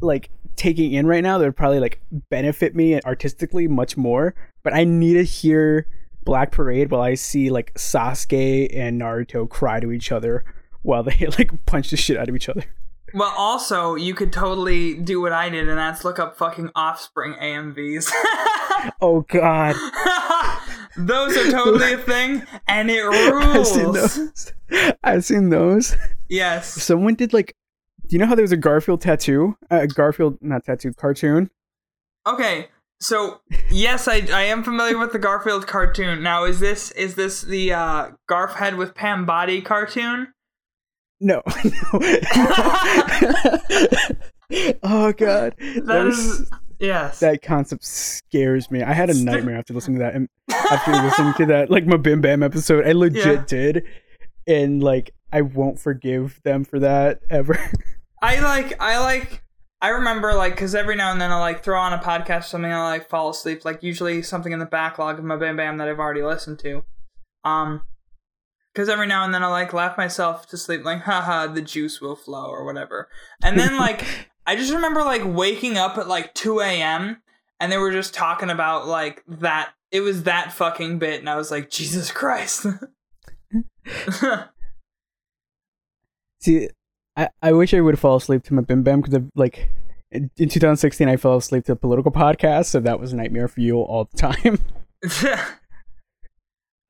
like 0.00 0.30
taking 0.56 0.92
in 0.92 1.06
right 1.06 1.22
now 1.22 1.38
that 1.38 1.44
would 1.44 1.56
probably 1.56 1.80
like 1.80 2.00
benefit 2.30 2.74
me 2.74 3.00
artistically 3.02 3.68
much 3.68 3.96
more. 3.96 4.34
But 4.62 4.74
I 4.74 4.84
need 4.84 5.14
to 5.14 5.22
hear 5.22 5.86
Black 6.24 6.50
Parade 6.52 6.90
while 6.90 7.02
I 7.02 7.14
see 7.14 7.50
like 7.50 7.74
Sasuke 7.74 8.74
and 8.76 9.00
Naruto 9.00 9.48
cry 9.48 9.80
to 9.80 9.92
each 9.92 10.10
other 10.12 10.44
while 10.82 11.02
they 11.02 11.26
like 11.38 11.50
punch 11.66 11.90
the 11.90 11.96
shit 11.96 12.16
out 12.16 12.28
of 12.28 12.36
each 12.36 12.48
other. 12.48 12.64
Well, 13.12 13.32
also, 13.36 13.94
you 13.94 14.12
could 14.12 14.32
totally 14.32 14.94
do 14.94 15.20
what 15.20 15.30
I 15.30 15.48
did, 15.48 15.68
and 15.68 15.78
that's 15.78 16.04
look 16.04 16.18
up 16.18 16.36
fucking 16.36 16.70
Offspring 16.74 17.34
AMVs. 17.34 18.10
Oh 19.00 19.22
God, 19.28 19.76
those 20.98 21.34
are 21.38 21.50
totally 21.50 21.94
a 21.94 21.98
thing, 21.98 22.42
and 22.68 22.90
it 22.90 23.02
I've 23.02 23.66
seen 23.66 23.84
rules. 23.86 24.14
those. 24.16 24.52
I've 25.02 25.24
seen 25.24 25.48
those. 25.48 25.96
Yes. 26.28 26.70
Someone 26.82 27.14
did 27.14 27.32
like, 27.32 27.56
do 28.06 28.14
you 28.14 28.18
know 28.18 28.26
how 28.26 28.34
there 28.34 28.42
was 28.42 28.52
a 28.52 28.58
Garfield 28.58 29.00
tattoo? 29.00 29.56
Uh, 29.70 29.86
Garfield, 29.86 30.36
not 30.42 30.64
tattoo, 30.64 30.92
cartoon. 30.92 31.50
Okay. 32.26 32.68
So 33.00 33.40
yes, 33.70 34.08
I, 34.08 34.22
I 34.32 34.42
am 34.44 34.62
familiar 34.64 34.96
with 34.98 35.12
the 35.12 35.18
Garfield 35.18 35.66
cartoon. 35.66 36.22
Now, 36.22 36.44
is 36.44 36.60
this 36.60 36.90
is 36.92 37.14
this 37.16 37.42
the 37.42 37.72
uh, 37.72 38.10
Garf 38.30 38.54
head 38.54 38.76
with 38.76 38.94
Pam 38.94 39.26
Body 39.26 39.60
cartoon? 39.60 40.28
No, 41.20 41.42
oh 44.82 45.12
God, 45.12 45.54
that, 45.58 45.84
That 45.86 46.04
was, 46.04 46.50
yes. 46.78 47.20
that 47.20 47.40
concept 47.42 47.84
scares 47.84 48.70
me. 48.70 48.82
I 48.82 48.92
had 48.92 49.08
a 49.10 49.14
nightmare 49.14 49.56
after 49.56 49.72
listening 49.72 49.98
to 49.98 50.04
that. 50.04 50.14
And 50.14 50.28
after 50.50 50.90
listening 50.92 51.34
to 51.34 51.46
that, 51.46 51.70
like 51.70 51.86
my 51.86 51.96
Bim 51.96 52.20
Bam 52.20 52.42
episode, 52.42 52.86
I 52.86 52.92
legit 52.92 53.24
Yeah. 53.24 53.44
did, 53.46 53.84
and 54.46 54.82
like 54.82 55.14
I 55.32 55.40
won't 55.42 55.78
forgive 55.78 56.40
them 56.44 56.64
for 56.64 56.78
that 56.80 57.20
ever. 57.30 57.58
I 58.20 58.40
like 58.40 58.80
I 58.82 58.98
like 58.98 59.42
I 59.84 59.88
remember 59.88 60.32
like 60.32 60.54
because 60.54 60.74
every 60.74 60.96
now 60.96 61.12
and 61.12 61.20
then 61.20 61.30
I 61.30 61.38
like 61.38 61.62
throw 61.62 61.78
on 61.78 61.92
a 61.92 61.98
podcast 61.98 62.38
or 62.38 62.42
something 62.44 62.70
and 62.70 62.80
I 62.80 62.88
like 62.88 63.10
fall 63.10 63.28
asleep 63.28 63.66
like 63.66 63.82
usually 63.82 64.22
something 64.22 64.50
in 64.50 64.58
the 64.58 64.64
backlog 64.64 65.18
of 65.18 65.26
my 65.26 65.36
Bam 65.36 65.58
Bam 65.58 65.76
that 65.76 65.88
I've 65.88 65.98
already 65.98 66.22
listened 66.22 66.58
to, 66.60 66.84
um, 67.44 67.82
because 68.72 68.88
every 68.88 69.06
now 69.06 69.24
and 69.24 69.34
then 69.34 69.42
I 69.42 69.48
like 69.48 69.74
laugh 69.74 69.98
myself 69.98 70.48
to 70.48 70.56
sleep 70.56 70.86
like 70.86 71.02
haha 71.02 71.48
the 71.48 71.60
juice 71.60 72.00
will 72.00 72.16
flow 72.16 72.46
or 72.46 72.64
whatever, 72.64 73.10
and 73.42 73.58
then 73.58 73.76
like 73.76 74.06
I 74.46 74.56
just 74.56 74.72
remember 74.72 75.02
like 75.02 75.20
waking 75.22 75.76
up 75.76 75.98
at 75.98 76.08
like 76.08 76.32
two 76.32 76.60
a.m. 76.60 77.20
and 77.60 77.70
they 77.70 77.76
were 77.76 77.92
just 77.92 78.14
talking 78.14 78.48
about 78.48 78.86
like 78.86 79.22
that 79.28 79.74
it 79.92 80.00
was 80.00 80.22
that 80.22 80.50
fucking 80.50 80.98
bit 80.98 81.20
and 81.20 81.28
I 81.28 81.36
was 81.36 81.50
like 81.50 81.68
Jesus 81.68 82.10
Christ. 82.10 82.64
See, 86.40 86.70
I, 87.16 87.28
I 87.42 87.52
wish 87.52 87.72
I 87.74 87.80
would 87.80 87.98
fall 87.98 88.16
asleep 88.16 88.42
to 88.44 88.54
my 88.54 88.62
Bim 88.62 88.82
Bam 88.82 89.00
because 89.00 89.22
like 89.34 89.68
in 90.10 90.30
in 90.36 90.48
2016 90.48 91.08
I 91.08 91.16
fell 91.16 91.36
asleep 91.36 91.64
to 91.66 91.72
a 91.72 91.76
political 91.76 92.10
podcast, 92.12 92.66
so 92.66 92.80
that 92.80 92.98
was 93.00 93.12
a 93.12 93.16
nightmare 93.16 93.48
for 93.48 93.60
you 93.60 93.76
all 93.80 94.08
the 94.10 94.16
time. 94.16 94.58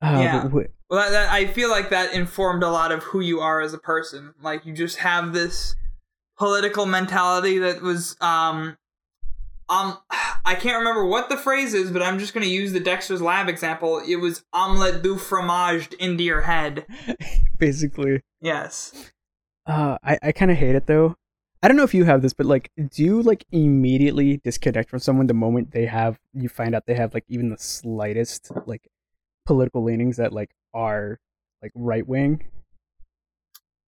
Uh, 0.01 0.19
Yeah. 0.21 0.49
wh- 0.49 0.67
Well, 0.89 0.99
that, 1.01 1.11
that, 1.11 1.29
I 1.31 1.47
feel 1.47 1.69
like 1.69 1.89
that 1.89 2.13
informed 2.13 2.63
a 2.63 2.69
lot 2.69 2.91
of 2.91 3.01
who 3.03 3.21
you 3.21 3.39
are 3.39 3.61
as 3.61 3.73
a 3.73 3.77
person. 3.77 4.33
Like 4.41 4.65
you 4.65 4.73
just 4.73 4.97
have 4.97 5.33
this 5.33 5.75
political 6.37 6.85
mentality 6.85 7.57
that 7.59 7.81
was 7.81 8.17
um 8.21 8.77
um 9.69 9.97
I 10.47 10.53
can't 10.53 10.77
remember 10.77 11.05
what 11.05 11.29
the 11.29 11.37
phrase 11.37 11.73
is, 11.73 11.89
but 11.91 12.03
I'm 12.03 12.19
just 12.19 12.33
going 12.35 12.43
to 12.45 12.49
use 12.51 12.71
the 12.71 12.79
Dexter's 12.79 13.21
Lab 13.21 13.49
example. 13.49 13.99
It 14.07 14.17
was 14.17 14.43
omelette 14.53 15.01
du 15.01 15.17
fromage 15.17 15.91
into 15.93 16.23
your 16.23 16.41
head. 16.41 16.85
basically. 17.57 18.21
Yes. 18.41 19.11
Uh, 19.65 19.97
I, 20.03 20.19
I 20.21 20.31
kind 20.31 20.51
of 20.51 20.57
hate 20.57 20.75
it 20.75 20.87
though. 20.87 21.15
I 21.63 21.67
don't 21.67 21.77
know 21.77 21.83
if 21.83 21.93
you 21.93 22.05
have 22.05 22.21
this, 22.21 22.33
but 22.33 22.45
like, 22.45 22.69
do 22.77 23.03
you 23.03 23.21
like 23.23 23.45
immediately 23.51 24.37
disconnect 24.37 24.89
from 24.89 24.99
someone 24.99 25.27
the 25.27 25.33
moment 25.33 25.71
they 25.71 25.87
have 25.87 26.19
you 26.33 26.47
find 26.47 26.75
out 26.75 26.85
they 26.85 26.93
have 26.93 27.13
like 27.13 27.25
even 27.27 27.49
the 27.49 27.57
slightest 27.57 28.51
like 28.67 28.87
political 29.45 29.83
leanings 29.83 30.17
that 30.17 30.33
like 30.33 30.51
are 30.73 31.19
like 31.63 31.71
right 31.73 32.07
wing? 32.07 32.43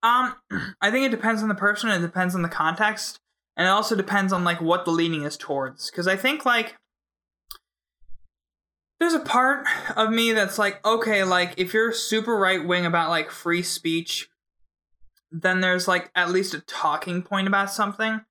Um 0.01 0.35
I 0.81 0.89
think 0.89 1.05
it 1.05 1.11
depends 1.11 1.43
on 1.43 1.49
the 1.49 1.55
person, 1.55 1.89
it 1.89 1.99
depends 1.99 2.33
on 2.33 2.41
the 2.41 2.49
context, 2.49 3.19
and 3.55 3.67
it 3.67 3.71
also 3.71 3.95
depends 3.95 4.33
on 4.33 4.43
like 4.43 4.61
what 4.61 4.85
the 4.85 4.91
leaning 4.91 5.23
is 5.23 5.37
towards 5.37 5.91
cuz 5.91 6.07
I 6.07 6.15
think 6.15 6.45
like 6.45 6.75
there's 8.99 9.13
a 9.13 9.19
part 9.19 9.67
of 9.95 10.09
me 10.09 10.31
that's 10.31 10.57
like 10.57 10.83
okay, 10.83 11.23
like 11.23 11.53
if 11.57 11.75
you're 11.75 11.91
super 11.91 12.35
right 12.35 12.65
wing 12.65 12.87
about 12.87 13.11
like 13.11 13.29
free 13.29 13.61
speech, 13.61 14.29
then 15.31 15.61
there's 15.61 15.87
like 15.87 16.11
at 16.15 16.31
least 16.31 16.53
a 16.53 16.61
talking 16.61 17.21
point 17.21 17.47
about 17.47 17.71
something. 17.71 18.21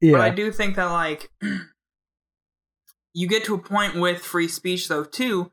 Yeah, 0.00 0.12
But 0.12 0.20
I 0.20 0.30
do 0.30 0.50
think 0.52 0.76
that 0.76 0.86
like 0.86 1.30
you 3.14 3.26
get 3.28 3.44
to 3.44 3.54
a 3.54 3.58
point 3.58 3.96
with 4.00 4.20
free 4.22 4.48
speech 4.48 4.88
though 4.88 5.04
too, 5.04 5.52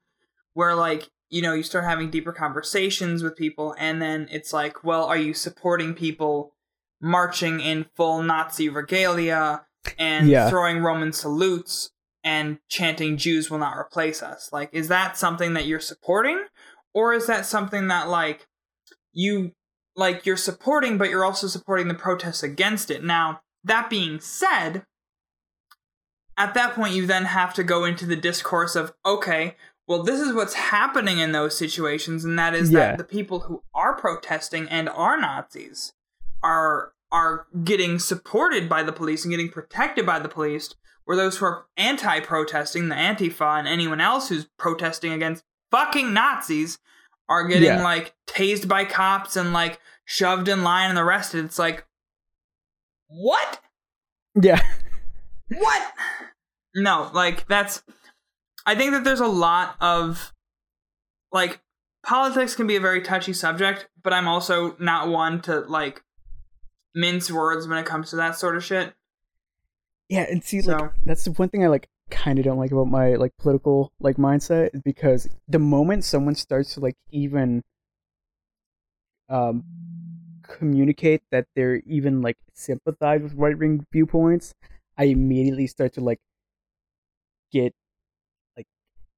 where 0.54 0.76
like 0.76 1.10
you 1.30 1.42
know 1.42 1.54
you 1.54 1.64
start 1.64 1.84
having 1.86 2.10
deeper 2.10 2.32
conversations 2.34 3.22
with 3.24 3.36
people, 3.36 3.76
and 3.78 4.02
then 4.02 4.28
it's 4.32 4.54
like, 4.54 4.84
well, 4.84 5.06
are 5.06 5.18
you 5.18 5.34
supporting 5.34 5.94
people 5.94 6.56
marching 7.02 7.60
in 7.60 7.86
full 7.96 8.22
Nazi 8.24 8.68
regalia 8.70 9.66
and 9.98 10.28
Yeah. 10.28 10.50
throwing 10.50 10.80
Roman 10.80 11.14
salutes 11.14 11.92
and 12.24 12.60
chanting 12.68 13.18
"Jews 13.18 13.50
will 13.50 13.60
not 13.60 13.78
replace 13.78 14.22
us"? 14.24 14.50
Like, 14.52 14.70
is 14.74 14.88
that 14.88 15.18
something 15.18 15.54
that 15.54 15.66
you're 15.66 15.80
supporting, 15.80 16.44
or 16.94 17.14
is 17.14 17.28
that 17.28 17.46
something 17.46 17.88
that 17.90 18.10
like 18.10 18.48
you 19.14 19.54
like 20.00 20.26
you're 20.26 20.38
supporting, 20.38 20.98
but 20.98 21.10
you're 21.10 21.26
also 21.26 21.48
supporting 21.48 21.88
the 21.88 21.94
protests 21.94 22.42
against 22.42 22.90
it? 22.90 23.04
Now, 23.04 23.42
that 23.64 23.90
being 23.90 24.20
said, 24.20 24.86
at 26.38 26.54
that 26.54 26.74
point, 26.74 26.94
you 26.94 27.06
then 27.06 27.26
have 27.26 27.54
to 27.56 27.64
go 27.64 27.84
into 27.86 28.06
the 28.06 28.16
discourse 28.16 28.76
of, 28.76 28.94
okay, 29.06 29.56
well, 29.88 30.04
this 30.04 30.20
is 30.22 30.34
what's 30.34 30.54
happening 30.54 31.20
in 31.20 31.32
those 31.32 31.58
situations, 31.58 32.24
and 32.24 32.38
that 32.40 32.56
is 32.56 32.70
Yeah. 32.72 32.80
that 32.92 32.98
the 32.98 33.04
people 33.04 33.42
who 33.42 33.64
are 33.74 33.94
protesting 33.94 34.70
and 34.70 34.88
are 34.90 35.18
Nazis 35.20 35.94
are 36.42 36.94
are 37.12 37.48
getting 37.64 37.98
supported 37.98 38.70
by 38.70 38.84
the 38.84 38.92
police 38.92 39.26
and 39.26 39.32
getting 39.32 39.50
protected 39.50 40.06
by 40.06 40.20
the 40.20 40.30
police, 40.30 40.76
where 41.06 41.18
those 41.18 41.38
who 41.40 41.46
are 41.46 41.66
anti-protesting, 41.76 42.88
the 42.88 42.94
Antifa 42.94 43.58
and 43.58 43.68
anyone 43.68 44.00
else 44.00 44.30
who's 44.30 44.48
protesting 44.60 45.12
against 45.12 45.44
fucking 45.72 46.14
Nazis, 46.14 46.78
are 47.28 47.46
getting 47.48 47.64
Yeah. 47.64 47.84
like 47.84 48.14
tased 48.28 48.68
by 48.68 48.86
cops 48.86 49.36
and 49.36 49.52
like 49.54 49.80
shoved 50.12 50.48
in 50.48 50.64
line 50.64 50.90
and 50.90 50.98
arrested. 50.98 51.46
It's 51.46 51.60
like, 51.60 51.86
what? 53.08 53.60
yeah, 54.42 54.60
What? 55.50 55.92
No, 56.76 57.12
like 57.14 57.48
that's. 57.48 57.84
I 58.66 58.74
think 58.76 58.92
that 58.92 59.04
there's 59.04 59.20
a 59.20 59.28
lot 59.28 59.76
of, 59.80 60.34
like, 61.32 61.60
politics 62.06 62.56
can 62.56 62.66
be 62.68 62.76
a 62.76 62.80
very 62.80 63.02
touchy 63.02 63.34
subject, 63.34 63.88
but 64.04 64.14
I'm 64.14 64.28
also 64.28 64.76
not 64.80 65.10
one 65.10 65.42
to 65.44 65.60
like 65.62 66.04
mince 66.96 67.32
words 67.32 67.68
when 67.68 67.78
it 67.78 67.86
comes 67.86 68.10
to 68.10 68.16
that 68.18 68.36
sort 68.38 68.56
of 68.58 68.64
shit. 68.64 68.94
yeah. 70.10 70.26
And 70.30 70.44
see, 70.44 70.62
So- 70.62 70.74
like 70.74 70.92
that's 71.04 71.24
the 71.24 71.32
one 71.32 71.50
thing 71.50 71.64
I 71.64 71.68
like 71.68 71.88
kind 72.12 72.40
of 72.40 72.46
don't 72.46 72.58
like 72.58 72.72
about 72.72 72.88
my 72.88 73.14
like 73.16 73.38
political 73.38 73.92
like 74.00 74.18
mindset 74.18 74.72
is 74.74 74.82
because 74.82 75.30
the 75.48 75.60
moment 75.60 76.04
someone 76.04 76.34
starts 76.34 76.74
to 76.74 76.80
like 76.80 76.96
even 77.12 77.64
um 79.30 79.64
communicate 80.50 81.22
that 81.32 81.46
they're 81.56 81.78
even 81.86 82.22
like 82.22 82.38
sympathize 82.54 83.22
with 83.22 83.34
right 83.36 83.58
wing 83.58 83.86
viewpoints, 83.92 84.54
I 84.98 85.06
immediately 85.06 85.68
start 85.68 85.94
to 85.94 86.02
like 86.02 86.20
get 87.52 87.74
like 88.58 88.66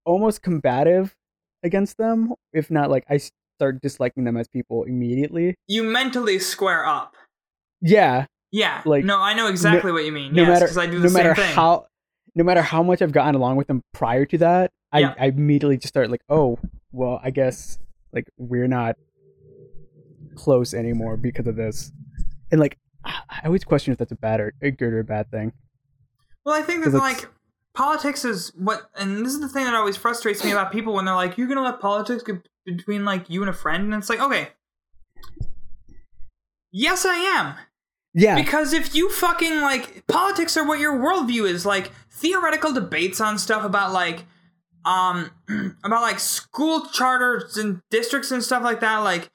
almost 0.06 0.42
combative 0.42 1.16
against 1.64 1.98
them. 1.98 2.34
If 2.54 2.70
not, 2.70 2.90
like 2.90 3.06
I 3.10 3.20
start 3.58 3.82
disliking 3.82 4.24
them 4.26 4.38
as 4.38 4.48
people 4.48 4.84
immediately. 4.84 5.56
You 5.68 5.84
mentally 5.84 6.40
square 6.40 6.86
up. 6.86 7.16
Yeah, 7.82 8.26
Yeah. 8.52 8.82
Like, 8.86 9.04
no, 9.06 9.20
I 9.20 9.34
know 9.34 9.48
exactly 9.48 9.92
what 9.92 10.06
you 10.06 10.12
mean. 10.12 10.34
no 10.34 10.44
yes, 10.44 10.60
matter 10.76 10.80
I 10.80 10.86
do 10.86 10.98
the 11.00 11.04
no 11.04 11.10
same 11.10 11.24
matter 11.24 11.36
thing. 11.42 11.56
how 11.56 11.88
no 12.36 12.44
matter 12.44 12.62
how 12.62 12.84
much 12.84 13.02
I've 13.02 13.12
gotten 13.12 13.36
along 13.36 13.56
with 13.58 13.68
them 13.68 13.82
prior 13.94 14.26
to 14.26 14.38
that, 14.40 14.72
I, 14.92 15.00
Yeah. 15.00 15.16
I 15.20 15.26
immediately 15.28 15.78
just 15.78 15.90
start 15.90 16.10
like, 16.12 16.22
oh, 16.30 16.60
well, 16.92 17.20
I 17.24 17.32
guess 17.32 17.78
like 18.14 18.30
we're 18.38 18.68
not 18.68 18.98
close 20.36 20.74
anymore 20.74 21.18
because 21.18 21.48
of 21.48 21.56
this, 21.56 21.92
and 22.52 22.60
like 22.60 22.78
I 23.04 23.42
always 23.46 23.64
question 23.64 23.92
if 23.92 24.00
that's 24.00 24.12
a 24.12 24.16
bad 24.16 24.40
or 24.40 24.54
a 24.62 24.72
good 24.72 24.94
or 24.94 25.00
a 25.00 25.04
bad 25.04 25.32
thing. 25.32 25.54
Well, 26.46 26.56
I 26.56 26.62
think 26.62 26.84
that 26.84 26.94
like 26.94 27.28
politics 27.74 28.26
is 28.26 28.52
what, 28.56 28.90
and 28.96 29.26
this 29.26 29.34
is 29.34 29.40
the 29.40 29.50
thing 29.50 29.66
that 29.66 29.74
always 29.74 29.98
frustrates 29.98 30.44
me 30.44 30.52
about 30.52 30.72
people 30.72 30.94
when 30.94 31.06
they're 31.06 31.16
like, 31.16 31.38
"You're 31.38 31.48
gonna 31.48 31.64
let 31.64 31.80
politics 31.80 32.24
get 32.24 32.48
between 32.66 33.06
like 33.06 33.30
you 33.30 33.42
and 33.42 33.50
a 33.50 33.54
friend," 33.54 33.86
and 33.86 33.94
it's 33.94 34.10
like, 34.10 34.20
okay, 34.22 34.50
yes, 36.72 37.06
I 37.06 37.16
am, 37.16 37.56
Yeah, 38.14 38.36
because 38.36 38.74
if 38.74 38.94
you 38.96 39.10
fucking 39.10 39.62
like 39.62 40.06
politics 40.08 40.58
are 40.58 40.68
what 40.68 40.80
your 40.80 40.98
worldview 40.98 41.50
is, 41.50 41.66
like 41.66 41.92
theoretical 42.12 42.74
debates 42.74 43.22
on 43.22 43.38
stuff 43.38 43.64
about 43.64 43.92
like, 43.94 44.26
um, 44.86 45.32
about 45.84 46.02
like 46.02 46.20
school 46.20 46.88
charters 46.88 47.58
and 47.58 47.82
districts 47.90 48.32
and 48.32 48.44
stuff 48.44 48.64
like 48.64 48.80
that, 48.82 48.98
like. 48.98 49.32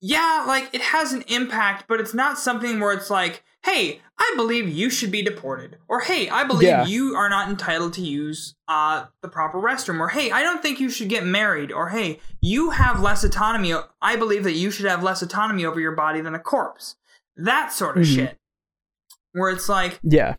Yeah, 0.00 0.44
like 0.46 0.70
it 0.72 0.80
has 0.80 1.12
an 1.12 1.22
impact, 1.28 1.84
but 1.88 2.00
it's 2.00 2.14
not 2.14 2.38
something 2.38 2.78
where 2.80 2.92
it's 2.92 3.10
like, 3.10 3.42
hey, 3.64 4.00
I 4.16 4.32
believe 4.36 4.68
you 4.68 4.90
should 4.90 5.10
be 5.10 5.22
deported. 5.22 5.76
Or 5.88 6.00
hey, 6.00 6.28
I 6.28 6.44
believe 6.44 6.68
Yeah. 6.68 6.86
you 6.86 7.16
are 7.16 7.28
not 7.28 7.48
entitled 7.48 7.92
to 7.94 8.00
use 8.00 8.54
uh, 8.68 9.06
the 9.22 9.28
proper 9.28 9.58
restroom. 9.58 9.98
Or 10.00 10.08
hey, 10.08 10.30
I 10.30 10.42
don't 10.42 10.62
think 10.62 10.78
you 10.80 10.88
should 10.90 11.08
get 11.08 11.24
married. 11.26 11.72
Or 11.72 11.88
hey, 11.88 12.20
you 12.40 12.70
have 12.70 13.00
less 13.00 13.24
autonomy. 13.24 13.74
I 14.00 14.16
believe 14.16 14.44
that 14.44 14.52
you 14.54 14.70
should 14.70 14.86
have 14.86 15.02
less 15.02 15.20
autonomy 15.22 15.64
over 15.64 15.80
your 15.80 15.92
body 15.96 16.20
than 16.20 16.34
a 16.34 16.38
corpse. 16.38 16.94
That 17.36 17.72
sort 17.72 17.96
of 17.98 18.04
Mhm. 18.04 18.14
shit. 18.14 18.38
Where 19.32 19.50
it's 19.50 19.68
like, 19.68 19.98
yeah, 20.02 20.34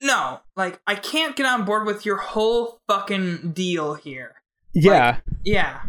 no, 0.00 0.40
like 0.56 0.80
I 0.86 0.94
can't 0.94 1.34
get 1.36 1.46
on 1.46 1.64
board 1.64 1.86
with 1.86 2.04
your 2.06 2.18
whole 2.18 2.80
fucking 2.88 3.52
deal 3.52 3.94
here. 3.94 4.36
yeah. 4.74 5.18
Yeah. 5.44 5.80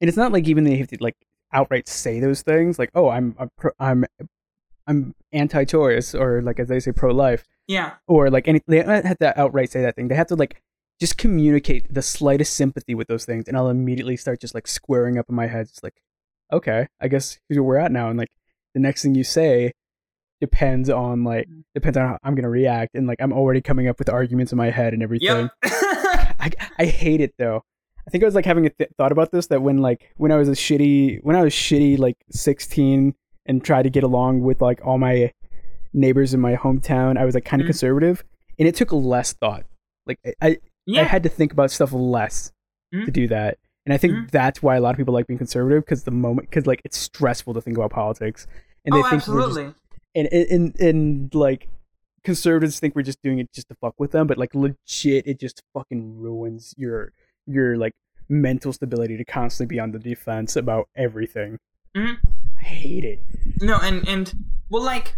and 0.00 0.08
it's 0.08 0.16
not 0.16 0.32
like 0.32 0.46
even 0.48 0.64
they 0.64 0.76
have 0.76 0.88
to 0.88 0.96
like 1.00 1.14
outright 1.54 1.88
say 1.88 2.20
those 2.20 2.42
things 2.42 2.78
like 2.78 2.90
oh 2.94 3.08
i'm 3.08 3.34
I'm 3.38 3.50
pro- 3.56 3.70
i'm 3.78 4.04
i'm 4.86 5.14
anti-choice 5.32 6.14
or 6.14 6.42
like 6.42 6.58
as 6.60 6.68
they 6.68 6.80
say 6.80 6.92
pro-life 6.92 7.44
Yeah. 7.66 7.92
or 8.06 8.30
like 8.30 8.46
any 8.48 8.60
they 8.66 8.82
don't 8.82 9.04
have 9.06 9.18
to 9.18 9.40
outright 9.40 9.70
say 9.72 9.82
that 9.82 9.96
thing 9.96 10.08
they 10.08 10.14
have 10.14 10.26
to 10.28 10.36
like 10.36 10.60
just 11.00 11.16
communicate 11.18 11.92
the 11.92 12.02
slightest 12.02 12.54
sympathy 12.54 12.94
with 12.94 13.08
those 13.08 13.24
things 13.24 13.48
and 13.48 13.56
i'll 13.56 13.68
immediately 13.70 14.16
start 14.16 14.40
just 14.40 14.54
like 14.54 14.66
squaring 14.66 15.18
up 15.18 15.26
in 15.28 15.34
my 15.34 15.46
head 15.46 15.66
just 15.68 15.82
like 15.82 16.00
okay 16.52 16.86
i 17.00 17.08
guess 17.08 17.38
here's 17.48 17.58
where 17.58 17.64
we're 17.64 17.76
at 17.76 17.90
now 17.92 18.08
and 18.08 18.18
like 18.18 18.30
the 18.74 18.80
next 18.80 19.02
thing 19.02 19.14
you 19.14 19.24
say 19.24 19.72
depends 20.40 20.90
on 20.90 21.24
like 21.24 21.48
mm-hmm. 21.48 21.60
depends 21.74 21.96
on 21.96 22.06
how 22.08 22.18
i'm 22.22 22.34
gonna 22.34 22.50
react 22.50 22.94
and 22.94 23.06
like 23.06 23.20
i'm 23.20 23.32
already 23.32 23.60
coming 23.60 23.88
up 23.88 23.98
with 23.98 24.08
arguments 24.08 24.52
in 24.52 24.58
my 24.58 24.70
head 24.70 24.92
and 24.92 25.02
everything 25.02 25.48
Yep. 25.62 25.72
I, 26.44 26.50
I 26.78 26.84
hate 26.84 27.20
it 27.22 27.34
though. 27.38 27.62
I 28.06 28.10
think 28.10 28.22
I 28.22 28.26
was 28.26 28.34
like 28.34 28.44
having 28.44 28.66
a 28.66 28.70
th- 28.70 28.90
thought 28.98 29.12
about 29.12 29.32
this 29.32 29.46
that 29.48 29.62
when 29.62 29.78
like 29.78 30.12
when 30.16 30.30
I 30.32 30.36
was 30.36 30.48
a 30.48 30.52
shitty 30.52 31.20
when 31.22 31.36
I 31.36 31.42
was 31.42 31.52
shitty 31.54 31.98
like 31.98 32.16
16 32.30 33.14
and 33.46 33.64
tried 33.64 33.82
to 33.82 33.90
get 33.90 34.04
along 34.04 34.42
with 34.42 34.60
like 34.60 34.80
all 34.84 34.98
my 34.98 35.32
neighbors 35.92 36.34
in 36.34 36.40
my 36.40 36.56
hometown, 36.56 37.16
I 37.18 37.24
was 37.24 37.34
like 37.34 37.44
kind 37.44 37.60
of 37.62 37.64
Mhm. 37.64 37.68
conservative 37.70 38.24
and 38.58 38.68
it 38.68 38.74
took 38.74 38.92
less 38.92 39.32
thought. 39.32 39.64
Like 40.06 40.18
I 40.24 40.32
I, 40.42 40.58
yeah. 40.86 41.00
I 41.00 41.04
had 41.04 41.22
to 41.22 41.28
think 41.28 41.52
about 41.52 41.70
stuff 41.70 41.92
less 41.92 42.52
Mhm. 42.94 43.06
to 43.06 43.10
do 43.10 43.28
that. 43.28 43.58
And 43.86 43.92
I 43.92 43.98
think 43.98 44.14
Mhm. 44.14 44.30
that's 44.30 44.62
why 44.62 44.76
a 44.76 44.80
lot 44.80 44.90
of 44.90 44.96
people 44.96 45.14
like 45.14 45.26
being 45.26 45.38
conservative 45.38 45.84
because 45.84 46.04
the 46.04 46.10
moment 46.10 46.48
because 46.50 46.66
like 46.66 46.82
it's 46.84 46.96
stressful 46.98 47.54
to 47.54 47.60
think 47.60 47.76
about 47.76 47.90
politics 47.90 48.46
and 48.84 48.94
they 48.94 49.00
oh, 49.00 49.10
think 49.10 49.26
we're 49.26 49.46
just 49.46 49.58
and 50.14 50.28
and 50.32 50.46
and, 50.50 50.80
and 50.80 51.34
like 51.34 51.68
conservatives 52.22 52.80
think 52.80 52.94
we're 52.94 53.02
just 53.02 53.22
doing 53.22 53.38
it 53.38 53.52
just 53.52 53.68
to 53.68 53.74
fuck 53.74 53.94
with 53.98 54.12
them, 54.12 54.26
but 54.26 54.38
like 54.38 54.54
legit, 54.54 55.26
it 55.26 55.38
just 55.40 55.62
fucking 55.74 56.16
ruins 56.18 56.74
your 56.78 57.12
your 57.46 57.76
like 57.76 57.92
mental 58.28 58.72
stability 58.72 59.16
to 59.16 59.24
constantly 59.24 59.76
be 59.76 59.80
on 59.80 59.92
the 59.92 59.98
defense 59.98 60.56
about 60.56 60.88
everything. 60.96 61.58
Mhm. 61.96 62.16
I 62.60 62.64
hate 62.64 63.04
it. 63.04 63.20
No, 63.60 63.78
and 63.82 64.06
and 64.08 64.32
well, 64.70 64.82
like, 64.82 65.16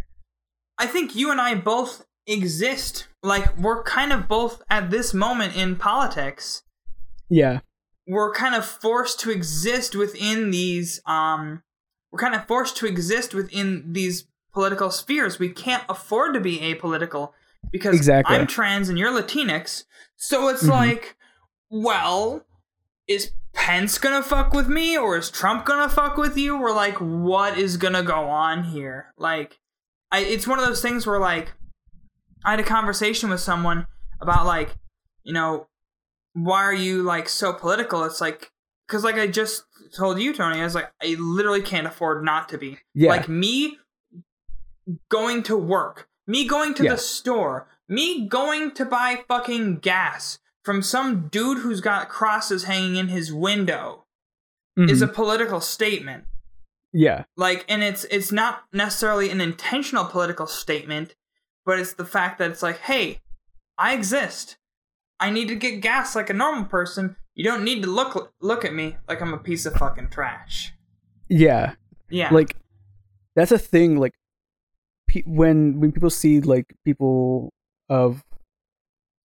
I 0.79 0.87
think 0.87 1.15
you 1.15 1.31
and 1.31 1.41
I 1.41 1.55
both 1.55 2.05
exist. 2.27 3.07
Like, 3.23 3.57
we're 3.57 3.83
kind 3.85 4.13
of 4.13 4.29
both 4.29 4.63
at 4.69 4.91
this 4.91 5.15
moment 5.15 5.57
in 5.57 5.77
politics. 5.77 6.63
Yeah, 7.29 7.61
We're 8.09 8.33
kind 8.33 8.55
of 8.55 8.65
forced 8.65 9.19
to 9.21 9.31
exist 9.31 9.97
within 9.97 10.51
these. 10.53 11.01
Um, 11.07 11.63
we're 12.13 12.21
kind 12.21 12.35
of 12.37 12.47
forced 12.47 12.77
to 12.79 12.87
exist 12.87 13.35
within 13.35 13.93
these 13.93 14.27
political 14.53 14.91
spheres. 14.93 15.39
We 15.41 15.49
can't 15.49 15.83
afford 15.89 16.35
to 16.35 16.41
be 16.41 16.59
apolitical 16.59 17.33
because 17.73 17.97
Exactly. 17.97 18.37
I'm 18.37 18.47
trans 18.47 18.89
and 18.89 18.97
you're 18.99 19.11
Latinx. 19.11 19.85
So 20.17 20.49
it's 20.49 20.63
Mhm. 20.65 20.71
like, 20.71 21.17
well, 21.71 22.45
is 23.09 23.33
Pence 23.53 23.99
gonna 23.99 24.23
fuck 24.23 24.53
with 24.53 24.69
me 24.69 24.97
or 24.99 25.17
is 25.17 25.31
Trump 25.31 25.65
gonna 25.65 25.89
fuck 25.89 26.17
with 26.17 26.37
you? 26.37 26.57
Or 26.57 26.73
like, 26.73 26.97
what 27.01 27.57
is 27.59 27.77
gonna 27.77 28.03
go 28.03 28.25
on 28.29 28.65
here? 28.65 29.13
Like, 29.17 29.59
I, 30.13 30.21
it's 30.21 30.47
one 30.47 30.59
of 30.59 30.67
those 30.67 30.83
things 30.83 31.07
where 31.07 31.19
like, 31.19 31.53
I 32.45 32.51
had 32.51 32.61
a 32.61 32.65
conversation 32.65 33.31
with 33.31 33.41
someone 33.41 33.87
about 34.21 34.47
like, 34.47 34.77
you 35.25 35.33
know, 35.33 35.69
why 36.35 36.63
are 36.63 36.75
you 36.75 37.03
like 37.03 37.29
so 37.29 37.53
political? 37.53 38.05
It's 38.05 38.21
like, 38.21 38.53
because 38.87 39.03
like 39.05 39.17
I 39.17 39.27
just 39.27 39.65
told 39.97 40.21
you, 40.21 40.33
Tony, 40.35 40.61
I 40.61 40.65
was 40.65 40.75
like, 40.75 40.93
I 41.03 41.17
literally 41.19 41.63
can't 41.63 41.87
afford 41.87 42.25
not 42.25 42.49
to 42.51 42.59
be. 42.59 42.79
yeah, 42.95 43.11
Like 43.11 43.29
me 43.29 43.79
going 45.09 45.43
to 45.45 45.57
work, 45.57 46.09
me 46.27 46.47
going 46.47 46.75
to 46.75 46.85
Yeah. 46.85 46.93
the 46.93 46.99
store, 46.99 47.67
me 47.89 48.29
going 48.29 48.73
to 48.73 48.85
buy 48.85 49.25
fucking 49.29 49.79
gas 49.79 50.39
from 50.67 50.83
some 50.83 51.29
dude 51.29 51.59
who's 51.59 51.81
got 51.81 52.09
crosses 52.09 52.65
hanging 52.65 52.97
in 52.97 53.07
his 53.09 53.33
window 53.33 54.05
is 54.77 55.01
a 55.01 55.07
Mhm. 55.09 55.15
political 55.15 55.61
statement. 55.61 56.25
yeah, 56.93 57.25
Like 57.37 57.65
and 57.69 57.83
it's 57.83 58.05
it's 58.17 58.33
not 58.33 58.65
necessarily 58.73 59.31
an 59.31 59.41
intentional 59.41 60.05
political 60.07 60.47
statement, 60.47 61.15
but 61.65 61.79
it's 61.79 61.93
the 61.95 62.05
fact 62.05 62.39
that 62.39 62.51
it's 62.51 62.63
like, 62.63 62.79
"Hey, 62.81 63.21
I 63.79 63.95
exist. 63.95 64.57
I 65.21 65.31
need 65.31 65.49
to 65.49 65.55
get 65.57 65.81
gas 65.83 66.17
like 66.17 66.31
a 66.31 66.35
normal 66.35 66.65
person. 66.67 67.17
You 67.35 67.45
don't 67.45 67.65
need 67.65 67.83
to 67.83 67.89
look 67.91 68.35
look 68.41 68.65
at 68.65 68.75
me 68.75 68.97
like 69.09 69.21
I'm 69.23 69.35
a 69.35 69.39
piece 69.39 69.67
of 69.67 69.75
fucking 69.75 70.09
trash." 70.11 70.73
yeah. 71.29 71.75
Yeah. 72.11 72.31
Like 72.33 72.57
that's 73.37 73.53
a 73.53 73.59
thing. 73.59 73.99
Like 73.99 74.15
pe- 75.09 75.23
when 75.27 75.81
when 75.81 75.93
people 75.93 76.11
see 76.11 76.41
like 76.41 76.67
people 76.85 77.53
of 77.89 78.25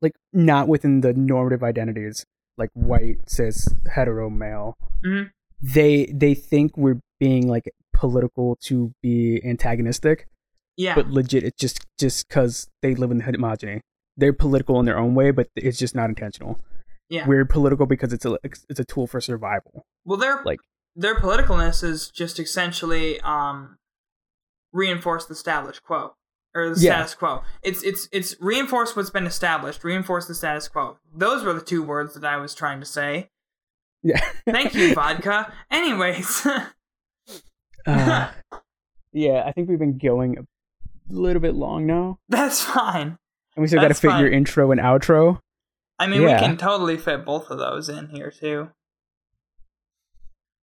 like 0.02 0.14
not 0.34 0.68
within 0.68 1.02
the 1.02 1.14
normative 1.14 1.64
identities, 1.64 2.26
like 2.58 2.70
white 2.74 3.18
cis 3.30 3.68
hetero 3.94 4.30
male, 4.30 4.76
Mhm. 5.06 5.32
they 5.62 6.06
they 6.08 6.34
think 6.34 6.76
we're 6.78 7.00
being 7.20 7.48
like 7.48 7.70
political 7.94 8.56
to 8.64 8.94
be 9.02 9.42
antagonistic, 9.46 10.28
yeah. 10.76 10.96
but 10.96 11.08
legit 11.10 11.44
it's 11.44 11.60
just 11.60 11.86
just 12.00 12.28
because 12.28 12.68
they 12.82 12.96
live 12.96 13.12
in 13.12 13.20
the 13.20 13.24
homogeny. 13.24 13.82
They're 14.18 14.34
political 14.34 14.80
in 14.80 14.86
their 14.86 14.98
own 14.98 15.14
way, 15.16 15.32
but 15.32 15.48
it's 15.56 15.78
just 15.78 15.96
not 15.96 16.10
intentional. 16.10 16.60
yeah. 17.10 17.28
We're 17.28 17.46
political 17.46 17.86
because 17.86 18.12
it's 18.14 18.26
a 18.26 18.38
it's 18.44 18.80
a 18.80 18.86
tool 18.86 19.06
for 19.08 19.22
survival. 19.22 19.86
Well, 20.06 20.18
their 20.18 20.42
Like- 20.44 20.60
their 20.96 21.16
politicalness 21.16 21.84
is 21.84 22.10
just 22.10 22.40
essentially 22.40 23.20
um, 23.22 23.78
reinforce 24.74 25.26
the 25.26 25.36
status 25.36 25.80
quo 25.80 26.14
or 26.54 26.70
the 26.70 26.80
Yeah. 26.82 26.94
status 26.98 27.16
quo. 27.16 27.44
It's 27.64 27.82
it's 27.84 28.08
it's 28.12 28.36
reinforce 28.42 28.96
what's 28.96 29.10
been 29.10 29.26
established, 29.26 29.84
reinforce 29.84 30.28
the 30.28 30.36
status 30.36 30.68
quo. 30.68 30.98
Those 31.16 31.44
were 31.44 31.54
the 31.54 31.62
two 31.62 31.84
words 31.84 32.14
that 32.16 32.26
I 32.26 32.38
was 32.38 32.54
trying 32.56 32.80
to 32.80 32.86
say. 32.86 33.30
Yeah. 34.04 34.20
Thank 34.50 34.74
you, 34.76 34.94
vodka. 34.96 35.52
Anyways, 35.70 36.46
Uh, 37.88 38.30
yeah, 39.12 39.44
I 39.46 39.52
think 39.54 39.70
we've 39.70 39.80
been 39.80 39.98
going 39.98 40.38
a 40.38 40.44
little 41.14 41.42
bit 41.42 41.56
long 41.56 41.88
now, 41.88 42.20
that's 42.30 42.62
fine. 42.64 43.18
and 43.56 43.62
we 43.62 43.68
still 43.68 43.82
got 43.82 43.88
to 43.88 43.94
fit 43.96 44.12
fine. 44.12 44.22
your 44.22 44.32
intro 44.32 44.72
and 44.72 44.80
outro. 44.80 45.40
I 45.98 46.06
mean, 46.08 46.22
Yeah. 46.22 46.36
we 46.40 46.48
can 46.48 46.58
totally 46.58 46.98
fit 46.98 47.26
both 47.26 47.50
of 47.50 47.58
those 47.58 47.90
in 47.90 48.10
here 48.10 48.30
too. 48.32 48.70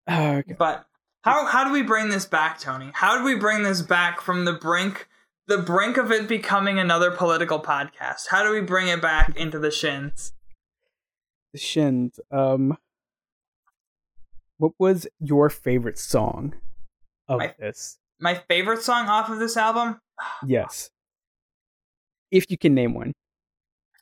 Oh, 0.06 0.36
okay. 0.36 0.54
But 0.58 0.86
how 1.22 1.46
how 1.46 1.64
do 1.64 1.72
we 1.72 1.82
bring 1.82 2.08
this 2.08 2.24
back, 2.24 2.58
Tony? 2.60 2.90
How 2.94 3.18
do 3.18 3.24
we 3.24 3.34
bring 3.34 3.62
this 3.62 3.82
back 3.82 4.20
from 4.20 4.44
the 4.44 4.52
brink 4.54 5.08
the 5.48 5.58
brink 5.58 5.96
of 5.96 6.12
it 6.12 6.28
becoming 6.28 6.78
another 6.78 7.10
political 7.10 7.58
podcast? 7.60 8.28
How 8.30 8.42
do 8.44 8.50
we 8.52 8.60
bring 8.60 8.86
it 8.88 9.02
back 9.02 9.36
into 9.36 9.58
the 9.58 9.70
shins? 9.70 10.32
The 11.52 11.58
Shins. 11.58 12.20
Um, 12.30 12.76
what 14.58 14.72
was 14.78 15.06
your 15.20 15.48
favorite 15.50 15.98
song 15.98 16.54
of 17.28 17.38
My- 17.40 17.54
this? 17.58 17.98
My 18.20 18.34
favorite 18.34 18.82
song 18.82 19.06
off 19.08 19.30
of 19.30 19.38
this 19.38 19.56
album? 19.56 20.00
Yes, 20.44 20.90
if 22.32 22.46
you 22.50 22.58
can 22.58 22.74
name 22.74 22.92
one, 22.92 23.12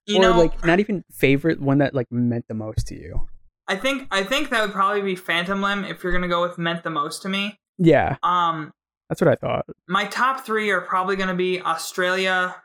You 0.06 0.18
or 0.18 0.22
know, 0.22 0.38
like 0.38 0.64
not 0.64 0.80
even 0.80 1.04
favorite, 1.12 1.60
one 1.60 1.78
that 1.78 1.94
like 1.94 2.10
meant 2.10 2.48
the 2.48 2.54
most 2.54 2.86
to 2.88 2.94
you. 2.94 3.28
I 3.68 3.76
think 3.76 4.08
I 4.10 4.22
think 4.24 4.48
that 4.50 4.62
would 4.62 4.72
probably 4.72 5.02
be 5.02 5.14
Phantom 5.16 5.60
Limb 5.60 5.84
if 5.84 6.02
you're 6.02 6.12
gonna 6.12 6.28
go 6.28 6.40
with 6.40 6.56
meant 6.56 6.82
the 6.84 6.90
most 6.90 7.20
to 7.22 7.28
me. 7.28 7.58
Yeah, 7.76 8.16
Um 8.22 8.72
That's 9.08 9.20
what 9.20 9.28
I 9.28 9.36
thought. 9.36 9.66
My 9.88 10.04
top 10.06 10.44
three 10.44 10.70
are 10.70 10.80
probably 10.80 11.16
going 11.16 11.28
to 11.28 11.34
be 11.34 11.60
Australia, 11.60 12.56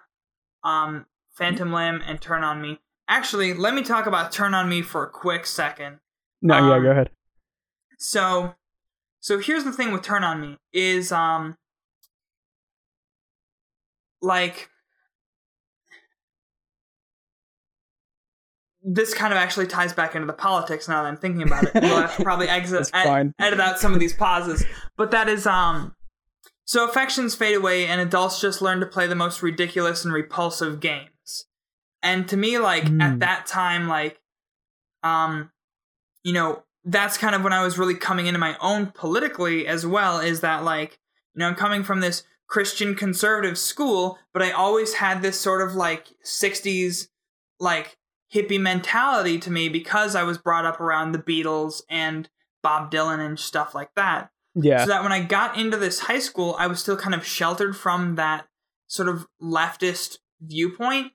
um, 0.63 1.05
Phantom 1.33 1.71
Limb, 1.71 2.01
and 2.05 2.19
Turn 2.19 2.43
on 2.43 2.61
Me. 2.61 2.79
Actually, 3.07 3.53
let 3.53 3.73
me 3.73 3.83
talk 3.83 4.05
about 4.07 4.31
Turn 4.31 4.53
on 4.53 4.67
Me 4.69 4.81
for 4.81 5.03
a 5.03 5.09
quick 5.09 5.45
second. 5.45 5.99
No, 6.41 6.55
yeah, 6.55 6.75
Um, 6.75 6.83
go 6.83 6.91
ahead. 6.91 7.09
So, 7.99 8.55
so 9.19 9.37
here's 9.39 9.63
the 9.63 9.71
thing 9.71 9.91
with 9.91 10.01
Turn 10.01 10.23
on 10.23 10.41
Me 10.41 10.57
is 10.73 11.11
um, 11.11 11.57
like 14.21 14.69
this 18.83 19.13
kind 19.13 19.31
of 19.31 19.37
actually 19.37 19.67
ties 19.67 19.93
back 19.93 20.15
into 20.15 20.25
the 20.25 20.33
politics 20.33 20.87
now 20.87 21.03
that 21.03 21.07
I'm 21.09 21.17
thinking 21.17 21.43
about 21.43 21.63
it. 21.65 21.71
We'll 21.75 22.01
have 22.01 22.17
to 22.17 22.23
probably 22.23 22.47
exit 22.49 22.89
ed- 22.93 23.33
edit 23.37 23.59
out 23.59 23.77
some 23.79 23.93
of 23.93 23.99
these 23.99 24.13
pauses. 24.13 24.65
But 24.97 25.11
that 25.11 25.29
is 25.29 25.45
um 25.45 25.93
so 26.71 26.85
affections 26.85 27.35
fade 27.35 27.57
away 27.57 27.85
and 27.85 27.99
adults 27.99 28.39
just 28.39 28.61
learn 28.61 28.79
to 28.79 28.85
play 28.85 29.05
the 29.05 29.13
most 29.13 29.43
ridiculous 29.43 30.05
and 30.05 30.13
repulsive 30.13 30.79
games. 30.79 31.45
And 32.01 32.29
to 32.29 32.37
me 32.37 32.57
like 32.59 32.85
Mm. 32.85 33.01
at 33.03 33.19
that 33.19 33.45
time 33.45 33.89
like 33.89 34.21
um 35.03 35.51
you 36.23 36.31
know 36.31 36.63
that's 36.85 37.17
kind 37.17 37.35
of 37.35 37.43
when 37.43 37.51
I 37.51 37.61
was 37.61 37.77
really 37.77 37.95
coming 37.95 38.27
into 38.27 38.39
my 38.39 38.55
own 38.61 38.85
politically 38.87 39.67
as 39.67 39.85
well 39.85 40.19
is 40.21 40.39
that 40.39 40.63
like 40.63 40.97
you 41.35 41.39
know 41.41 41.47
I'm 41.49 41.55
coming 41.55 41.83
from 41.83 41.99
this 41.99 42.23
Christian 42.47 42.95
conservative 42.95 43.57
school 43.57 44.17
but 44.31 44.41
I 44.41 44.51
always 44.51 44.93
had 44.93 45.21
this 45.21 45.37
sort 45.37 45.61
of 45.61 45.75
like 45.75 46.07
60s 46.25 47.09
like 47.59 47.97
hippie 48.33 48.61
mentality 48.61 49.37
to 49.39 49.51
me 49.51 49.67
because 49.67 50.15
I 50.15 50.23
was 50.23 50.37
brought 50.37 50.65
up 50.65 50.79
around 50.79 51.11
the 51.11 51.19
Beatles 51.19 51.81
and 51.89 52.29
Bob 52.63 52.89
Dylan 52.91 53.19
and 53.19 53.37
stuff 53.37 53.75
like 53.75 53.93
that. 53.95 54.31
Yeah. 54.55 54.83
So 54.83 54.89
that 54.91 55.03
when 55.03 55.11
I 55.11 55.23
got 55.23 55.57
into 55.57 55.77
this 55.77 55.99
high 56.01 56.19
school, 56.19 56.55
I 56.59 56.67
was 56.67 56.79
still 56.79 56.97
kind 56.97 57.15
of 57.15 57.25
sheltered 57.25 57.75
from 57.75 58.15
that 58.15 58.47
sort 58.87 59.07
of 59.09 59.27
leftist 59.41 60.17
viewpoint. 60.41 61.13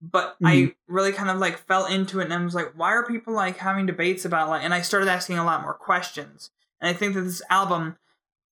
But 0.00 0.36
I 0.42 0.54
Mhm. 0.56 0.74
really 0.88 1.12
kind 1.12 1.30
of 1.30 1.38
like 1.38 1.58
fell 1.58 1.86
into 1.86 2.18
it 2.18 2.24
and 2.24 2.34
I 2.34 2.42
was 2.44 2.54
like, 2.56 2.72
why 2.74 2.90
are 2.92 3.06
people 3.06 3.32
like 3.34 3.58
having 3.58 3.86
debates 3.86 4.24
about 4.24 4.48
like 4.48 4.64
and 4.64 4.74
I 4.74 4.80
started 4.82 5.08
asking 5.08 5.38
a 5.38 5.44
lot 5.44 5.62
more 5.62 5.74
questions. 5.74 6.50
And 6.80 6.88
I 6.88 6.92
think 6.98 7.14
that 7.14 7.20
this 7.22 7.42
album 7.50 7.96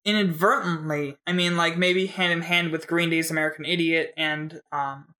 inadvertently, 0.04 1.16
I 1.26 1.32
mean 1.32 1.56
like 1.56 1.76
maybe 1.76 2.06
hand 2.06 2.32
in 2.32 2.42
hand 2.42 2.70
with 2.70 2.86
Green 2.86 3.10
Day's 3.10 3.30
American 3.30 3.64
Idiot 3.64 4.12
and 4.16 4.60
um 4.72 5.14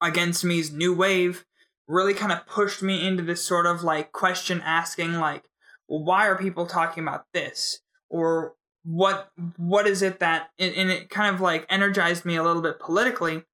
Against 0.00 0.44
Me's 0.44 0.72
New 0.72 0.92
Wave, 0.92 1.44
really 1.86 2.12
kind 2.14 2.32
of 2.32 2.44
pushed 2.46 2.82
me 2.82 3.06
into 3.06 3.22
this 3.22 3.44
sort 3.44 3.66
of 3.66 3.84
like 3.84 4.10
question 4.10 4.60
asking 4.62 5.14
like 5.20 5.44
well, 5.86 6.02
why 6.02 6.26
are 6.26 6.36
people 6.36 6.66
talking 6.66 7.04
about 7.04 7.26
this 7.32 7.81
or 8.12 8.54
what 8.84 9.30
what 9.56 9.86
is 9.86 10.02
it 10.02 10.20
that 10.20 10.50
and 10.58 10.90
it 10.90 11.08
kind 11.08 11.34
of 11.34 11.40
like 11.40 11.66
energized 11.68 12.24
me 12.24 12.36
a 12.36 12.42
little 12.42 12.62
bit 12.62 12.80
politically 12.80 13.44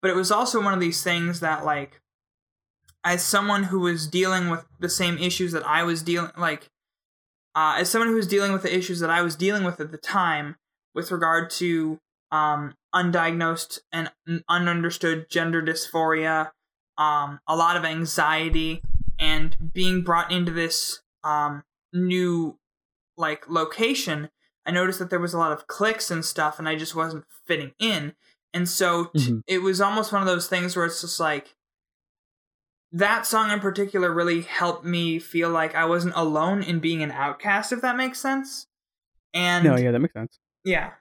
but 0.00 0.10
it 0.10 0.16
was 0.16 0.30
also 0.30 0.62
one 0.62 0.74
of 0.74 0.80
these 0.80 1.02
things 1.02 1.40
that 1.40 1.64
like 1.64 2.00
as 3.04 3.22
someone 3.22 3.64
who 3.64 3.80
was 3.80 4.08
dealing 4.08 4.48
with 4.48 4.64
the 4.80 4.88
same 4.88 5.18
issues 5.18 5.52
that 5.52 5.66
I 5.66 5.82
was 5.84 6.02
dealing 6.02 6.30
like 6.36 6.70
uh, 7.54 7.76
as 7.78 7.88
someone 7.88 8.08
who 8.08 8.16
was 8.16 8.26
dealing 8.26 8.52
with 8.52 8.62
the 8.62 8.76
issues 8.76 9.00
that 9.00 9.10
I 9.10 9.22
was 9.22 9.34
dealing 9.34 9.64
with 9.64 9.80
at 9.80 9.90
the 9.90 9.96
time 9.98 10.56
with 10.94 11.10
regard 11.10 11.50
to 11.50 11.98
um, 12.30 12.74
undiagnosed 12.94 13.78
and 13.92 14.10
ununderstood 14.50 15.28
gender 15.30 15.62
dysphoria, 15.62 16.50
um, 16.98 17.40
a 17.46 17.56
lot 17.56 17.76
of 17.76 17.84
anxiety, 17.84 18.82
and 19.18 19.72
being 19.72 20.02
brought 20.02 20.30
into 20.30 20.52
this 20.52 21.00
um, 21.24 21.62
new 21.92 22.58
like 23.16 23.48
location, 23.48 24.30
I 24.66 24.70
noticed 24.72 24.98
that 24.98 25.10
there 25.10 25.18
was 25.20 25.34
a 25.34 25.38
lot 25.38 25.52
of 25.52 25.66
clicks 25.66 26.10
and 26.10 26.24
stuff, 26.24 26.58
and 26.58 26.68
I 26.68 26.76
just 26.76 26.94
wasn't 26.94 27.24
fitting 27.46 27.72
in. 27.78 28.14
And 28.52 28.68
so 28.68 29.06
t- 29.16 29.32
Mhm. 29.32 29.42
it 29.46 29.58
was 29.58 29.80
almost 29.80 30.12
one 30.12 30.22
of 30.22 30.26
those 30.26 30.48
things 30.48 30.74
where 30.76 30.86
it's 30.86 31.00
just 31.00 31.20
like 31.20 31.54
that 32.92 33.26
song 33.26 33.50
in 33.50 33.60
particular 33.60 34.12
really 34.12 34.42
helped 34.42 34.84
me 34.84 35.18
feel 35.18 35.50
like 35.50 35.74
I 35.74 35.84
wasn't 35.84 36.14
alone 36.16 36.62
in 36.62 36.78
being 36.80 37.02
an 37.02 37.10
outcast, 37.10 37.72
if 37.72 37.80
that 37.82 37.96
makes 37.96 38.18
sense. 38.20 38.66
And 39.34 39.64
No, 39.64 39.76
yeah, 39.76 39.90
that 39.90 39.98
makes 39.98 40.14
sense. 40.14 40.38
yeah. 40.64 40.94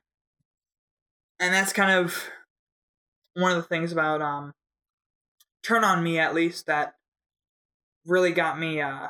And 1.40 1.54
that's 1.54 1.74
kind 1.74 1.92
of 1.92 2.30
one 3.34 3.52
of 3.52 3.58
the 3.58 3.64
things 3.68 3.92
about 3.92 4.22
um 4.22 4.54
Turn 5.64 5.84
on 5.84 6.04
Me 6.04 6.20
at 6.20 6.34
least 6.36 6.66
that 6.68 6.96
really 8.06 8.32
got 8.32 8.60
me 8.60 8.82
uh 8.82 9.08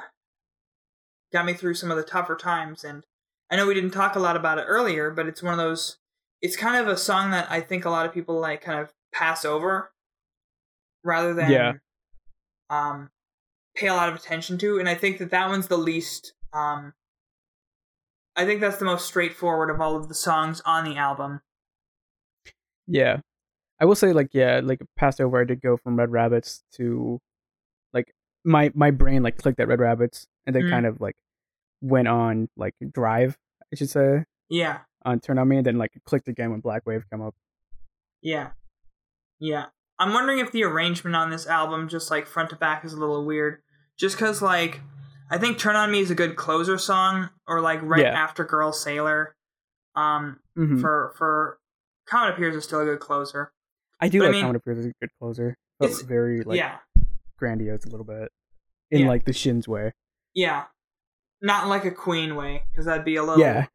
got 1.35 1.45
me 1.45 1.53
through 1.53 1.73
some 1.75 1.91
of 1.91 1.97
the 1.97 2.03
tougher 2.03 2.35
times 2.35 2.83
and 2.83 3.03
I 3.51 3.55
know 3.57 3.67
we 3.67 3.73
didn't 3.75 3.91
talk 3.91 4.15
a 4.15 4.19
lot 4.19 4.35
about 4.35 4.57
it 4.57 4.63
earlier, 4.67 5.11
but 5.11 5.27
it's 5.27 5.43
one 5.43 5.53
of 5.53 5.59
those 5.59 5.97
it's 6.41 6.55
kind 6.55 6.75
of 6.81 6.87
a 6.87 6.97
song 6.97 7.31
that 7.31 7.47
I 7.51 7.59
think 7.61 7.85
a 7.85 7.89
lot 7.89 8.05
of 8.05 8.13
people 8.13 8.39
like 8.39 8.61
kind 8.61 8.79
of 8.79 8.93
pass 9.13 9.45
over 9.45 9.91
rather 11.03 11.33
than 11.33 11.51
Yeah. 11.51 11.73
um 12.69 13.09
pay 13.75 13.87
a 13.87 13.93
lot 13.93 14.09
of 14.09 14.15
attention 14.15 14.57
to 14.59 14.79
and 14.79 14.87
I 14.89 14.95
think 14.95 15.17
that 15.19 15.31
that 15.31 15.49
one's 15.49 15.67
the 15.67 15.77
least 15.77 16.33
um 16.53 16.93
I 18.35 18.45
think 18.45 18.59
that's 18.61 18.77
the 18.77 18.85
most 18.85 19.05
straightforward 19.05 19.69
of 19.69 19.79
all 19.79 19.95
of 19.95 20.07
the 20.09 20.13
songs 20.15 20.61
on 20.65 20.83
the 20.83 20.97
album. 20.97 21.41
Yeah. 22.87 23.19
I 23.79 23.85
will 23.85 23.95
say 23.95 24.13
like 24.13 24.29
yeah, 24.33 24.61
like 24.63 24.81
passed 24.95 25.19
over 25.21 25.39
I 25.41 25.45
did 25.45 25.61
go 25.61 25.77
from 25.77 25.97
Red 25.97 26.11
Rabbits 26.11 26.63
to 26.73 27.19
like 27.93 28.13
my 28.43 28.71
my 28.73 28.91
brain 28.91 29.21
like 29.23 29.37
clicked 29.37 29.59
at 29.59 29.67
Red 29.67 29.79
Rabbits 29.79 30.27
and 30.45 30.55
then 30.55 30.63
Mm. 30.63 30.69
kind 30.69 30.85
of 30.85 31.01
like 31.01 31.15
went 31.81 32.07
on 32.07 32.49
like 32.57 32.73
Drive, 32.93 33.37
I 33.71 33.75
should 33.75 33.89
say, 33.89 34.25
Yeah. 34.49 34.79
on 35.03 35.19
Turn 35.19 35.37
on 35.39 35.47
Me 35.47 35.57
and 35.57 35.65
then 35.65 35.77
like 35.77 35.91
clicked 36.05 36.27
again 36.27 36.51
when 36.51 36.59
Black 36.61 36.85
Wave 36.85 37.03
come 37.11 37.21
up. 37.21 37.35
Yeah. 38.21 38.51
Yeah. 39.39 39.65
I'm 39.99 40.13
wondering 40.13 40.39
if 40.39 40.51
the 40.51 40.63
arrangement 40.63 41.15
on 41.15 41.29
this 41.29 41.47
album, 41.47 41.87
just 41.87 42.11
like 42.11 42.25
front 42.27 42.49
to 42.49 42.55
back, 42.55 42.83
is 42.83 42.93
a 42.93 42.97
little 42.97 43.25
weird. 43.25 43.61
Just 43.97 44.17
because, 44.17 44.41
like, 44.41 44.81
I 45.31 45.37
think 45.37 45.57
Turn 45.57 45.75
On 45.75 45.89
Me 45.91 45.99
is 46.01 46.11
a 46.11 46.15
good 46.15 46.35
closer 46.35 46.77
song, 46.77 47.29
or 47.47 47.61
like 47.61 47.79
right 47.81 48.01
Yeah. 48.01 48.09
after 48.11 48.43
Girl 48.43 48.71
Sailor. 48.73 49.35
Um, 49.95 50.39
Mhm. 50.57 50.81
for 50.81 51.13
for 51.17 51.59
Comet 52.07 52.33
Appears 52.33 52.55
is 52.55 52.65
still 52.65 52.81
a 52.81 52.85
good 52.85 52.99
closer. 52.99 53.53
I 54.01 54.09
do 54.09 54.19
but 54.19 54.25
I 54.25 54.27
like 54.27 54.33
mean- 54.33 54.43
Comet 54.43 54.57
Appears 54.57 54.77
is 54.79 54.85
a 54.87 54.91
good 54.99 55.09
closer. 55.19 55.57
Felt 55.79 55.91
It's- 55.91 56.05
very 56.05 56.43
like 56.43 56.57
yeah. 56.57 56.79
grandiose 57.37 57.85
a 57.85 57.89
little 57.89 58.05
bit. 58.05 58.31
In 58.91 59.01
Yeah. 59.01 59.07
like 59.07 59.23
the 59.25 59.33
Shins 59.33 59.67
way. 59.67 59.93
Yeah. 60.33 60.65
Not 61.41 61.63
in 61.63 61.69
like 61.69 61.85
a 61.85 61.91
Queen 61.91 62.35
way, 62.35 62.63
because 62.71 62.85
that'd 62.85 63.05
be 63.05 63.15
a 63.17 63.23
little 63.23 63.39
Yeah. 63.39 63.65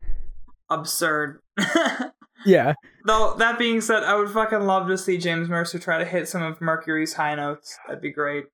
absurd. 0.68 1.40
Yeah. 2.46 2.72
Though 3.04 3.34
that 3.34 3.58
being 3.58 3.82
said, 3.82 4.02
I 4.02 4.14
would 4.14 4.30
fucking 4.30 4.60
love 4.60 4.88
to 4.88 4.96
see 4.96 5.18
James 5.18 5.50
Mercer 5.50 5.78
try 5.78 5.98
to 5.98 6.06
hit 6.06 6.26
some 6.26 6.40
of 6.42 6.58
Mercury's 6.58 7.12
high 7.12 7.34
notes. 7.34 7.78
That'd 7.86 8.00
be 8.00 8.10
great. 8.10 8.46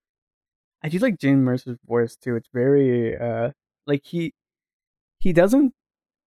I 0.83 0.89
do 0.89 0.99
like 0.99 1.21
James 1.21 1.45
Mercer's 1.45 1.79
voice 1.87 2.17
too. 2.17 2.35
It's 2.35 2.49
very 2.53 3.17
uh 3.17 3.53
like 3.87 4.01
he 4.05 4.33
he 5.21 5.33
doesn't 5.33 5.73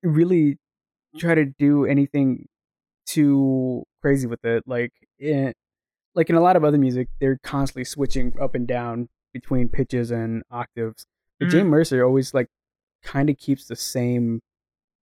really 0.04 0.58
try 1.18 1.36
to 1.36 1.48
do 1.60 1.84
anything 1.86 2.48
too 3.06 3.84
crazy 4.02 4.26
with 4.28 4.46
it. 4.46 4.64
Like 4.66 4.94
in 5.20 5.52
like 6.16 6.30
in 6.30 6.38
a 6.38 6.42
lot 6.42 6.56
of 6.56 6.64
other 6.64 6.78
music, 6.78 7.10
they're 7.20 7.40
constantly 7.44 7.84
switching 7.84 8.34
up 8.40 8.56
and 8.56 8.66
down 8.66 9.10
between 9.34 9.68
pitches 9.68 10.12
and 10.12 10.44
octaves. 10.50 11.06
But. 11.42 11.50
James 11.50 11.70
Mercer 11.70 12.06
always 12.06 12.34
like 12.34 12.48
kind 13.04 13.30
of 13.30 13.38
keeps 13.38 13.66
the 13.66 13.76
same 13.76 14.42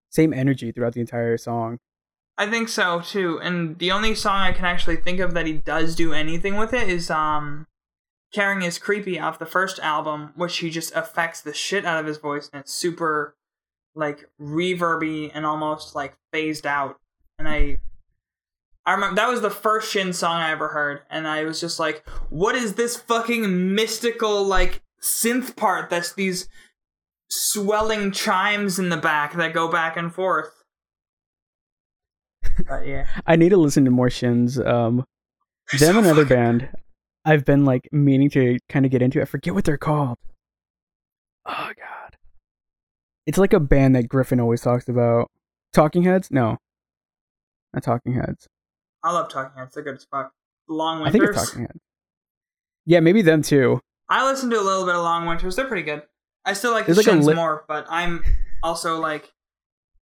same 0.10 0.34
energy 0.34 0.72
throughout 0.72 0.94
the 0.94 1.02
entire 1.02 1.38
song. 1.38 1.80
I 2.38 2.50
think 2.50 2.70
so 2.70 3.02
too. 3.02 3.40
And 3.42 3.78
the 3.80 3.92
only 3.92 4.16
song 4.16 4.42
I 4.42 4.52
can 4.54 4.66
actually 4.66 4.98
think 4.98 5.20
of 5.20 5.34
that 5.34 5.46
he 5.46 5.54
does 5.54 5.96
do 5.96 6.14
anything 6.14 6.56
with 6.56 6.74
it 6.74 6.88
is 6.88 7.10
um 7.10 7.68
Caring 8.34 8.62
is 8.62 8.78
Creepy 8.78 9.20
off 9.20 9.40
the 9.40 9.46
first 9.46 9.80
album, 9.80 10.34
which 10.36 10.58
he 10.58 10.70
just 10.70 10.94
affects 10.96 11.42
the 11.42 11.54
shit 11.54 11.86
out 11.86 12.00
of 12.00 12.06
his 12.06 12.18
voice 12.18 12.50
and 12.52 12.62
it's 12.62 12.74
super 12.74 13.36
like 13.96 14.30
reverby 14.40 15.32
and 15.34 15.46
almost 15.46 15.96
like 15.96 16.16
phased 16.32 16.68
out. 16.68 17.00
And 17.40 17.48
I 17.48 17.80
I 18.86 18.94
remember 18.94 19.16
that 19.16 19.28
was 19.28 19.42
the 19.42 19.50
first 19.50 19.92
Shin 19.92 20.14
song 20.14 20.40
I 20.40 20.52
ever 20.52 20.70
heard, 20.70 21.02
and 21.10 21.28
I 21.28 21.44
was 21.44 21.60
just 21.60 21.78
like, 21.78 22.08
what 22.30 22.56
is 22.56 22.76
this 22.76 22.96
fucking 22.96 23.76
mystical 23.76 24.46
like 24.46 24.82
synth 25.02 25.58
part 25.58 25.90
that's 25.90 26.14
these 26.14 26.48
swelling 27.30 28.12
chimes 28.12 28.80
in 28.80 28.90
the 28.90 28.98
back 28.98 29.34
that 29.36 29.54
go 29.54 29.68
back 29.72 29.98
and 29.98 30.14
forth. 30.14 30.52
But 32.68 32.88
yeah. 32.88 33.06
I 33.26 33.36
need 33.36 33.50
to 33.50 33.58
listen 33.58 33.86
to 33.86 33.92
more 33.92 34.10
Shins. 34.10 34.60
Um, 34.60 35.06
them 35.72 35.80
So 35.80 36.00
another 36.00 36.24
fucking- 36.26 36.38
band 36.38 36.70
I've 37.26 37.44
been 37.46 37.66
like 37.66 37.88
meaning 37.92 38.30
to 38.32 38.58
kind 38.70 38.86
of 38.86 38.92
get 38.92 39.02
into. 39.02 39.22
I 39.22 39.26
forget 39.26 39.54
what 39.54 39.66
they're 39.66 39.78
called. 39.78 40.18
Oh 41.46 41.72
god, 41.78 42.16
it's 43.26 43.38
like 43.38 43.52
a 43.54 43.60
band 43.60 43.96
that 43.96 44.08
Griffin 44.08 44.40
always 44.40 44.62
talks 44.62 44.88
about. 44.88 45.30
Talking 45.74 46.04
Heads? 46.04 46.32
No, 46.32 46.58
not 47.74 47.84
Talking 47.84 48.14
Heads. 48.14 48.48
I 49.04 49.12
love 49.12 49.30
Talking 49.30 49.58
Heads. 49.60 49.74
They're 49.76 49.84
good 49.84 49.96
as 49.96 50.06
fuck. 50.10 50.32
Long 50.70 51.04
I 51.04 51.12
think 51.12 51.24
it's 51.26 51.38
Talking 51.38 51.62
Heads. 51.64 51.80
Yeah, 52.86 53.02
maybe 53.02 53.22
them 53.22 53.42
too. 53.42 53.82
I 54.10 54.26
listened 54.30 54.52
to 54.54 54.60
a 54.60 54.64
little 54.64 54.86
bit 54.86 54.96
of 54.96 55.04
Long 55.04 55.26
Winters. 55.26 55.58
They're 55.58 55.68
pretty 55.68 55.84
good. 55.84 56.04
I 56.48 56.54
still 56.54 56.72
like 56.72 56.86
There's 56.88 56.98
the 56.98 57.04
like 57.04 57.14
Shins 57.16 57.28
li- 57.28 57.34
more, 57.36 57.64
but 57.68 57.86
I'm 57.90 58.24
also 58.64 59.00
like 59.00 59.32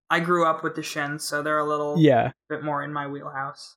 I 0.10 0.20
grew 0.22 0.46
up 0.46 0.64
with 0.64 0.76
the 0.76 0.84
Shins, 0.84 1.24
so 1.24 1.42
they're 1.42 1.58
a 1.60 1.66
little 1.66 1.96
Yeah, 2.00 2.32
bit 2.48 2.64
more 2.64 2.84
in 2.84 2.94
my 2.94 3.08
wheelhouse. 3.08 3.76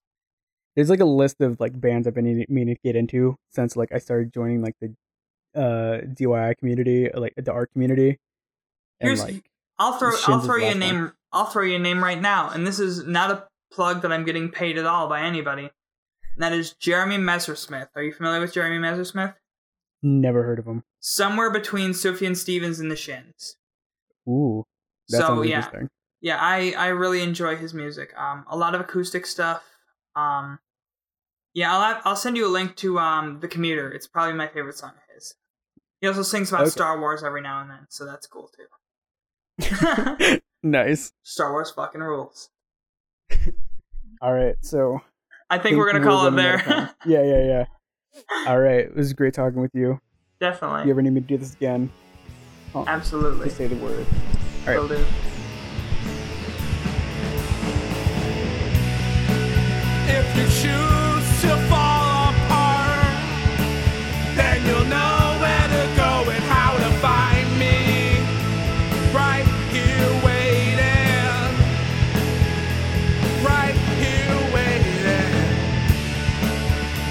there's 0.77 0.91
like 0.91 1.01
a 1.01 1.05
list 1.07 1.41
of 1.41 1.59
like 1.59 1.81
bands 1.81 2.07
I've 2.07 2.15
been 2.15 2.45
meaning 2.49 2.75
to 2.77 2.81
get 2.85 2.95
into 2.95 3.37
since 3.51 3.75
like 3.75 3.91
I 3.93 3.99
started 3.99 4.33
joining 4.33 4.63
like 4.63 4.77
the 4.81 4.95
uh 5.59 6.03
DIY 6.07 6.59
community, 6.59 7.11
like 7.15 7.33
the 7.37 7.51
art 7.53 7.73
community. 7.73 8.19
And 9.01 9.09
Here's- 9.09 9.19
like 9.21 9.51
I'll 9.79 9.95
throw 9.95 10.13
I'll 10.27 10.41
throw 10.41 10.57
you 10.57 10.65
a 10.65 10.67
last 10.67 10.75
one. 10.75 10.79
name 10.81 11.13
I'll 11.33 11.47
throw 11.47 11.63
you 11.65 11.77
a 11.77 11.79
name 11.79 12.03
right 12.05 12.21
now, 12.21 12.51
and 12.51 12.67
this 12.67 12.79
is 12.79 13.05
not 13.07 13.31
a 13.31 13.49
plug 13.73 14.03
that 14.03 14.13
I'm 14.13 14.25
getting 14.25 14.51
paid 14.51 14.77
at 14.79 14.87
all 14.87 15.09
by 15.09 15.21
anybody. 15.23 15.71
And 16.35 16.43
that 16.43 16.53
is 16.53 16.73
Jeremy 16.75 17.17
Messersmith. 17.19 17.89
Are 17.97 18.03
you 18.03 18.13
familiar 18.13 18.41
with 18.41 18.53
Jeremy 18.55 18.79
Messersmith? 18.79 19.35
Never 20.03 20.43
heard 20.43 20.59
of 20.59 20.65
them. 20.65 20.85
Somewhere 21.01 21.51
between 21.51 21.91
Sufjan 21.91 22.37
Stevens 22.37 22.81
and 22.81 22.91
the 22.91 22.97
Shins. 22.97 23.57
Ooh, 24.29 24.65
that 25.09 25.19
so 25.19 25.27
sounds 25.27 25.49
yeah, 25.49 25.57
interesting. 25.59 25.89
yeah, 26.21 26.39
I 26.41 26.75
I 26.77 26.89
really 26.89 27.23
enjoy 27.23 27.57
his 27.57 27.73
music. 27.73 28.13
Um, 28.17 28.45
a 28.51 28.57
lot 28.57 28.75
of 28.75 28.81
acoustic 28.81 29.27
stuff. 29.27 29.63
Um, 30.15 30.59
yeah, 31.55 31.73
I'll 31.75 31.95
have, 31.95 32.03
I'll 32.05 32.17
send 32.17 32.37
you 32.37 32.47
a 32.47 32.49
link 32.53 32.77
to 32.77 32.99
um 32.99 33.41
the 33.41 33.49
Commuter. 33.49 33.91
It's 33.91 34.07
probably 34.07 34.35
my 34.35 34.49
favorite 34.49 34.77
song 34.77 34.91
of 34.91 35.15
his. 35.15 35.35
He 36.01 36.07
also 36.07 36.23
sings 36.23 36.51
about 36.51 36.63
Okay. 36.63 36.71
Star 36.71 37.01
Wars 37.01 37.25
every 37.25 37.41
now 37.41 37.61
and 37.63 37.71
then, 37.71 37.87
so 37.89 38.05
that's 38.05 38.27
cool 38.27 38.51
too. 39.59 40.41
nice. 40.63 41.13
Star 41.23 41.53
Wars 41.53 41.71
fucking 41.71 42.01
rules. 42.01 42.51
All 44.21 44.33
right, 44.33 44.57
so 44.61 45.01
I 45.51 45.59
think 45.59 45.77
we're 45.77 45.91
gonna 45.93 46.05
call 46.05 46.27
it 46.27 46.33
there. 46.33 46.59
yeah, 47.07 47.23
yeah, 47.23 47.45
yeah. 47.45 47.65
All 48.47 48.59
right. 48.59 48.81
It 48.81 48.97
was 48.97 49.13
great 49.13 49.35
talking 49.35 49.61
with 49.61 49.75
you. 49.75 50.01
Definitely. 50.41 50.81
If 50.81 50.87
you 50.87 50.93
ever 50.93 51.03
need 51.03 51.11
me 51.11 51.21
to 51.21 51.27
do 51.27 51.37
this 51.37 51.55
again, 51.55 51.91
absolutely. 52.75 53.49
say 53.51 53.67
the 53.67 53.77
word. 53.77 54.07
All 54.67 54.67
right. 54.67 54.79
Will 54.79 54.89
do. 54.89 55.05
If 60.11 60.37
you 60.37 60.63
choose. 60.63 60.98